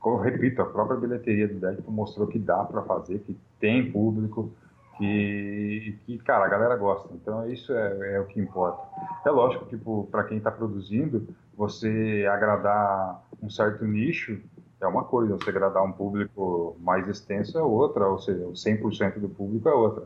como 0.00 0.16
eu 0.16 0.20
repito, 0.22 0.62
a 0.62 0.66
própria 0.66 0.98
bilheteria 0.98 1.46
do 1.48 1.54
Deadpool 1.54 1.92
mostrou 1.92 2.26
que 2.26 2.38
dá 2.38 2.64
para 2.64 2.82
fazer, 2.82 3.18
que 3.20 3.36
tem 3.60 3.90
público, 3.90 4.50
que, 4.96 5.98
que, 6.04 6.18
cara, 6.18 6.44
a 6.44 6.48
galera 6.48 6.76
gosta. 6.76 7.08
Então 7.14 7.48
isso 7.50 7.72
é, 7.72 8.16
é 8.16 8.20
o 8.20 8.26
que 8.26 8.40
importa. 8.40 8.82
É 9.24 9.30
lógico 9.30 9.66
que 9.66 9.76
para 10.10 10.24
quem 10.24 10.38
está 10.38 10.50
produzindo, 10.50 11.28
você 11.56 12.26
agradar 12.30 13.22
um 13.42 13.50
certo 13.50 13.84
nicho 13.84 14.40
é 14.80 14.86
uma 14.86 15.04
coisa, 15.04 15.36
você 15.36 15.50
agradar 15.50 15.82
um 15.82 15.92
público 15.92 16.76
mais 16.80 17.08
extenso 17.08 17.58
é 17.58 17.62
outra, 17.62 18.06
ou 18.06 18.18
seja, 18.18 18.44
o 18.46 18.52
100% 18.52 19.18
do 19.18 19.28
público 19.28 19.68
é 19.68 19.72
outra. 19.72 20.04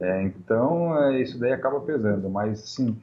É, 0.00 0.22
então 0.22 0.96
é, 1.04 1.20
isso 1.20 1.38
daí 1.38 1.52
acaba 1.52 1.80
pesando, 1.80 2.28
mas 2.28 2.60
sim, 2.60 2.96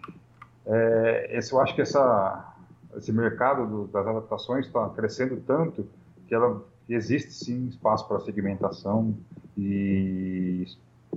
é, 0.65 1.37
esse, 1.37 1.51
eu 1.51 1.59
acho 1.59 1.75
que 1.75 1.81
essa, 1.81 2.53
esse 2.95 3.11
mercado 3.11 3.65
do, 3.67 3.87
das 3.87 4.05
adaptações 4.05 4.65
está 4.65 4.87
crescendo 4.89 5.41
tanto 5.45 5.87
que 6.27 6.35
ela 6.35 6.61
existe 6.87 7.31
sim 7.31 7.67
espaço 7.67 8.07
para 8.07 8.19
segmentação 8.19 9.15
e 9.57 10.65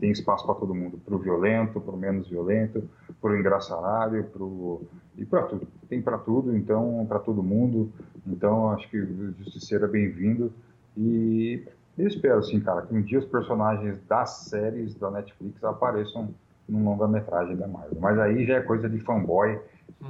tem 0.01 0.11
espaço 0.11 0.45
para 0.45 0.55
todo 0.55 0.75
mundo, 0.75 0.99
para 1.05 1.15
o 1.15 1.19
violento, 1.19 1.81
para 1.81 1.95
o 1.95 1.97
menos 1.97 2.29
violento, 2.29 2.83
para 3.21 3.33
o 3.33 3.37
engraçaralho, 3.37 4.25
pro, 4.25 4.83
e 5.17 5.25
para 5.25 5.43
tudo. 5.43 5.67
Tem 5.89 6.01
para 6.01 6.19
tudo, 6.19 6.57
então 6.57 7.05
para 7.09 7.19
todo 7.19 7.43
mundo. 7.43 7.93
Então 8.27 8.71
acho 8.71 8.89
que 8.89 8.99
o 8.99 9.33
Justiceiro 9.39 9.85
é 9.85 9.89
bem-vindo 9.89 10.53
e 10.97 11.65
eu 11.97 12.07
espero 12.07 12.43
sim, 12.43 12.59
cara, 12.61 12.83
que 12.83 12.95
um 12.95 13.03
dia 13.03 13.19
os 13.19 13.27
personagens 13.27 13.99
das 14.09 14.31
séries 14.31 14.95
da 14.95 15.11
Netflix 15.11 15.63
apareçam 15.63 16.35
num 16.69 16.85
longa-metragem 16.85 17.57
da 17.57 17.69
Marvel. 17.69 17.99
Mas 18.01 18.19
aí 18.19 18.47
já 18.47 18.57
é 18.57 18.61
coisa 18.61 18.89
de 18.89 18.99
fanboy. 18.99 19.59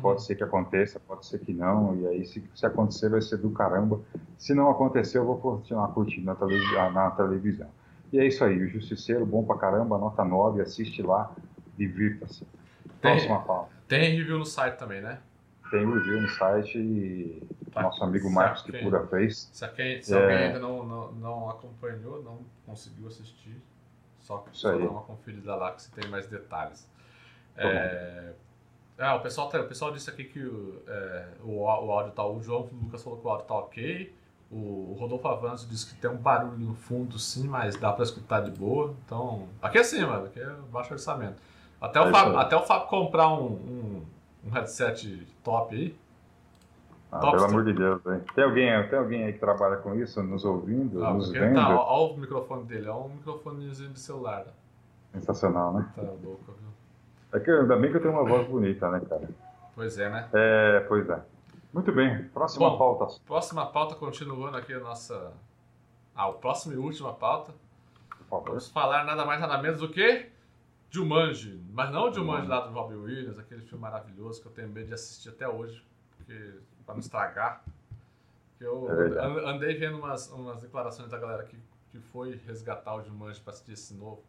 Pode 0.01 0.22
ser 0.22 0.37
que 0.37 0.45
aconteça, 0.45 1.01
pode 1.01 1.26
ser 1.26 1.39
que 1.41 1.53
não. 1.53 1.97
E 1.97 2.07
aí, 2.07 2.24
se, 2.24 2.43
se 2.55 2.64
acontecer, 2.64 3.11
vai 3.11 3.20
ser 3.20 3.37
do 3.39 3.51
caramba. 3.51 4.01
Se 4.39 4.55
não 4.55 4.70
acontecer, 4.70 5.18
eu 5.18 5.24
vou 5.24 5.39
continuar 5.39 5.89
curtindo 5.89 6.24
na, 6.26 6.35
televi 6.35 6.74
na 6.95 7.11
televisão. 7.11 7.68
E 8.13 8.19
é 8.19 8.27
isso 8.27 8.45
aí. 8.45 8.59
O 8.63 8.69
Justiceiro, 8.69 9.25
bom 9.25 9.45
pra 9.45 9.57
caramba, 9.57 9.97
nota 9.99 10.25
9. 10.25 10.61
Assiste 10.61 11.03
lá, 11.03 11.35
divirta-se. 11.77 12.45
Tem- 13.01 13.13
Próxima 13.13 13.41
pauta. 13.43 13.71
Tem 13.89 14.17
review 14.17 14.39
no 14.39 14.45
site 14.47 14.77
também, 14.79 15.01
né? 15.01 15.19
Tem 15.71 15.81
review 15.91 16.21
no 16.21 16.29
site 16.29 16.79
e 16.79 17.43
Tá. 17.73 17.83
nosso 17.83 18.05
amigo 18.05 18.25
Sabe 18.25 18.35
Marcos 18.35 18.63
quem? 18.63 18.73
Kipura 18.75 19.07
fez. 19.07 19.49
Se, 19.53 19.65
alguém, 19.65 20.03
se 20.03 20.15
É. 20.15 20.21
alguém 20.23 20.37
ainda 20.37 20.59
não, 20.59 20.85
não, 20.85 21.13
não 21.13 21.51
acompanhou, 21.51 22.23
não 22.23 22.41
conseguiu 22.67 23.07
assistir, 23.09 23.57
só, 24.21 24.45
Isso 24.53 24.61
só 24.61 24.77
dá 24.77 24.85
uma 24.85 25.01
conferida 25.03 25.55
lá 25.55 25.73
que 25.73 25.83
você 25.83 25.91
tem 26.01 26.11
mais 26.11 26.27
detalhes. 26.27 26.87
Tá. 27.57 27.63
É, 27.63 28.33
ah, 28.99 29.15
o, 29.17 29.21
pessoal 29.21 29.49
tá- 29.49 29.61
o 29.61 29.67
pessoal 29.67 29.91
disse 29.91 30.09
aqui 30.11 30.25
que 30.25 30.39
o, 30.45 30.83
é, 30.87 31.29
o, 31.43 31.61
o 31.63 31.69
áudio 31.93 32.13
tá. 32.13 32.25
O 32.27 32.43
João 32.43 32.69
Lucas 32.83 33.03
falou 33.03 33.19
que 33.19 33.27
o 33.27 33.31
áudio 33.31 33.47
tá 33.47 33.55
ok. 33.55 34.15
O, 34.53 34.95
Rodolfo 35.01 35.27
Avanço 35.29 35.67
disse 35.67 35.87
que 35.87 35.95
tem 36.01 36.11
um 36.11 36.17
barulho 36.17 36.59
no 36.59 36.75
fundo, 36.75 37.19
sim, 37.19 37.49
mas 37.49 37.75
dá 37.77 37.91
pra 37.91 38.03
escutar 38.05 38.41
de 38.41 38.51
boa. 38.51 38.95
Então, 39.07 39.49
aqui 39.63 39.79
é 39.79 39.83
sim, 39.83 40.05
mano, 40.05 40.27
aqui 40.27 40.39
é 40.41 40.55
baixo 40.71 40.93
orçamento. 40.93 41.37
Até 41.81 41.99
É 41.99 42.03
o 42.03 42.11
Fábio, 42.13 42.39
até 42.39 42.57
o 42.57 42.63
Fábio 42.63 42.89
comprar 42.89 43.29
um, 43.33 43.47
um, 43.47 44.03
um 44.45 44.51
headset 44.51 45.27
top 45.43 45.75
aí. 45.75 45.97
Ah, 47.11 47.19
Top 47.19 47.33
pelo 47.33 47.45
amor 47.45 47.65
de 47.65 47.73
Deus, 47.73 48.01
hein? 48.07 48.21
Tem 48.35 48.45
alguém, 48.45 48.89
tem 48.89 48.99
alguém 48.99 49.25
aí 49.25 49.33
que 49.33 49.39
trabalha 49.39 49.77
com 49.77 49.95
isso, 49.95 50.23
nos 50.23 50.45
ouvindo, 50.45 51.05
Ah, 51.05 51.13
nos 51.13 51.31
vendo? 51.31 51.55
tá, 51.55 51.75
ó, 51.75 51.85
ó 51.87 52.13
o 52.13 52.19
microfone 52.19 52.65
dele, 52.65 52.89
ó 52.89 53.05
um 53.05 53.09
microfonezinho 53.09 53.91
de 53.91 54.01
celular. 54.01 54.47
Sensacional, 55.13 55.75
né? 55.75 55.89
Tá 55.95 56.03
louco, 56.03 56.53
viu? 56.59 56.69
É 57.33 57.41
que 57.41 57.51
ainda 57.51 57.77
bem 57.77 57.91
que 57.91 57.97
eu 57.97 58.03
tenho 58.03 58.15
uma 58.15 58.25
voz 58.25 58.47
bonita, 58.47 58.91
né, 58.91 59.01
cara? 59.09 59.29
Pois 59.75 59.99
é, 59.99 60.09
né? 60.09 60.29
É, 60.33 60.81
pois 60.89 61.09
é. 61.09 61.21
Muito 61.73 61.91
bem, 61.93 62.29
próxima 62.29 62.68
Bom. 62.70 62.79
pauta. 62.79 63.20
Próxima 63.25 63.66
pauta, 63.66 63.95
continuando 63.95 64.57
aqui 64.57 64.75
a 64.75 64.81
nossa. 64.81 65.33
Ah, 66.14 66.29
o 66.29 66.35
próximo 66.35 66.75
e 66.75 66.77
última 66.77 67.14
pauta. 67.14 67.55
Vamos 68.31 68.68
falar 68.68 69.05
nada 69.05 69.25
mais 69.25 69.41
nada 69.41 69.59
menos 69.59 69.79
do 69.81 69.89
que 69.91 70.31
Jumanji. 70.91 71.62
Mas 71.73 71.91
não 71.91 72.11
o 72.11 72.12
Jumanji 72.12 72.47
lá 72.49 72.61
do 72.61 72.73
Robin 72.73 72.97
Williams, 72.97 73.39
aquele 73.39 73.62
filme 73.62 73.81
maravilhoso 73.81 74.41
que 74.41 74.49
eu 74.49 74.53
tenho 74.53 74.68
medo 74.68 74.89
de 74.89 74.95
assistir 74.95 75.31
até 75.31 75.49
hoje, 75.49 75.83
porque 76.16 76.55
para 76.85 76.95
não 76.95 77.01
estragar. 77.01 77.64
Eu 78.61 78.89
É 79.16 79.49
andei 79.51 79.75
vendo 79.77 79.99
umas, 79.99 80.31
umas 80.31 80.61
declarações 80.61 81.11
da 81.11 81.18
galera 81.18 81.43
que, 81.45 81.59
que 81.91 81.99
foi 81.99 82.37
resgatar 82.47 82.95
o 82.95 83.03
Jumanji 83.03 83.41
para 83.41 83.53
assistir 83.53 83.73
esse 83.73 83.95
novo. 83.95 84.23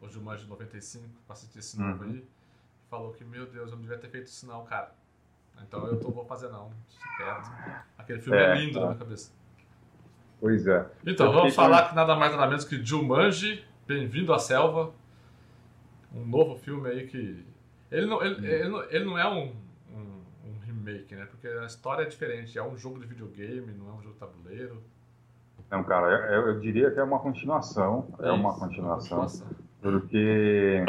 O 0.00 0.08
Jumanji 0.08 0.46
95, 0.46 1.08
para 1.26 1.32
assistir 1.34 1.60
esse 1.60 1.78
novo 1.80 2.04
Uhum. 2.04 2.10
aí. 2.10 2.28
Falou 2.90 3.12
que, 3.12 3.24
meu 3.24 3.46
Deus, 3.46 3.70
eu 3.70 3.76
não 3.76 3.82
devia 3.82 3.98
ter 3.98 4.08
feito 4.10 4.26
isso 4.26 4.46
não, 4.46 4.64
cara. 4.64 4.92
Então 5.62 5.86
eu 5.86 5.98
tô, 5.98 6.10
vou 6.10 6.24
fazer 6.24 6.48
não. 6.48 6.70
Quieto. 7.16 7.50
Aquele 7.98 8.20
filme 8.20 8.38
é, 8.38 8.52
É, 8.52 8.54
lindo 8.54 8.74
tá. 8.74 8.80
na 8.80 8.86
minha 8.86 8.98
cabeça. 8.98 9.32
Pois 10.40 10.66
é. 10.66 10.86
Então, 11.06 11.26
Eu 11.26 11.32
vamos 11.32 11.54
falar 11.54 11.88
que 11.88 11.94
nada 11.94 12.14
mais 12.14 12.32
nada 12.32 12.46
menos 12.46 12.64
que 12.64 12.84
Jumanji, 12.84 13.64
Bem-vindo 13.86 14.32
à 14.34 14.38
Selva. 14.38 14.92
Um 16.12 16.26
novo 16.26 16.56
filme 16.56 16.88
aí 16.88 17.06
que. 17.06 17.44
Ele 17.90 18.06
não, 18.06 18.22
ele, 18.22 18.46
ele 18.46 18.68
não, 18.68 18.82
ele 18.84 19.04
não 19.04 19.18
é 19.18 19.28
um, 19.28 19.54
um, 19.94 20.22
um 20.44 20.58
remake, 20.64 21.14
né? 21.14 21.26
Porque 21.26 21.46
a 21.46 21.64
história 21.64 22.02
é 22.02 22.06
diferente, 22.06 22.58
é 22.58 22.62
um 22.62 22.76
jogo 22.76 22.98
de 22.98 23.06
videogame, 23.06 23.72
não 23.72 23.88
é 23.88 23.92
um 23.92 24.02
jogo 24.02 24.14
de 24.14 24.18
tabuleiro. 24.20 24.82
Não, 25.70 25.84
cara, 25.84 26.34
eu, 26.34 26.48
eu 26.48 26.60
diria 26.60 26.90
que 26.90 26.98
é 26.98 27.02
uma 27.02 27.18
continuação. 27.18 28.08
É, 28.18 28.28
é 28.28 28.32
uma 28.32 28.58
continuação. 28.58 29.18
Uma 29.18 29.26
continuação. 29.28 29.56
Porque. 29.80 30.84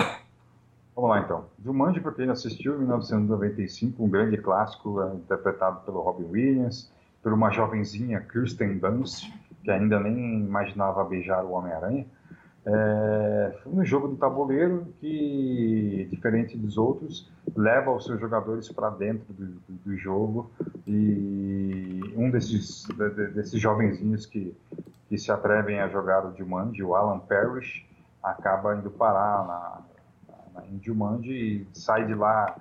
Vamos 0.98 1.12
lá 1.12 1.20
então. 1.20 1.46
Jumanji, 1.64 2.02
para 2.02 2.12
quem 2.12 2.28
assistiu, 2.28 2.74
em 2.74 2.80
1995, 2.80 4.04
um 4.04 4.10
grande 4.10 4.36
clássico 4.38 5.00
é, 5.04 5.14
interpretado 5.14 5.82
pelo 5.82 6.02
Robin 6.02 6.24
Williams, 6.24 6.92
por 7.22 7.32
uma 7.32 7.52
jovenzinha, 7.52 8.20
Kirsten 8.20 8.80
Dunst, 8.80 9.32
que 9.64 9.70
ainda 9.70 10.00
nem 10.00 10.40
imaginava 10.40 11.04
beijar 11.04 11.46
o 11.46 11.52
Homem-Aranha. 11.52 12.04
É, 12.66 13.60
um 13.68 13.86
jogo 13.86 14.08
de 14.08 14.16
tabuleiro 14.16 14.88
que, 15.00 16.08
diferente 16.10 16.58
dos 16.58 16.80
outros, 16.80 17.32
leva 17.56 17.92
os 17.92 18.04
seus 18.04 18.20
jogadores 18.20 18.68
para 18.70 18.90
dentro 18.90 19.32
do, 19.36 19.46
do, 19.46 19.74
do, 19.86 19.98
jogo 19.98 20.50
e 20.88 22.02
um 22.16 22.32
desses, 22.32 22.88
de, 22.88 23.28
desses 23.28 23.62
jovenzinhos 23.62 24.26
que, 24.26 24.58
que 25.08 25.18
se 25.20 25.32
atrevem 25.32 25.80
a 25.80 25.90
jogar 25.90 26.26
o 26.26 26.36
Jumanji, 26.36 26.82
o 26.82 26.96
Alan 26.96 27.20
Parrish, 27.20 27.86
acaba 28.24 28.76
indo 28.76 28.90
parar 28.90 29.46
na, 29.46 29.87
em 30.72 30.82
Jumanji 30.82 31.32
e 31.32 31.68
sai 31.74 32.06
de 32.06 32.14
lá, 32.14 32.56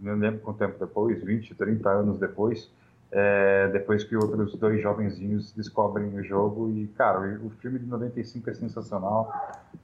não 0.00 0.16
lembro 0.16 0.40
quanto 0.40 0.58
tempo 0.58 0.78
depois, 0.78 1.22
20, 1.22 1.54
30 1.54 1.88
anos 1.90 2.18
depois, 2.18 2.70
é, 3.10 3.68
depois 3.68 4.04
que 4.04 4.14
outros 4.14 4.54
dois 4.56 4.82
jovenzinhos 4.82 5.52
descobrem 5.52 6.14
o 6.14 6.22
jogo. 6.22 6.70
E, 6.70 6.88
cara, 6.88 7.40
o 7.42 7.50
filme 7.50 7.78
de 7.78 7.86
95 7.86 8.50
é 8.50 8.54
sensacional. 8.54 9.32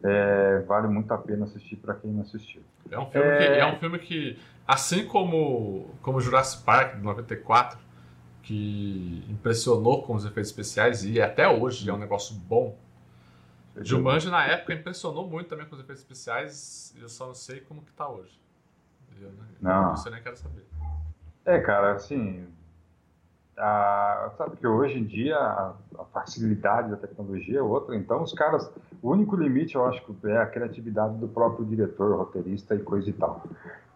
É, 0.02 0.62
vale 0.66 0.88
muito 0.88 1.10
a 1.12 1.18
pena 1.18 1.44
assistir 1.44 1.76
para 1.76 1.94
quem 1.94 2.10
não 2.10 2.22
assistiu. 2.22 2.62
É 2.90 2.98
um 2.98 3.06
filme, 3.06 3.26
é... 3.26 3.36
Que, 3.38 3.44
é 3.60 3.66
um 3.66 3.78
filme 3.78 3.98
que, 3.98 4.38
assim 4.66 5.06
como, 5.06 5.90
como 6.02 6.20
Jurassic 6.20 6.62
Park 6.64 6.96
de 6.96 7.02
94, 7.02 7.78
que 8.42 9.24
impressionou 9.30 10.02
com 10.02 10.14
os 10.14 10.24
efeitos 10.24 10.50
especiais 10.50 11.04
e 11.04 11.20
até 11.20 11.48
hoje 11.48 11.88
é 11.88 11.92
um 11.92 11.98
negócio 11.98 12.36
bom. 12.36 12.76
Jumanji 13.82 14.30
na 14.30 14.44
época 14.46 14.74
impressionou 14.74 15.28
muito 15.28 15.48
também 15.48 15.66
com 15.66 15.74
os 15.74 15.80
efeitos 15.80 16.02
especiais, 16.02 16.94
eu 17.00 17.08
só 17.08 17.26
não 17.26 17.34
sei 17.34 17.60
como 17.60 17.82
que 17.82 17.92
tá 17.92 18.08
hoje. 18.08 18.40
Eu, 19.20 19.32
não. 19.60 19.94
Isso 19.94 20.08
eu 20.08 20.12
nem 20.12 20.22
quero 20.22 20.36
saber. 20.36 20.64
É, 21.44 21.58
cara, 21.60 21.92
assim, 21.92 22.46
a, 23.56 24.32
sabe 24.36 24.56
que 24.56 24.66
hoje 24.66 24.98
em 24.98 25.04
dia 25.04 25.36
a, 25.36 25.74
a, 25.98 26.04
facilidade 26.06 26.90
da 26.90 26.96
tecnologia 26.96 27.58
é 27.58 27.62
outra, 27.62 27.94
então 27.96 28.22
os 28.22 28.32
caras, 28.32 28.70
o 29.02 29.10
único 29.10 29.36
limite 29.36 29.74
eu 29.74 29.84
acho 29.86 30.02
que 30.04 30.26
é 30.28 30.38
a 30.38 30.46
criatividade 30.46 31.16
do 31.18 31.28
próprio 31.28 31.64
diretor, 31.64 32.16
roteirista 32.16 32.74
e 32.74 32.78
coisa 32.78 33.08
e 33.08 33.12
tal. 33.12 33.44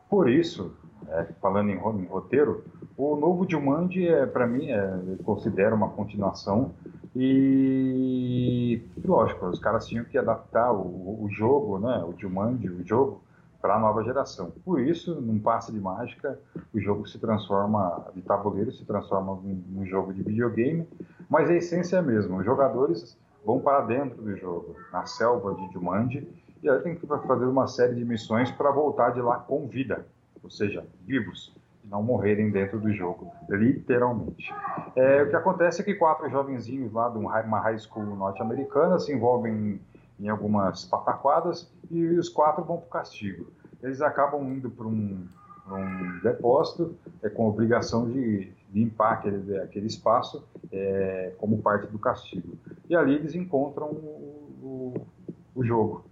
Por 0.08 0.28
isso, 0.28 0.74
é, 1.08 1.24
falando 1.40 1.70
em, 1.70 1.74
em, 1.74 2.06
roteiro, 2.06 2.64
o 2.96 3.16
novo 3.16 3.46
Jumanji 3.48 4.08
é 4.08 4.26
para 4.26 4.46
mim 4.46 4.70
é, 4.70 5.00
eu 5.06 5.18
considero 5.24 5.74
uma 5.74 5.90
continuação 5.90 6.72
e 7.14 8.82
lógico, 9.04 9.46
os 9.46 9.58
caras 9.58 9.86
tinham 9.86 10.04
que 10.04 10.18
adaptar 10.18 10.72
o, 10.72 11.24
o 11.24 11.28
jogo, 11.30 11.78
né, 11.78 12.04
o 12.04 12.14
Jumanji, 12.18 12.68
o 12.68 12.86
jogo 12.86 13.22
para 13.60 13.74
a 13.74 13.78
nova 13.78 14.04
geração. 14.04 14.52
Por 14.64 14.80
isso, 14.80 15.20
num 15.20 15.38
passe 15.38 15.72
de 15.72 15.80
mágica, 15.80 16.38
o 16.72 16.80
jogo 16.80 17.08
se 17.08 17.18
transforma, 17.18 18.06
de 18.14 18.22
tabuleiro, 18.22 18.72
se 18.72 18.84
transforma 18.84 19.38
num, 19.42 19.84
jogo 19.84 20.12
de 20.12 20.22
videogame, 20.22 20.86
mas 21.28 21.50
a 21.50 21.54
essência 21.54 21.96
é 21.96 21.98
a 21.98 22.02
mesma. 22.02 22.38
Os 22.38 22.44
jogadores 22.44 23.18
vão 23.44 23.60
para 23.60 23.80
dentro 23.80 24.22
do 24.22 24.36
jogo, 24.36 24.76
na 24.92 25.06
selva 25.06 25.54
de 25.54 25.72
Jumanji, 25.72 26.28
e 26.62 26.68
aí 26.68 26.80
tem 26.80 26.94
que 26.94 27.06
fazer 27.06 27.46
uma 27.46 27.66
série 27.66 27.94
de 27.94 28.04
missões 28.04 28.50
para 28.50 28.70
voltar 28.70 29.10
de 29.10 29.20
lá 29.20 29.38
com 29.38 29.66
vida, 29.66 30.06
ou 30.42 30.50
seja, 30.50 30.86
vivos, 31.04 31.54
não 31.90 32.02
morrerem 32.02 32.50
dentro 32.50 32.78
do 32.78 32.92
jogo, 32.92 33.32
literalmente. 33.48 34.52
É, 34.94 35.22
o 35.22 35.30
que 35.30 35.36
acontece 35.36 35.80
é 35.80 35.84
que 35.84 35.94
quatro 35.94 36.28
jovenzinhos 36.30 36.92
lá 36.92 37.08
de 37.08 37.18
uma 37.18 37.60
high 37.60 37.78
school 37.78 38.04
norte-americana 38.16 38.98
se 38.98 39.12
envolvem 39.12 39.80
em 40.20 40.28
algumas 40.28 40.84
pataquadas 40.84 41.72
e 41.90 42.04
os 42.04 42.28
quatro 42.28 42.64
vão 42.64 42.78
para 42.78 42.86
o 42.86 42.90
castigo. 42.90 43.46
Eles 43.82 44.00
acabam 44.00 44.42
indo 44.52 44.68
para 44.70 44.86
um, 44.86 45.26
um, 45.70 46.20
depósito 46.22 46.96
é, 47.22 47.28
com 47.28 47.48
obrigação 47.48 48.10
de 48.10 48.52
limpar 48.72 49.14
aquele, 49.14 49.58
aquele 49.58 49.86
espaço 49.86 50.44
é, 50.70 51.32
como 51.38 51.62
parte 51.62 51.86
do 51.86 51.98
castigo. 51.98 52.58
E 52.88 52.96
ali 52.96 53.14
eles 53.14 53.34
encontram 53.34 53.86
o, 53.86 54.52
o, 54.62 55.06
o 55.54 55.64
jogo. 55.64 56.04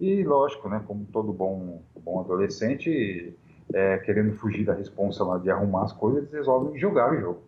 E 0.00 0.22
lógico, 0.22 0.68
né, 0.68 0.82
como 0.86 1.04
todo 1.06 1.32
bom, 1.32 1.82
bom 2.02 2.20
adolescente, 2.20 3.36
é, 3.72 3.98
querendo 3.98 4.34
fugir 4.36 4.64
da 4.64 4.74
responsa 4.74 5.24
lá 5.24 5.38
de 5.38 5.50
arrumar 5.50 5.84
as 5.84 5.92
coisas, 5.92 6.22
eles 6.22 6.32
resolvem 6.32 6.78
jogar 6.78 7.12
o 7.12 7.20
jogo. 7.20 7.42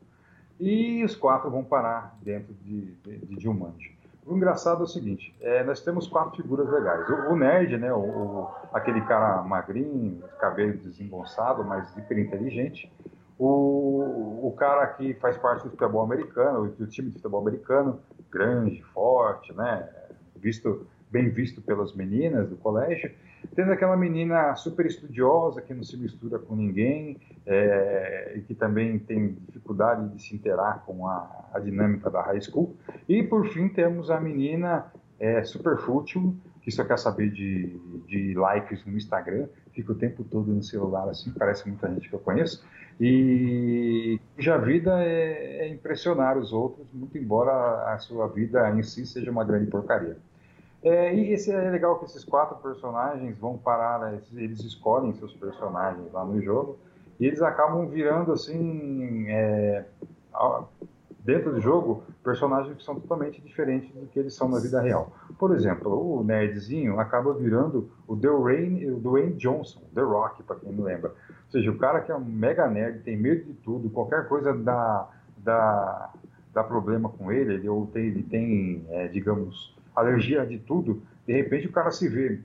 E 0.61 1.03
os 1.05 1.17
quatro 1.17 1.51
vão 1.51 1.65
parar 1.65 2.17
dentro 2.23 2.55
de, 2.55 2.93
de, 3.03 3.19
de. 3.37 3.49
O 4.25 4.37
engraçado 4.37 4.83
é 4.83 4.85
o 4.85 4.87
seguinte, 4.87 5.35
é, 5.41 5.65
nós 5.65 5.81
temos 5.81 6.07
quatro 6.07 6.41
figuras 6.41 6.71
legais. 6.71 7.09
O, 7.09 7.33
o 7.33 7.37
nerd, 7.37 7.77
né, 7.77 7.93
o, 7.93 7.99
o, 7.99 8.49
aquele 8.73 9.01
cara 9.01 9.43
magrinho, 9.43 10.23
cabelo 10.39 10.77
desengonçado, 10.79 11.65
mas 11.65 11.97
hiper 11.97 12.19
inteligente. 12.19 12.93
O, 13.37 14.47
o 14.47 14.55
cara 14.57 14.87
que 14.87 15.15
faz 15.15 15.37
parte 15.37 15.65
do 15.65 15.71
futebol 15.71 16.03
americano, 16.03 16.69
do 16.71 16.87
time 16.87 17.09
de 17.09 17.17
futebol 17.17 17.41
americano, 17.41 17.99
grande, 18.31 18.81
forte, 18.95 19.53
né, 19.53 19.89
visto 20.37 20.87
bem 21.11 21.29
visto 21.29 21.61
pelas 21.61 21.95
meninas 21.95 22.49
do 22.49 22.57
colégio. 22.57 23.13
Tendo 23.55 23.73
aquela 23.73 23.97
menina 23.97 24.55
super 24.55 24.87
estudiosa 24.87 25.61
que 25.61 25.75
não 25.75 25.83
se 25.83 25.97
mistura 25.97 26.39
com 26.39 26.57
ninguém 26.57 27.19
é, 27.45 28.35
e 28.37 28.41
que 28.43 28.55
também 28.55 28.99
tem 28.99 29.35
dificuldade 29.47 30.09
de 30.09 30.23
se 30.23 30.35
interar 30.35 30.85
com 30.87 31.07
a, 31.07 31.49
a 31.53 31.59
dinâmica 31.59 32.11
da 32.11 32.23
high 32.23 32.41
school. 32.41 32.77
E 33.09 33.23
por 33.23 33.47
fim 33.49 33.69
temos 33.69 34.11
a 34.11 34.21
menina 34.21 34.87
é, 35.19 35.43
super 35.45 35.79
fútil 35.79 36.37
que 36.63 36.71
só 36.71 36.85
quer 36.85 36.99
saber 36.99 37.31
de, 37.31 37.77
de 38.07 38.35
likes 38.35 38.85
no 38.87 38.97
Instagram, 38.97 39.49
fica 39.73 39.93
o 39.93 39.95
tempo 39.97 40.23
todo 40.23 40.53
no 40.53 40.63
celular 40.63 41.09
assim, 41.09 41.33
parece 41.33 41.69
muita 41.69 41.93
gente 41.93 42.09
que 42.09 42.15
eu 42.15 42.21
conheço, 42.21 42.65
e 43.01 44.19
cuja 44.37 44.59
vida 44.59 45.03
é, 45.03 45.67
é 45.67 45.69
impressionar 45.69 46.39
os 46.39 46.53
outros, 46.53 46.87
muito 46.93 47.19
embora 47.19 47.93
a 47.93 47.99
sua 47.99 48.29
vida 48.29 48.71
em 48.71 48.83
si 48.83 49.05
seja 49.05 49.31
uma 49.31 49.45
grande 49.45 49.69
porcaria. 49.69 50.17
É, 50.83 51.15
e 51.15 51.33
esse 51.33 51.53
é 51.53 51.71
legal 51.71 51.99
que 51.99 52.07
esses 52.07 52.25
quatro 52.25 52.57
personagens 52.57 53.39
vão 53.39 53.57
parar, 53.57 54.01
né, 54.01 54.21
eles 54.35 54.61
escolhem 54.61 55.15
seus 55.15 55.33
personagens 55.35 56.13
lá 56.13 56.25
no 56.25 56.41
jogo 56.43 56.77
e 57.21 57.27
eles 57.27 57.41
acabam 57.41 57.87
virando 57.87 58.33
assim, 58.33 59.27
é, 59.29 59.85
dentro 61.25 61.53
do 61.53 61.61
jogo, 61.61 62.03
personagens 62.25 62.77
que 62.77 62.83
são 62.83 62.99
totalmente 62.99 63.41
diferentes 63.41 63.95
do 63.95 64.07
que 64.07 64.19
eles 64.19 64.35
são 64.35 64.49
na 64.49 64.59
vida 64.59 64.81
real. 64.81 65.13
Por 65.39 65.55
exemplo, 65.55 66.19
o 66.19 66.25
nerdzinho 66.25 66.99
acaba 66.99 67.33
virando 67.33 67.89
o 68.09 68.17
Dwayne, 68.17 68.91
o 68.91 68.99
Dwayne 68.99 69.35
Johnson, 69.35 69.83
The 69.95 70.03
Rock, 70.03 70.43
para 70.43 70.57
quem 70.57 70.73
não 70.73 70.85
lembra. 70.85 71.11
Ou 71.11 71.51
seja, 71.51 71.71
o 71.71 71.79
cara 71.79 72.01
que 72.01 72.11
é 72.11 72.17
um 72.17 72.25
mega 72.25 72.69
nerd, 72.69 73.05
tem 73.05 73.17
medo 73.17 73.45
de 73.45 73.55
tudo, 73.55 73.89
qualquer 73.91 74.27
coisa 74.27 74.53
dá, 74.53 75.09
dá, 75.37 76.11
dá 76.53 76.65
problema 76.65 77.09
com 77.09 77.31
ele, 77.31 77.55
ele, 77.55 77.69
ou 77.69 77.87
tem, 77.87 78.07
ele 78.07 78.23
tem 78.25 78.85
é, 78.89 79.07
digamos, 79.07 79.77
alergia 79.95 80.47
de 80.47 80.59
tudo, 80.59 81.03
de 81.27 81.33
repente 81.33 81.67
o 81.67 81.73
cara 81.73 81.91
se 81.91 82.09
vê 82.09 82.41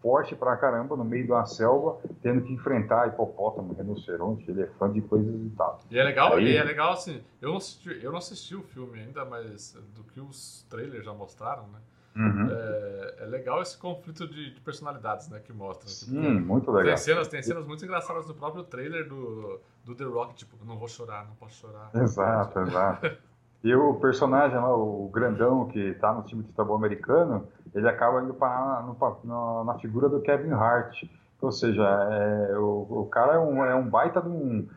forte 0.00 0.34
pra 0.34 0.56
caramba 0.56 0.96
no 0.96 1.04
meio 1.04 1.24
de 1.24 1.32
uma 1.32 1.44
selva, 1.46 1.98
tendo 2.22 2.42
que 2.42 2.52
enfrentar 2.52 3.08
hipopótamo, 3.08 3.74
rinoceronte, 3.74 4.48
elefante 4.50 4.98
e 4.98 5.02
coisas 5.02 5.34
e 5.34 5.50
tal. 5.50 5.80
E 5.90 5.98
é 5.98 6.04
legal, 6.04 6.34
Aí... 6.34 6.52
e 6.52 6.56
é 6.56 6.62
legal 6.62 6.92
assim, 6.92 7.20
eu 7.40 7.50
não, 7.50 7.56
assisti, 7.56 8.00
eu 8.02 8.10
não 8.10 8.18
assisti 8.18 8.54
o 8.54 8.62
filme 8.62 9.00
ainda, 9.00 9.24
mas 9.24 9.76
do 9.94 10.04
que 10.04 10.20
os 10.20 10.64
trailers 10.70 11.04
já 11.04 11.12
mostraram, 11.12 11.66
né? 11.68 11.78
Uhum. 12.16 12.48
É, 12.50 13.14
é, 13.20 13.26
legal 13.26 13.62
esse 13.62 13.78
conflito 13.78 14.26
de, 14.26 14.52
de, 14.52 14.60
personalidades, 14.60 15.28
né, 15.28 15.38
que 15.38 15.52
mostra. 15.52 15.86
Tipo, 15.88 16.10
Sim, 16.10 16.34
tipo, 16.34 16.46
muito 16.46 16.70
legal. 16.72 16.94
Tem 16.94 16.96
cenas, 16.96 17.28
tem 17.28 17.42
cenas 17.42 17.64
muito 17.64 17.84
engraçadas 17.84 18.26
no 18.26 18.34
próprio 18.34 18.64
trailer 18.64 19.08
do, 19.08 19.60
do 19.84 19.94
The 19.94 20.04
Rock, 20.04 20.34
tipo, 20.34 20.56
não 20.64 20.76
vou 20.76 20.88
chorar, 20.88 21.26
não 21.28 21.36
posso 21.36 21.60
chorar. 21.60 21.90
Exato, 21.94 22.58
exato. 22.60 23.16
E 23.62 23.74
o 23.74 23.94
personagem 23.94 24.56
lá, 24.56 24.74
o 24.74 25.08
grandão 25.12 25.66
que 25.66 25.80
está 25.80 26.12
no 26.12 26.22
time 26.22 26.42
de 26.42 26.48
futebol 26.48 26.76
americano, 26.76 27.48
ele 27.74 27.88
acaba 27.88 28.22
indo 28.22 28.34
parar 28.34 28.86
na, 29.24 29.64
na, 29.64 29.78
figura 29.78 30.08
do 30.08 30.20
Kevin 30.20 30.52
Hart. 30.52 31.04
Ou 31.40 31.50
seja, 31.50 31.82
é, 31.82 32.58
o, 32.58 32.86
o, 32.88 33.06
cara 33.06 33.34
é 33.34 33.38
um, 33.38 33.64
é 33.64 33.74
um 33.74 33.88
baita 33.88 34.20
de 34.20 34.28
um, 34.28 34.68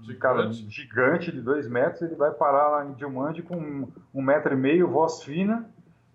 de 0.00 0.14
cara, 0.14 0.50
gigante 0.52 1.30
de 1.30 1.40
dois 1.40 1.68
metros, 1.68 2.02
ele 2.02 2.14
vai 2.14 2.30
parar 2.30 2.68
lá 2.68 2.86
em 2.86 2.98
Jumanji 2.98 3.42
com 3.42 3.56
um, 3.56 3.88
um 4.14 4.22
metro 4.22 4.54
e 4.54 4.56
meio, 4.56 4.88
voz 4.88 5.22
fina 5.22 5.68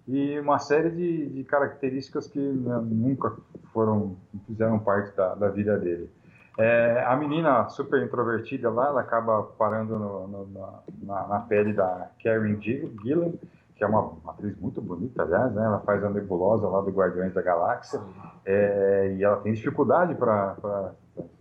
e 0.07 0.39
uma 0.39 0.59
série 0.59 0.91
de, 0.91 1.29
de 1.29 1.43
características 1.43 2.27
que 2.27 2.39
né, 2.39 2.79
nunca 2.83 3.35
foram, 3.73 4.15
fizeram 4.45 4.79
parte 4.79 5.15
da, 5.15 5.33
da 5.35 5.49
vida 5.49 5.77
dele. 5.77 6.09
É, 6.57 7.03
a 7.05 7.15
menina 7.15 7.67
super 7.69 8.01
introvertida 8.01 8.69
lá, 8.69 8.87
ela 8.87 9.01
acaba 9.01 9.43
parando 9.43 9.99
no, 9.99 10.27
no, 10.27 10.47
na, 11.03 11.27
na, 11.27 11.39
pele 11.41 11.73
da 11.73 12.09
Karen 12.23 12.59
Gillan, 12.61 13.33
que 13.75 13.83
é 13.83 13.87
uma, 13.87 14.13
atriz 14.27 14.57
muito 14.57 14.81
bonita, 14.81 15.23
aliás, 15.23 15.53
né? 15.53 15.65
Ela 15.65 15.79
faz 15.79 16.03
a 16.03 16.09
nebulosa 16.09 16.67
lá 16.67 16.79
do 16.79 16.91
Guardiões 16.91 17.33
da 17.33 17.41
Galáxia, 17.41 17.99
é, 18.45 19.15
e 19.17 19.23
ela 19.23 19.37
tem 19.37 19.53
dificuldade 19.53 20.15
para 20.15 20.93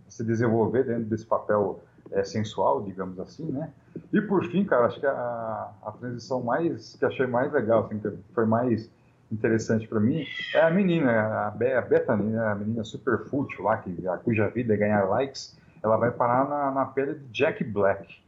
se 0.09 0.23
desenvolver 0.23 0.83
dentro 0.83 1.05
desse 1.05 1.25
papel 1.25 1.79
é, 2.11 2.23
sensual, 2.23 2.81
digamos 2.83 3.17
assim, 3.19 3.45
né? 3.45 3.71
E 4.11 4.19
por 4.19 4.43
fim, 4.45 4.65
cara, 4.65 4.85
acho 4.85 4.99
que 4.99 5.07
a, 5.07 5.69
a 5.81 5.91
transição 5.93 6.43
mais 6.43 6.95
que 6.97 7.05
achei 7.05 7.25
mais 7.25 7.51
legal, 7.53 7.85
assim, 7.85 7.99
que 7.99 8.11
foi 8.33 8.45
mais 8.45 8.91
interessante 9.31 9.87
para 9.87 9.99
mim 9.99 10.25
é 10.53 10.61
a 10.61 10.69
menina, 10.69 11.11
a, 11.11 11.47
a 11.47 11.81
Bethany, 11.81 12.31
né, 12.31 12.47
a 12.47 12.55
menina 12.55 12.83
super 12.83 13.25
fútil 13.25 13.63
lá, 13.63 13.77
que, 13.77 14.07
a, 14.07 14.17
cuja 14.17 14.47
vida 14.49 14.73
é 14.73 14.77
ganhar 14.77 15.03
likes, 15.05 15.57
ela 15.83 15.97
vai 15.97 16.11
parar 16.11 16.47
na, 16.47 16.71
na 16.71 16.85
pele 16.85 17.15
de 17.15 17.27
Jack 17.31 17.63
Black. 17.63 18.23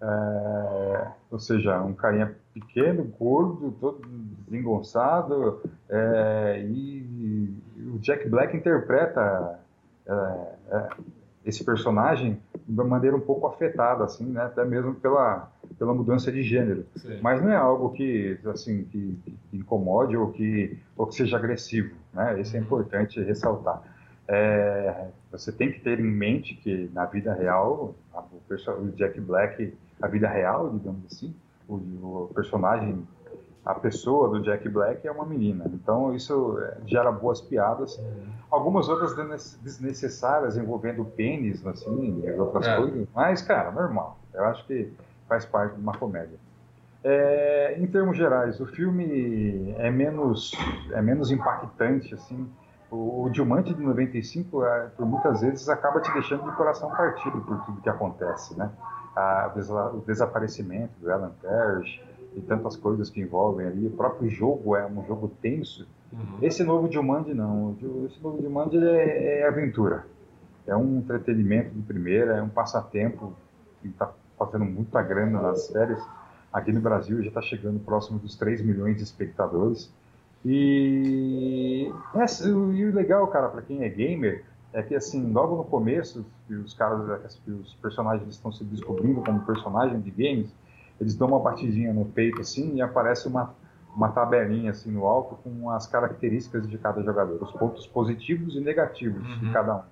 É, 0.00 1.08
ou 1.30 1.40
seja, 1.40 1.80
um 1.82 1.92
carinha 1.92 2.34
pequeno, 2.54 3.04
gordo, 3.18 3.72
todo 3.80 4.00
desengonçado, 4.46 5.60
é, 5.88 6.64
e, 6.68 6.98
e, 7.76 7.90
o 7.94 7.98
Jack 7.98 8.28
Black 8.28 8.56
interpreta 8.56 9.58
é, 10.06 10.12
é 10.70 10.88
esse 11.44 11.64
personagem 11.64 12.40
de 12.68 12.74
uma 12.74 12.84
maneira 12.84 13.16
um 13.16 13.20
pouco 13.20 13.46
afetada, 13.46 14.04
assim, 14.04 14.26
né, 14.26 14.42
até 14.42 14.62
mesmo 14.62 14.94
pela, 14.94 15.50
pela 15.78 15.94
mudança 15.94 16.30
de 16.30 16.42
gênero. 16.42 16.84
Sim. 16.96 17.18
Mas 17.22 17.42
não 17.42 17.50
é 17.50 17.56
algo 17.56 17.90
que, 17.92 18.38
assim, 18.44 18.84
que, 18.84 19.18
que, 19.24 19.56
incomode 19.56 20.14
ou 20.16 20.30
que, 20.30 20.78
ou 20.94 21.06
que 21.06 21.14
seja 21.14 21.38
agressivo, 21.38 21.94
né? 22.12 22.38
Isso 22.38 22.54
é 22.56 22.60
importante 22.60 23.22
ressaltar. 23.22 23.82
É, 24.28 25.06
você 25.32 25.50
tem 25.50 25.72
que 25.72 25.80
ter 25.80 25.98
em 25.98 26.10
mente 26.10 26.54
que 26.56 26.90
na 26.92 27.06
vida 27.06 27.32
real, 27.32 27.94
a, 28.12 28.20
o, 28.20 28.90
Jack 28.94 29.18
Black, 29.18 29.74
a 30.02 30.06
vida 30.06 30.28
real, 30.28 30.68
digamos 30.68 31.06
assim, 31.06 31.34
o, 31.66 31.74
o 31.74 32.30
personagem 32.34 33.02
a 33.64 33.74
pessoa 33.74 34.28
do 34.28 34.42
Jack 34.42 34.68
Black 34.68 35.06
é 35.06 35.12
uma 35.12 35.26
menina. 35.26 35.64
Então 35.66 36.14
isso 36.14 36.58
é, 36.60 36.78
gera 36.86 37.12
boas 37.12 37.40
piadas. 37.40 37.96
Uhum. 37.98 38.28
Algumas 38.50 38.88
outras 38.88 39.14
desnecessárias 39.60 40.56
envolvendo 40.56 41.04
pênis, 41.04 41.64
assim, 41.66 42.22
e 42.24 42.30
outras 42.32 42.66
é. 42.66 42.76
coisas. 42.76 43.08
Mas, 43.14 43.42
cara, 43.42 43.70
normal. 43.70 44.18
Eu 44.32 44.44
acho 44.44 44.66
que 44.66 44.90
faz 45.28 45.44
parte 45.44 45.74
de 45.74 45.80
uma 45.80 45.92
comédia. 45.92 46.38
É, 47.04 47.76
em 47.78 47.86
termos 47.86 48.16
gerais, 48.16 48.58
o 48.58 48.66
filme 48.66 49.74
é 49.78 49.90
menos, 49.90 50.52
é 50.92 51.00
menos 51.02 51.30
impactante, 51.30 52.14
assim. 52.14 52.50
O, 52.90 53.24
o 53.24 53.30
Diamante 53.30 53.74
de 53.74 53.82
95, 53.82 54.64
é, 54.64 54.86
por 54.96 55.06
muitas 55.06 55.42
vezes, 55.42 55.68
acaba 55.68 56.00
te 56.00 56.12
deixando 56.12 56.50
de 56.50 56.56
coração 56.56 56.90
partido 56.90 57.40
por 57.42 57.64
tudo 57.66 57.80
que 57.82 57.88
acontece, 57.88 58.58
né? 58.58 58.70
A, 59.14 59.52
o 59.94 60.00
desaparecimento 60.06 60.92
do 61.00 61.12
Alan 61.12 61.32
Parrish, 61.42 62.00
e 62.38 62.42
tantas 62.42 62.76
coisas 62.76 63.10
que 63.10 63.20
envolvem 63.20 63.66
ali. 63.66 63.86
O 63.86 63.90
próprio 63.90 64.28
jogo 64.28 64.76
é 64.76 64.86
um 64.86 65.04
jogo 65.06 65.28
tenso. 65.42 65.86
Uhum. 66.12 66.38
Esse 66.40 66.64
novo 66.64 66.90
Jumanji 66.90 67.34
não. 67.34 67.76
Esse 68.06 68.22
novo 68.22 68.40
Jumanji 68.42 68.78
é, 68.78 69.40
é 69.40 69.48
aventura. 69.48 70.06
É 70.66 70.76
um 70.76 70.98
entretenimento 70.98 71.70
de 71.70 71.82
primeira, 71.82 72.36
é 72.36 72.42
um 72.42 72.48
passatempo 72.48 73.32
que 73.80 73.88
está 73.88 74.12
fazendo 74.38 74.64
muita 74.64 75.02
grana 75.02 75.40
nas 75.40 75.68
férias. 75.68 76.02
Aqui 76.52 76.72
no 76.72 76.80
Brasil 76.80 77.22
já 77.22 77.28
está 77.28 77.42
chegando 77.42 77.78
próximo 77.80 78.18
dos 78.18 78.36
3 78.36 78.62
milhões 78.62 78.96
de 78.96 79.02
espectadores. 79.02 79.92
E, 80.44 81.92
é, 82.14 82.44
e 82.46 82.84
o 82.84 82.94
legal, 82.94 83.26
cara, 83.28 83.48
para 83.48 83.62
quem 83.62 83.82
é 83.82 83.88
gamer, 83.88 84.44
é 84.72 84.82
que 84.82 84.94
assim, 84.94 85.32
logo 85.32 85.56
no 85.56 85.64
começo, 85.64 86.24
os 86.48 86.74
caras, 86.74 87.36
os 87.46 87.74
personagens 87.74 88.28
estão 88.28 88.52
se 88.52 88.64
descobrindo 88.64 89.22
como 89.22 89.40
personagem 89.40 90.00
de 90.00 90.10
games, 90.10 90.54
eles 91.00 91.14
dão 91.14 91.28
uma 91.28 91.40
batidinha 91.40 91.92
no 91.92 92.04
peito 92.04 92.40
assim 92.40 92.76
e 92.76 92.82
aparece 92.82 93.28
uma, 93.28 93.54
uma 93.94 94.08
tabelinha 94.08 94.70
assim 94.70 94.90
no 94.90 95.06
alto 95.06 95.36
com 95.36 95.70
as 95.70 95.86
características 95.86 96.68
de 96.68 96.78
cada 96.78 97.02
jogador, 97.02 97.42
os 97.42 97.52
pontos 97.52 97.86
positivos 97.86 98.56
e 98.56 98.60
negativos 98.60 99.26
uhum. 99.26 99.38
de 99.38 99.52
cada 99.52 99.76
um. 99.76 99.82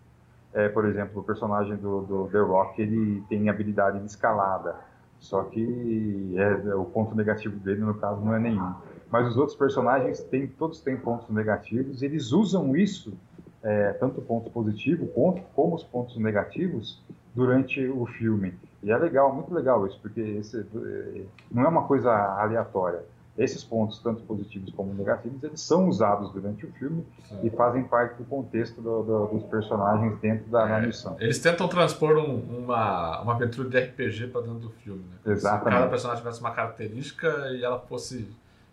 É, 0.54 0.68
por 0.68 0.86
exemplo, 0.86 1.20
o 1.20 1.24
personagem 1.24 1.76
do, 1.76 2.00
do, 2.02 2.28
The 2.28 2.38
Rock 2.38 2.80
ele 2.80 3.22
tem 3.28 3.48
habilidade 3.48 3.98
de 3.98 4.06
escalada, 4.06 4.76
só 5.18 5.42
que 5.42 6.34
é, 6.36 6.74
o 6.74 6.84
ponto 6.84 7.14
negativo 7.14 7.58
dele 7.58 7.80
no 7.80 7.94
caso 7.94 8.20
não 8.24 8.34
é 8.34 8.38
nenhum. 8.38 8.72
Mas 9.10 9.28
os 9.28 9.36
outros 9.36 9.56
personagens 9.56 10.20
têm, 10.20 10.46
todos 10.46 10.80
têm 10.80 10.96
pontos 10.96 11.28
negativos, 11.28 12.02
eles 12.02 12.32
usam 12.32 12.74
isso 12.74 13.16
é, 13.62 13.92
tanto 13.94 14.22
positivos 14.22 15.08
ponto, 15.10 15.42
como 15.54 15.74
os 15.74 15.82
pontos 15.82 16.16
negativos 16.16 17.02
durante 17.36 17.86
o 17.86 18.06
filme. 18.06 18.54
E 18.82 18.90
é 18.90 18.96
legal, 18.96 19.32
muito 19.32 19.52
legal 19.52 19.86
isso, 19.86 19.98
porque 20.00 20.20
esse, 20.20 20.58
é, 20.58 21.22
não 21.50 21.64
é 21.64 21.68
uma 21.68 21.84
coisa 21.84 22.10
aleatória. 22.10 23.04
Esses 23.36 23.62
pontos, 23.62 23.98
tanto 23.98 24.22
positivos 24.22 24.72
como 24.72 24.94
negativos, 24.94 25.44
eles 25.44 25.60
são 25.60 25.86
usados 25.88 26.32
durante 26.32 26.64
o 26.64 26.72
filme 26.72 27.04
Sim. 27.28 27.40
e 27.42 27.50
fazem 27.50 27.84
parte 27.84 28.16
do 28.16 28.24
contexto 28.24 28.80
do, 28.80 29.02
do, 29.02 29.26
dos 29.26 29.42
personagens 29.42 30.18
dentro 30.20 30.46
da 30.46 30.66
é, 30.66 30.86
missão. 30.86 31.14
Eles 31.20 31.38
tentam 31.38 31.68
transpor 31.68 32.16
um, 32.16 32.38
uma, 32.60 33.20
uma 33.20 33.34
aventura 33.34 33.68
de 33.68 33.78
RPG 33.78 34.28
para 34.28 34.40
dentro 34.40 34.60
do 34.60 34.70
filme. 34.70 35.02
Né? 35.02 35.32
Exatamente. 35.32 35.64
Se 35.64 35.70
cada 35.70 35.90
personagem 35.90 36.22
tivesse 36.22 36.40
uma 36.40 36.52
característica 36.52 37.28
e 37.50 37.62
ela 37.62 37.78
fosse 37.80 38.26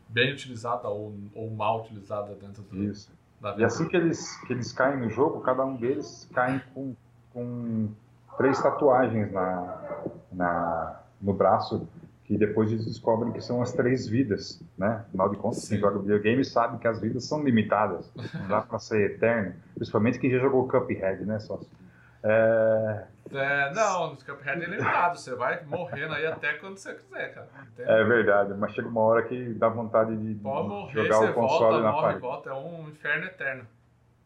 bem 0.07 0.31
utilizada 0.31 0.87
ou, 0.87 1.13
ou 1.35 1.49
mal 1.49 1.81
utilizada 1.81 2.33
dentro 2.35 2.63
do, 2.63 2.81
Isso. 2.81 3.11
E 3.57 3.63
assim 3.65 3.89
que 3.89 3.97
eles, 3.97 4.37
que 4.47 4.53
eles 4.53 4.71
caem 4.71 4.97
no 4.97 5.09
jogo, 5.09 5.41
cada 5.41 5.65
um 5.65 5.75
deles 5.75 6.29
cai 6.33 6.63
com, 6.73 6.95
com 7.33 7.89
três 8.37 8.61
tatuagens 8.61 9.31
na, 9.31 9.79
na, 10.31 10.99
no 11.21 11.33
braço, 11.33 11.87
que 12.25 12.37
depois 12.37 12.71
eles 12.71 12.85
descobrem 12.85 13.31
que 13.33 13.41
são 13.41 13.61
as 13.61 13.73
três 13.73 14.07
vidas, 14.07 14.61
né? 14.77 15.03
Afinal 15.07 15.29
de 15.29 15.37
contas, 15.37 15.59
Sim. 15.63 15.69
quem 15.69 15.79
joga 15.79 15.99
videogame 15.99 16.43
sabe 16.45 16.77
que 16.79 16.87
as 16.87 17.01
vidas 17.01 17.25
são 17.25 17.43
limitadas, 17.43 18.11
não 18.33 18.47
dá 18.47 18.61
para 18.61 18.79
ser 18.79 19.11
eterno, 19.11 19.53
principalmente 19.75 20.19
quem 20.19 20.31
já 20.31 20.39
jogou 20.39 20.67
Cuphead, 20.67 21.25
né, 21.25 21.39
sócio? 21.39 21.67
É... 22.23 23.03
É, 23.33 23.73
não, 23.73 24.11
no 24.11 24.17
Cuphead 24.17 24.63
é 24.63 24.65
limitado, 24.65 25.17
você 25.17 25.35
vai 25.35 25.63
morrendo 25.65 26.13
aí 26.13 26.25
até 26.25 26.53
quando 26.53 26.77
você 26.77 26.93
quiser, 26.93 27.33
cara. 27.33 27.47
É 27.77 28.03
verdade, 28.03 28.53
mas 28.53 28.71
chega 28.73 28.87
uma 28.87 29.01
hora 29.01 29.23
que 29.23 29.53
dá 29.53 29.67
vontade 29.67 30.15
de, 30.15 30.35
Pode 30.35 30.67
morrer, 30.67 31.03
jogar 31.03 31.31
o 31.31 31.33
console 31.33 31.59
volta, 31.59 31.81
na 31.81 31.91
morre, 31.91 32.01
parede. 32.03 32.21
volta, 32.21 32.49
é 32.49 32.53
um 32.53 32.89
inferno 32.89 33.25
eterno. 33.25 33.67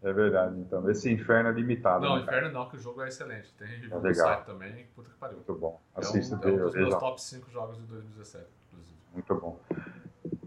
É 0.03 0.13
verdade, 0.13 0.59
então. 0.59 0.87
Esse 0.89 1.11
inferno 1.11 1.49
é 1.49 1.51
limitado. 1.51 2.05
Não, 2.05 2.17
né, 2.17 2.21
inferno 2.21 2.51
não, 2.51 2.69
que 2.69 2.75
o 2.75 2.79
jogo 2.79 3.01
é 3.01 3.07
excelente. 3.07 3.51
Tem 3.57 3.67
review 3.67 4.05
é 4.05 4.13
site 4.13 4.45
também, 4.45 4.87
puta 4.95 5.09
que 5.09 5.15
pariu. 5.17 5.37
Muito 5.37 5.55
bom. 5.55 5.81
Assista 5.95 6.35
é 6.35 6.47
um, 6.47 6.49
é 6.49 6.53
um 6.53 6.65
dos 6.65 6.73
meus 6.75 6.95
top 6.95 7.21
5 7.21 7.49
jogos 7.49 7.77
de 7.77 7.83
2017, 7.83 8.45
inclusive. 8.71 8.97
Muito 9.13 9.35
bom. 9.35 9.59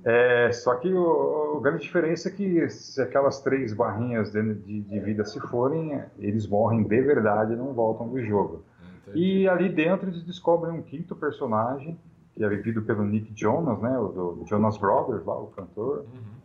É, 0.05 0.53
só 0.53 0.77
que 0.77 0.93
o, 0.93 1.59
a 1.59 1.61
grande 1.63 1.83
diferença 1.83 2.29
é 2.29 2.33
que 2.33 2.71
se 2.71 3.03
aquelas 3.03 3.43
três 3.43 3.75
barrinhas 3.75 4.31
de, 4.31 4.55
de, 4.55 4.81
de 4.83 5.01
vida 5.01 5.25
se 5.25 5.41
forem, 5.41 6.01
eles 6.19 6.47
morrem 6.47 6.85
de 6.85 7.01
verdade 7.03 7.53
e 7.53 7.57
não 7.57 7.75
voltam 7.75 8.09
do 8.09 8.23
jogo. 8.25 8.65
Entendi. 9.03 9.19
E 9.19 9.49
ali 9.49 9.69
dentro 9.69 10.09
eles 10.09 10.23
descobrem 10.23 10.73
um 10.73 10.83
quinto 10.83 11.17
personagem, 11.17 11.99
que 12.35 12.45
é 12.45 12.49
vivido 12.49 12.83
pelo 12.83 13.05
Nick 13.05 13.33
Jonas, 13.35 13.79
né, 13.81 13.99
o 13.99 14.09
do 14.09 14.47
Jonas 14.47 14.79
Brothers, 14.79 15.25
lá, 15.25 15.39
o 15.39 15.49
cantor, 15.49 15.99
uhum. 15.99 16.41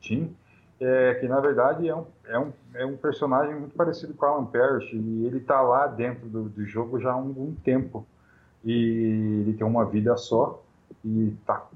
Tim 0.00 0.36
é, 0.80 1.14
que 1.14 1.26
na 1.26 1.40
verdade 1.40 1.88
é 1.88 1.94
um, 1.94 2.04
é, 2.26 2.38
um, 2.38 2.52
é 2.74 2.86
um 2.86 2.96
personagem 2.96 3.54
muito 3.54 3.74
parecido 3.74 4.14
com 4.14 4.26
Alan 4.26 4.44
Parrish 4.44 4.92
e 4.92 5.26
ele 5.26 5.38
está 5.38 5.60
lá 5.60 5.86
dentro 5.86 6.28
do, 6.28 6.44
do, 6.48 6.66
jogo 6.66 7.00
já 7.00 7.12
há 7.12 7.16
um, 7.16 7.54
tempo 7.64 8.06
e 8.64 9.42
ele 9.42 9.54
tem 9.54 9.66
uma 9.66 9.86
vida 9.86 10.16
só 10.16 10.62
e 11.04 11.34
está 11.40 11.66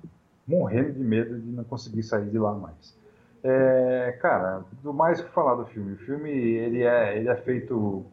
morrendo 0.46 0.92
de 0.92 1.00
medo 1.00 1.38
de 1.38 1.50
não 1.50 1.64
conseguir 1.64 2.02
sair 2.02 2.28
de 2.28 2.38
lá 2.38 2.52
mais. 2.52 2.98
É, 3.42 4.18
cara, 4.20 4.62
do 4.82 4.92
mais 4.92 5.20
que 5.20 5.30
falar 5.30 5.54
do 5.54 5.64
filme, 5.64 5.94
o 5.94 5.96
filme 5.98 6.30
ele 6.30 6.82
é, 6.82 7.16
ele 7.16 7.28
é 7.28 7.36
feito 7.36 8.04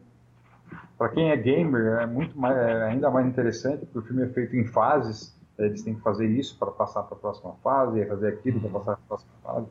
para 0.96 1.10
quem 1.10 1.30
é 1.30 1.36
gamer 1.36 2.00
é 2.00 2.06
muito 2.06 2.38
mais, 2.38 2.56
é 2.56 2.84
ainda 2.84 3.10
mais 3.10 3.26
interessante 3.26 3.84
porque 3.84 3.98
o 3.98 4.02
filme 4.02 4.22
é 4.22 4.28
feito 4.28 4.56
em 4.56 4.64
fases. 4.64 5.36
Eles 5.58 5.82
têm 5.82 5.94
que 5.94 6.00
fazer 6.02 6.26
isso 6.28 6.56
para 6.56 6.70
passar 6.70 7.02
para 7.02 7.16
a 7.16 7.20
próxima 7.20 7.52
fase, 7.64 8.04
fazer 8.06 8.28
aquilo 8.28 8.60
para 8.60 8.70
passar 8.70 8.96
para 8.96 9.04
a 9.04 9.08
próxima 9.08 9.32
fase 9.42 9.66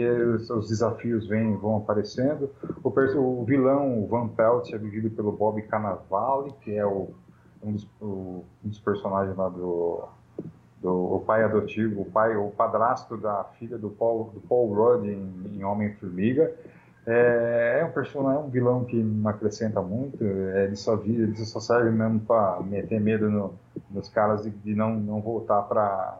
e 0.00 0.08
os, 0.08 0.50
os, 0.50 0.68
desafios 0.68 1.26
vêm, 1.26 1.56
vão 1.56 1.76
aparecendo. 1.78 2.50
O, 2.82 2.88
o, 2.88 3.44
vilão, 3.44 4.02
o 4.02 4.06
Van 4.06 4.28
Pelt, 4.28 4.72
é 4.72 4.78
vivido 4.78 5.10
pelo 5.10 5.32
Bob 5.32 5.60
Cannavale, 5.62 6.52
que 6.60 6.74
é 6.76 6.84
o, 6.84 7.10
um, 7.62 7.72
dos, 7.72 7.88
o, 8.00 8.44
um, 8.64 8.68
dos, 8.68 8.78
personagens 8.78 9.36
lá 9.36 9.48
do, 9.48 10.04
do 10.80 11.14
o 11.14 11.20
pai 11.20 11.42
adotivo, 11.44 12.02
o 12.02 12.04
pai, 12.04 12.36
o 12.36 12.50
padrasto 12.50 13.16
da 13.16 13.44
filha 13.58 13.78
do 13.78 13.90
Paul, 13.90 14.30
do 14.34 14.40
Paul 14.40 14.72
Rudd 14.74 15.06
em, 15.06 15.58
em 15.58 15.64
Homem-Formiga. 15.64 16.52
É, 17.06 17.78
é, 17.80 17.84
um 17.84 17.92
personagem, 17.92 18.42
é 18.42 18.44
um 18.44 18.50
vilão 18.50 18.84
que 18.84 18.96
não 18.96 19.30
acrescenta 19.30 19.80
muito, 19.80 20.24
é, 20.24 20.64
ele, 20.64 20.74
só, 20.74 20.94
ele 21.04 21.36
só 21.36 21.60
serve 21.60 21.90
mesmo 21.90 22.18
para 22.18 22.60
meter 22.62 23.00
medo 23.00 23.30
no, 23.30 23.54
nos 23.88 24.08
caras 24.08 24.42
de, 24.42 24.50
de 24.50 24.74
não, 24.74 24.96
não 24.96 25.20
voltar 25.20 25.62
para 25.62 26.18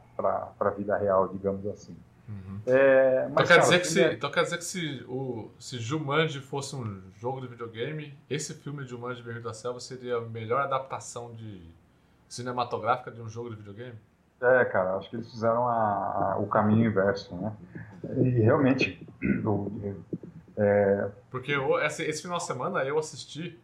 a 0.61 0.71
vida 0.71 0.97
real, 0.97 1.27
digamos 1.27 1.67
assim. 1.67 1.97
Uhum. 2.29 2.61
É, 2.67 3.29
então, 3.31 3.47
quer 3.47 3.61
dizer 3.61 3.81
que 3.81 3.87
se, 3.87 4.03
é... 4.03 4.13
então 4.13 4.31
quer 4.31 4.43
dizer 4.43 4.59
que 4.59 4.65
se, 4.65 5.05
o, 5.09 5.51
se 5.59 5.79
Jumanji 5.79 6.41
fosse 6.41 6.75
um 6.75 7.01
jogo 7.17 7.41
de 7.41 7.47
videogame, 7.47 8.19
esse 8.29 8.53
filme 8.55 8.83
de 8.83 8.91
Jumanji 8.91 9.23
Bem 9.23 9.41
da 9.41 9.55
Selva 9.55 9.79
seria 9.79 10.17
a 10.17 10.21
melhor 10.21 10.61
adaptação 10.63 11.33
de 11.35 11.63
cinematográfica 12.29 13.11
de 13.13 13.21
um 13.21 13.29
jogo 13.29 13.51
de 13.51 13.57
videogame? 13.57 13.95
É, 14.41 14.65
cara, 14.65 14.97
acho 14.97 15.09
que 15.09 15.17
eles 15.17 15.31
fizeram 15.31 15.67
a, 15.69 16.33
a, 16.35 16.39
o 16.39 16.47
caminho 16.47 16.87
inverso, 16.87 17.35
né? 17.37 17.53
E 18.19 18.29
realmente. 18.41 19.07
O, 19.45 19.95
é... 20.57 21.11
Porque 21.31 21.53
eu, 21.53 21.79
esse, 21.81 22.03
esse, 22.05 22.23
final 22.23 22.39
de 22.39 22.45
semana 22.45 22.85
eu 22.85 22.99
assisti 22.99 23.59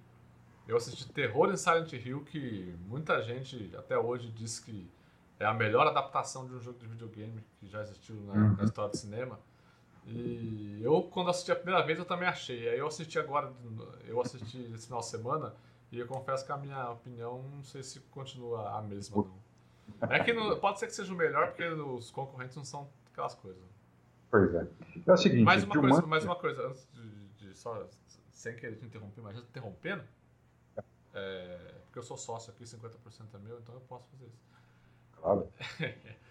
eu 0.67 0.77
assisti 0.77 1.11
Terror 1.13 1.51
em 1.51 1.57
Silent 1.57 1.93
Hill, 1.93 2.21
que 2.25 2.75
muita 2.89 3.21
gente 3.21 3.71
até 3.77 3.99
hoje 3.99 4.31
diz 4.31 4.61
que 4.61 4.89
é 5.43 5.47
a 5.47 5.53
melhor 5.53 5.87
adaptação 5.87 6.47
de 6.47 6.55
um 6.55 6.61
jogo 6.61 6.79
de 6.79 6.87
videogame 6.87 7.45
que 7.59 7.67
já 7.67 7.83
existiu 7.83 8.17
na, 8.23 8.33
uhum. 8.33 8.57
na 8.57 8.65
história 8.65 8.91
do 8.91 8.97
cinema. 8.97 9.39
E 10.07 10.81
eu, 10.83 11.03
quando 11.03 11.31
assisti 11.31 11.53
a 11.53 11.57
primeira 11.57 11.85
vez, 11.85 11.99
eu 11.99 12.05
também 12.05 12.29
achei. 12.29 12.69
Aí 12.69 12.79
eu 12.79 12.87
assisti 12.87 13.19
agora, 13.19 13.53
eu 14.07 14.21
assisti 14.21 14.73
esse 14.73 14.87
final 14.87 15.01
de 15.01 15.07
semana, 15.07 15.55
e 15.91 15.99
eu 15.99 16.07
confesso 16.07 16.45
que 16.45 16.53
a 16.53 16.57
minha 16.57 16.91
opinião, 16.91 17.43
não 17.55 17.63
sei 17.63 17.83
se 17.83 18.01
continua 18.01 18.79
a 18.79 18.83
mesma, 18.83 19.17
não. 19.17 19.43
É 20.11 20.23
que 20.23 20.33
no, 20.33 20.57
pode 20.59 20.79
ser 20.79 20.87
que 20.87 20.95
seja 20.95 21.13
o 21.13 21.17
melhor, 21.17 21.49
porque 21.49 21.65
os 21.65 22.11
concorrentes 22.11 22.57
não 22.57 22.65
são 22.65 22.89
aquelas 23.13 23.35
coisas. 23.35 23.63
Pois 24.31 24.55
é. 24.55 24.67
É 25.07 25.13
o 25.13 25.17
seguinte... 25.17 25.45
Mais 25.45 25.63
uma, 25.65 25.81
coisa, 25.81 26.03
mais 26.03 26.25
uma 26.25 26.37
coisa, 26.37 26.67
antes 26.67 26.89
de, 26.93 27.47
de 27.47 27.55
só, 27.55 27.87
sem 28.31 28.57
querer 28.57 28.77
te 28.77 28.87
interromper, 28.87 29.21
mas 29.21 29.37
já 29.37 29.43
interrompendo, 29.43 30.03
é, 31.15 31.75
porque 31.85 31.99
eu 31.99 32.03
sou 32.03 32.17
sócio 32.17 32.53
aqui, 32.53 32.65
50% 32.65 32.89
é 33.35 33.39
meu, 33.39 33.59
então 33.59 33.75
eu 33.75 33.81
posso 33.83 34.09
fazer 34.09 34.25
isso. 34.25 34.52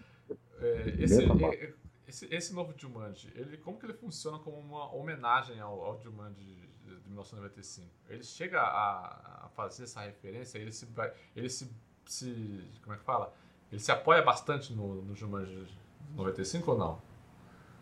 É, 0.64 1.04
esse, 1.04 1.24
é, 1.24 1.74
esse, 2.08 2.28
esse, 2.32 2.54
novo 2.54 2.72
Jumanji, 2.78 3.34
ele, 3.36 3.58
como 3.58 3.80
que 3.80 3.86
ele 3.88 3.96
funciona 3.96 4.38
como 4.38 4.60
uma 4.60 4.94
homenagem 4.94 5.60
ao, 5.60 5.84
ao 5.84 6.00
Jumanji 6.00 6.40
de, 6.86 7.00
de 7.00 7.08
1995? 7.08 7.90
Ele 8.08 8.22
chega 8.22 8.62
a, 8.62 9.46
a, 9.46 9.50
fazer 9.56 9.86
essa 9.86 10.02
referência, 10.02 10.60
ele 10.60 10.72
se, 10.72 10.88
ele 11.36 11.50
se, 11.50 11.76
se, 12.06 12.80
como 12.84 12.94
é 12.94 13.00
que 13.00 13.04
fala? 13.04 13.34
Ele 13.72 13.82
se 13.82 13.92
apoia 13.92 14.22
bastante 14.22 14.72
no, 14.72 15.02
no 15.02 15.16
Jumanji 15.16 15.66
de 15.66 16.16
95 16.16 16.72
ou 16.72 16.78
não? 16.78 16.94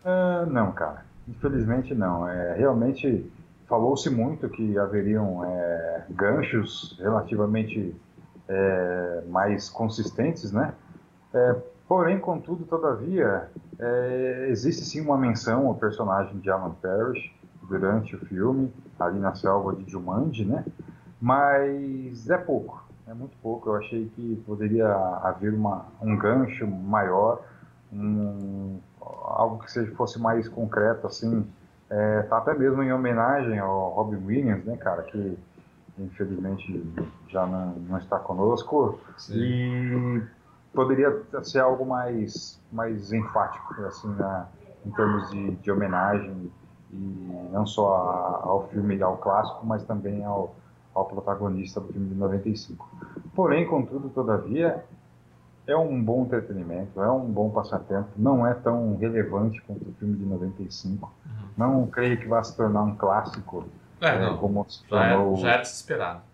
Uh, 0.02 0.50
não, 0.50 0.72
cara. 0.72 1.04
Infelizmente 1.28 1.94
não. 1.94 2.26
É, 2.26 2.54
realmente 2.54 3.30
falou-se 3.66 4.08
muito 4.10 4.48
que 4.48 4.78
haveriam 4.78 5.44
é, 5.44 6.06
ganchos 6.10 6.96
relativamente 6.98 7.94
é, 8.48 9.22
mais 9.28 9.68
consistentes, 9.68 10.50
né? 10.50 10.74
É, 11.32 11.56
porém, 11.86 12.18
contudo, 12.18 12.64
todavia, 12.64 13.48
é, 13.78 14.46
existe 14.50 14.84
sim 14.84 15.00
uma 15.00 15.16
menção 15.16 15.66
ao 15.66 15.74
personagem 15.74 16.38
de 16.38 16.50
Alan 16.50 16.74
Parrish 16.82 17.32
durante 17.62 18.16
o 18.16 18.18
filme, 18.26 18.72
ali 18.98 19.18
na 19.18 19.34
selva 19.34 19.74
de 19.74 19.90
Jumanji, 19.90 20.44
né? 20.44 20.64
Mas 21.20 22.28
é 22.28 22.36
pouco, 22.36 22.84
é 23.06 23.14
muito 23.14 23.36
pouco. 23.42 23.70
Eu 23.70 23.76
achei 23.76 24.10
que 24.16 24.42
poderia 24.46 24.88
haver 25.22 25.54
uma, 25.54 25.86
um 26.02 26.16
gancho 26.16 26.66
maior, 26.66 27.42
um, 27.92 28.78
algo 29.00 29.62
que 29.62 29.70
seja, 29.70 29.92
fosse 29.94 30.18
mais 30.20 30.48
concreto, 30.48 31.06
assim, 31.06 31.46
é, 31.88 32.22
tá 32.22 32.38
até 32.38 32.54
mesmo 32.54 32.82
em 32.82 32.92
homenagem 32.92 33.58
ao 33.58 33.90
Robin 33.90 34.24
Williams, 34.24 34.64
né, 34.64 34.76
cara, 34.76 35.02
que 35.02 35.38
infelizmente 35.98 36.86
já 37.28 37.46
não, 37.46 37.72
não 37.88 37.98
está 37.98 38.18
conosco. 38.18 38.98
Sim. 39.18 39.34
E 39.36 40.22
poderia 40.74 41.22
ser 41.42 41.60
algo 41.60 41.84
mais, 41.84 42.60
mais 42.72 43.12
enfático, 43.12 43.74
assim, 43.84 44.08
né, 44.08 44.46
em 44.86 44.90
termos 44.90 45.30
de, 45.30 45.50
de 45.56 45.70
homenagem, 45.70 46.50
e 46.92 47.48
não 47.52 47.66
só 47.66 47.94
a, 47.94 48.48
ao 48.48 48.68
filme 48.68 49.00
ao 49.02 49.16
clássico, 49.16 49.64
mas 49.64 49.84
também 49.84 50.24
ao, 50.24 50.54
ao 50.94 51.04
protagonista 51.04 51.80
do 51.80 51.92
filme 51.92 52.08
de 52.08 52.14
95. 52.14 52.88
Porém, 53.34 53.66
contudo, 53.66 54.08
todavia, 54.08 54.84
é 55.66 55.76
um 55.76 56.02
bom 56.02 56.22
entretenimento, 56.22 57.00
é 57.00 57.10
um 57.10 57.26
bom 57.26 57.50
passatempo, 57.50 58.08
não 58.16 58.46
é 58.46 58.54
tão 58.54 58.96
relevante 58.96 59.60
quanto 59.62 59.88
o 59.88 59.94
filme 59.94 60.16
de 60.16 60.24
95. 60.24 61.06
Uhum. 61.06 61.32
Não 61.56 61.86
creio 61.86 62.18
que 62.18 62.26
vá 62.26 62.42
se 62.42 62.56
tornar 62.56 62.82
um 62.82 62.96
clássico 62.96 63.64
é, 64.00 64.08
é, 64.08 64.36
como 64.36 64.64
se 64.68 64.82
tornou. 64.84 65.36
Já, 65.36 65.42
já 65.42 65.52
era 65.52 65.62
de 65.62 65.68
se 65.68 65.74
esperar. 65.74 66.24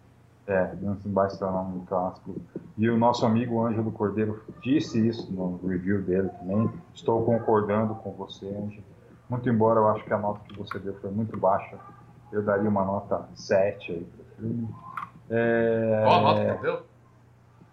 É, 0.47 0.75
não 0.81 0.97
vai 1.07 1.29
se 1.29 1.39
tornar 1.39 1.63
um 1.63 1.85
clássico. 1.85 2.37
E 2.79 2.89
o 2.89 2.97
nosso 2.97 3.27
amigo 3.27 3.65
Ângelo 3.65 3.91
Cordeiro 3.91 4.43
disse 4.63 5.07
isso 5.07 5.33
no 5.33 5.61
review 5.67 6.03
dele 6.03 6.29
também. 6.39 6.71
Estou 6.95 7.25
concordando 7.25 7.95
com 7.97 8.13
você, 8.13 8.47
Ângelo. 8.47 8.85
Muito 9.29 9.49
embora 9.49 9.81
eu 9.81 9.89
acho 9.89 10.05
que 10.05 10.13
a 10.13 10.19
nota 10.19 10.41
que 10.49 10.57
você 10.57 10.79
deu 10.79 10.95
foi 10.95 11.11
muito 11.11 11.37
baixa, 11.37 11.77
eu 12.31 12.43
daria 12.43 12.69
uma 12.69 12.85
nota 12.85 13.29
7 13.35 13.93
aí 13.93 14.05
para 14.05 14.23
o 14.23 14.37
filme. 14.37 14.69
É... 15.31 16.03
Qual 16.05 16.19
a 16.19 16.23
nota 16.23 16.55
que 16.55 16.63
deu? 16.63 16.83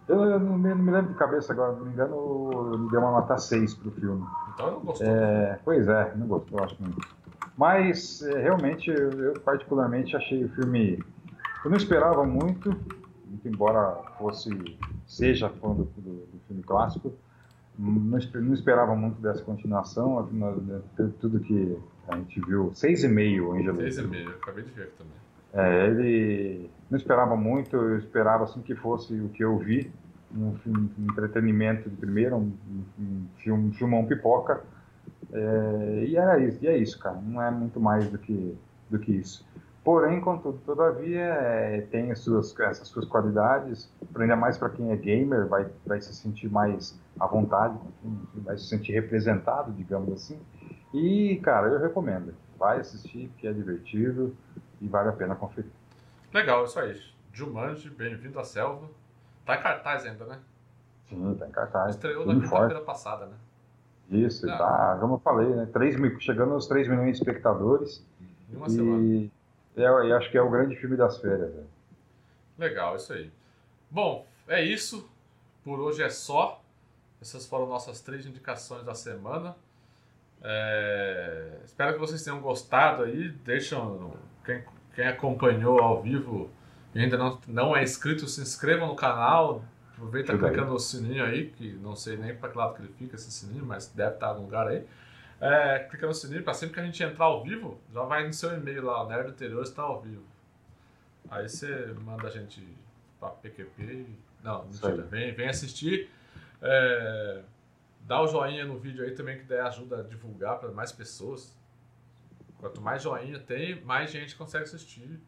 Eu 0.08 0.40
não 0.40 0.58
me, 0.58 0.70
não 0.70 0.76
me, 0.76 0.92
lembro 0.92 1.14
de 1.14 1.18
cabeça 1.18 1.54
agora, 1.54 1.74
não 1.74 1.86
me 1.86 1.94
engano, 1.94 2.74
ele 2.74 2.90
deu 2.90 3.00
uma 3.00 3.12
nota 3.12 3.38
6 3.38 3.74
pro 3.76 3.92
filme. 3.92 4.26
Então 4.54 4.68
eu 4.68 4.72
não 4.74 4.80
gostou. 4.82 5.08
É, 5.08 5.60
pois 5.64 5.88
é, 5.88 6.14
não 6.16 6.28
gostou, 6.28 6.62
acho 6.62 6.76
que 6.76 6.84
não. 6.84 6.92
Mas, 7.58 8.22
é, 8.24 8.42
realmente, 8.42 8.90
eu, 8.90 9.12
eu, 9.12 9.34
particularmente 9.42 10.16
achei 10.16 10.44
o 10.44 10.50
filme. 10.50 11.02
Eu 11.64 11.70
não 11.70 11.78
esperava 11.78 12.26
muito, 12.26 12.70
muito 13.26 13.48
embora 13.48 13.96
fosse. 14.18 14.50
seja 15.08 15.50
fã 15.50 15.70
do, 15.70 15.86
do, 15.86 16.26
do 16.26 16.40
filme 16.48 16.64
clássico. 16.64 17.14
Não, 17.78 17.92
não, 17.92 18.54
esperava 18.54 18.96
muito 18.96 19.20
dessa 19.22 19.42
continuação, 19.42 20.20
afinal, 20.20 20.56
né, 20.58 20.80
tudo 21.20 21.40
que 21.40 21.78
a 22.08 22.18
gente 22.18 22.40
viu. 22.42 22.72
6,5, 22.72 23.60
Angelo. 23.60 23.78
6,5, 23.80 24.36
acabei 24.36 24.64
de 24.64 24.72
ver 24.72 24.92
também. 24.98 25.14
É, 25.54 25.88
ele 25.88 26.70
não 26.90 26.98
esperava 26.98 27.36
muito, 27.36 27.76
eu 27.76 27.98
esperava 27.98 28.44
assim 28.44 28.62
que 28.62 28.76
fosse 28.76 29.14
o 29.20 29.30
que 29.30 29.44
eu 29.44 29.58
vi, 29.58 29.92
um, 30.36 30.56
filme, 30.58 30.92
um 31.00 31.04
entretenimento 31.12 31.90
de 31.90 31.96
primeiro, 31.96 32.36
um, 32.36 32.52
um, 33.00 33.26
filme, 33.38 33.70
um 33.70 33.74
filmão 33.74 34.06
pipoca, 34.06 34.64
é, 35.32 36.06
e 36.08 36.16
era 36.16 36.40
isso, 36.40 36.58
e 36.62 36.68
é 36.68 36.78
isso, 36.78 37.00
cara, 37.00 37.20
não 37.22 37.42
é 37.42 37.52
muito 37.52 37.80
mais 37.80 38.10
do 38.10 38.18
que, 38.18 38.58
do 38.90 39.00
que 39.00 39.12
isso. 39.12 39.46
Porém, 39.84 40.22
contudo, 40.22 40.60
todavia, 40.66 41.20
é, 41.20 41.82
tem 41.82 42.10
as 42.10 42.20
suas, 42.20 42.58
essas 42.58 42.88
suas 42.88 43.06
qualidades, 43.06 43.92
ainda 44.16 44.36
mais 44.36 44.58
para 44.58 44.70
quem 44.70 44.92
é 44.92 44.96
gamer, 44.96 45.46
vai, 45.46 45.70
vai 45.86 46.00
se 46.00 46.14
sentir 46.14 46.50
mais 46.50 46.98
à 47.20 47.28
vontade, 47.28 47.78
vai 48.34 48.58
se 48.58 48.66
sentir 48.66 48.94
representado, 48.94 49.74
digamos 49.74 50.14
assim. 50.14 50.40
E, 50.94 51.38
cara, 51.44 51.68
eu 51.68 51.80
recomendo. 51.80 52.34
Vai 52.58 52.80
assistir, 52.80 53.30
que 53.38 53.46
é 53.46 53.52
divertido 53.52 54.34
e 54.80 54.88
vale 54.88 55.10
a 55.10 55.12
pena 55.12 55.36
conferir. 55.36 55.70
Legal, 56.34 56.64
isso 56.64 56.80
aí. 56.80 56.98
Jumanji, 57.34 57.90
bem-vindo 57.90 58.40
à 58.40 58.44
selva. 58.46 58.88
Tá 59.46 59.58
em 59.58 59.62
cartaz 59.62 60.06
ainda, 60.06 60.24
né? 60.26 60.40
Sim, 61.10 61.36
tá 61.38 61.46
em 61.46 61.52
cartaz. 61.52 61.96
Estreou 61.96 62.26
na 62.26 62.36
quinta-feira 62.36 62.80
passada, 62.80 63.26
né? 63.26 63.36
Isso, 64.10 64.46
Não. 64.46 64.58
tá, 64.58 64.98
como 65.02 65.16
eu 65.16 65.20
falei, 65.20 65.50
né? 65.50 65.68
3 65.74 66.00
mil, 66.00 66.18
chegando 66.20 66.54
aos 66.54 66.68
3 66.68 66.88
milhões 66.88 67.18
de 67.18 67.24
espectadores. 67.24 68.06
Em 68.50 68.56
uma 68.56 68.68
e, 68.68 68.72
semana. 68.72 69.32
É, 69.76 69.84
eu 69.84 70.18
acho 70.18 70.30
que 70.30 70.38
é 70.38 70.42
o 70.42 70.50
grande 70.50 70.76
filme 70.76 70.96
das 70.96 71.18
férias. 71.20 71.54
Né? 71.54 71.64
Legal, 72.58 72.96
isso 72.96 73.14
aí. 73.14 73.32
Bom, 73.90 74.26
é 74.48 74.64
isso. 74.64 75.10
Por 75.64 75.80
hoje 75.80 76.04
é 76.04 76.10
só. 76.10 76.62
Essas 77.22 77.46
foram 77.46 77.68
nossas 77.68 78.02
três 78.02 78.26
indicações 78.26 78.84
da 78.84 78.94
semana. 78.94 79.56
É... 80.42 81.60
Espero 81.64 81.94
que 81.94 82.00
vocês 82.00 82.24
tenham 82.24 82.42
gostado 82.42 83.04
aí. 83.04 83.30
Deixam 83.30 84.14
quem, 84.46 84.64
quem 84.94 85.08
acompanhou 85.08 85.80
ao 85.80 86.02
vivo 86.02 86.50
e 86.94 87.00
ainda 87.00 87.18
não, 87.18 87.40
não 87.48 87.76
é 87.76 87.84
inscrito, 87.84 88.28
se 88.28 88.42
inscreva 88.42 88.86
no 88.86 88.96
canal. 88.96 89.64
Aproveita 89.94 90.38
clicando 90.38 90.72
no 90.72 90.80
sininho 90.80 91.24
aí, 91.24 91.50
que 91.50 91.74
não 91.74 91.96
sei 91.96 92.18
nem 92.18 92.36
para 92.36 92.50
que 92.50 92.58
lado 92.58 92.76
que 92.76 92.82
ele 92.82 92.94
fica 92.94 93.16
esse 93.16 93.32
sininho, 93.32 93.66
mas 93.66 93.88
deve 93.88 94.16
estar 94.16 94.28
algum 94.28 94.44
lugar 94.44 94.68
aí. 94.68 94.86
É, 95.44 95.80
clica 95.80 96.08
no 96.08 96.14
sininho 96.14 96.42
para 96.42 96.54
sempre 96.54 96.76
que 96.76 96.80
a 96.80 96.86
gente 96.86 97.04
entrar 97.04 97.26
ao 97.26 97.44
vivo, 97.44 97.78
já 97.94 98.04
vai 98.04 98.26
no 98.26 98.32
seu 98.32 98.54
e-mail 98.54 98.86
lá, 98.86 99.06
Nerd 99.06 99.32
Interior 99.32 99.62
está 99.62 99.82
ao 99.82 100.02
vivo. 100.02 100.24
Aí 101.30 101.50
você 101.50 101.94
manda 102.00 102.28
a 102.28 102.30
gente 102.30 102.66
para 103.20 103.30
PQP. 103.30 104.06
Não, 104.42 104.64
mentira, 104.64 105.02
vem, 105.04 105.34
vem 105.34 105.50
assistir. 105.50 106.10
É, 106.62 107.42
dá 108.02 108.22
o 108.22 108.28
joinha 108.28 108.64
no 108.64 108.78
vídeo 108.78 109.04
aí 109.04 109.12
também, 109.12 109.38
que 109.38 109.44
daí 109.44 109.60
ajuda 109.60 110.00
a 110.00 110.04
divulgar 110.04 110.60
para 110.60 110.72
mais 110.72 110.94
pessoas. 110.94 111.54
Quanto 112.60 112.80
mais 112.80 113.04
joinha 113.04 113.38
tem, 113.38 113.84
mais 113.84 114.12
gente 114.12 114.38
consegue 114.38 114.64
assistir 114.64 115.20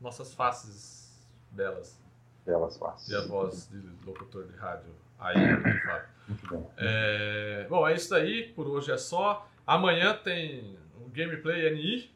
nossas 0.00 0.32
faces 0.32 1.28
belas. 1.50 2.00
Belas 2.46 2.78
faces. 2.78 3.10
E 3.10 3.14
a 3.14 3.20
voz 3.26 3.68
de 3.68 4.06
locutor 4.06 4.46
de 4.46 4.56
rádio 4.56 4.94
aí, 5.18 5.34
de 5.36 5.84
fato. 5.84 6.08
Muito 6.26 6.46
bom. 6.46 6.72
É, 6.78 7.66
bom, 7.68 7.86
é 7.86 7.94
isso 7.94 8.14
aí. 8.14 8.50
Por 8.54 8.66
hoje 8.66 8.90
é 8.90 8.96
só. 8.96 9.46
Amanhã 9.68 10.16
tem 10.16 10.78
um 10.98 11.10
gameplay 11.10 11.70
NI. 11.74 12.10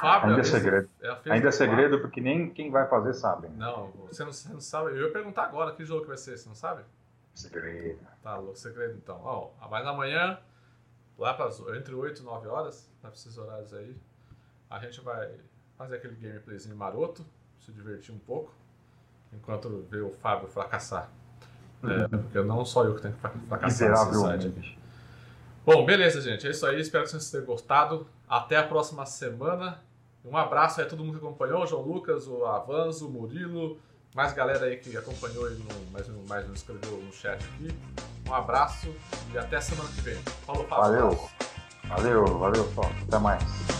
Fábio, 0.00 0.30
Ainda 0.30 0.40
é 0.40 0.44
segredo. 0.44 0.90
É 1.02 1.30
Ainda 1.30 1.48
é 1.48 1.52
segredo 1.52 2.00
porque 2.00 2.18
nem 2.18 2.48
quem 2.48 2.70
vai 2.70 2.88
fazer 2.88 3.12
sabe. 3.12 3.48
Não, 3.48 3.90
você 4.08 4.24
não, 4.24 4.32
você 4.32 4.48
não 4.48 4.60
sabe. 4.60 4.92
Eu 4.92 5.08
ia 5.08 5.12
perguntar 5.12 5.44
agora 5.44 5.74
que 5.74 5.84
jogo 5.84 6.00
que 6.00 6.08
vai 6.08 6.16
ser, 6.16 6.38
você 6.38 6.48
não 6.48 6.56
sabe? 6.56 6.82
Segredo. 7.34 7.98
Tá 8.22 8.36
louco, 8.36 8.56
segredo 8.56 8.94
então. 8.94 9.20
Ó, 9.22 9.50
mas 9.70 9.86
amanhã 9.86 10.38
lá 11.18 11.34
para 11.34 11.50
entre 11.76 11.94
8 11.94 12.22
e 12.22 12.24
9 12.24 12.48
horas, 12.48 12.90
para 13.02 13.10
esses 13.10 13.36
horários 13.36 13.74
aí, 13.74 13.94
a 14.70 14.78
gente 14.78 15.02
vai 15.02 15.30
fazer 15.76 15.96
aquele 15.96 16.14
gameplayzinho 16.14 16.74
maroto, 16.74 17.22
se 17.60 17.70
divertir 17.70 18.14
um 18.14 18.18
pouco, 18.18 18.50
enquanto 19.30 19.86
vê 19.90 20.00
o 20.00 20.10
Fábio 20.10 20.48
fracassar. 20.48 21.10
É, 21.82 21.86
uhum. 21.86 22.04
É, 22.04 22.08
porque 22.08 22.40
não 22.40 22.64
só 22.64 22.82
eu 22.84 22.94
que 22.94 23.02
tenho 23.02 23.12
que 23.12 23.20
fracassar 23.20 23.90
nesse 23.90 24.20
site 24.20 24.46
aqui. 24.46 24.85
Bom, 25.66 25.84
beleza, 25.84 26.20
gente. 26.20 26.46
É 26.46 26.50
isso 26.50 26.64
aí. 26.64 26.80
Espero 26.80 27.02
que 27.02 27.10
vocês 27.10 27.28
tenham 27.28 27.44
gostado. 27.44 28.06
Até 28.28 28.56
a 28.56 28.62
próxima 28.62 29.04
semana. 29.04 29.82
Um 30.24 30.36
abraço 30.36 30.80
aí 30.80 30.86
a 30.86 30.88
todo 30.88 31.04
mundo 31.04 31.18
que 31.18 31.24
acompanhou, 31.24 31.62
o 31.62 31.66
João 31.66 31.82
Lucas, 31.82 32.26
o 32.26 32.44
Avanzo, 32.46 33.06
o 33.06 33.10
Murilo, 33.10 33.78
mais 34.14 34.32
galera 34.32 34.66
aí 34.66 34.76
que 34.76 34.96
acompanhou 34.96 35.48
e 35.50 35.56
mais, 35.92 36.08
mais 36.28 36.46
não 36.46 36.54
escreveu 36.54 36.98
no 36.98 37.12
chat 37.12 37.44
aqui. 37.44 37.68
Um 38.28 38.34
abraço 38.34 38.92
e 39.32 39.38
até 39.38 39.60
semana 39.60 39.88
que 39.88 40.00
vem. 40.00 40.16
Falou, 40.44 40.64
Fábio. 40.66 40.82
Valeu. 40.82 41.30
Valeu, 41.84 42.38
valeu, 42.38 42.64
pessoal. 42.64 42.90
Até 43.06 43.18
mais. 43.18 43.75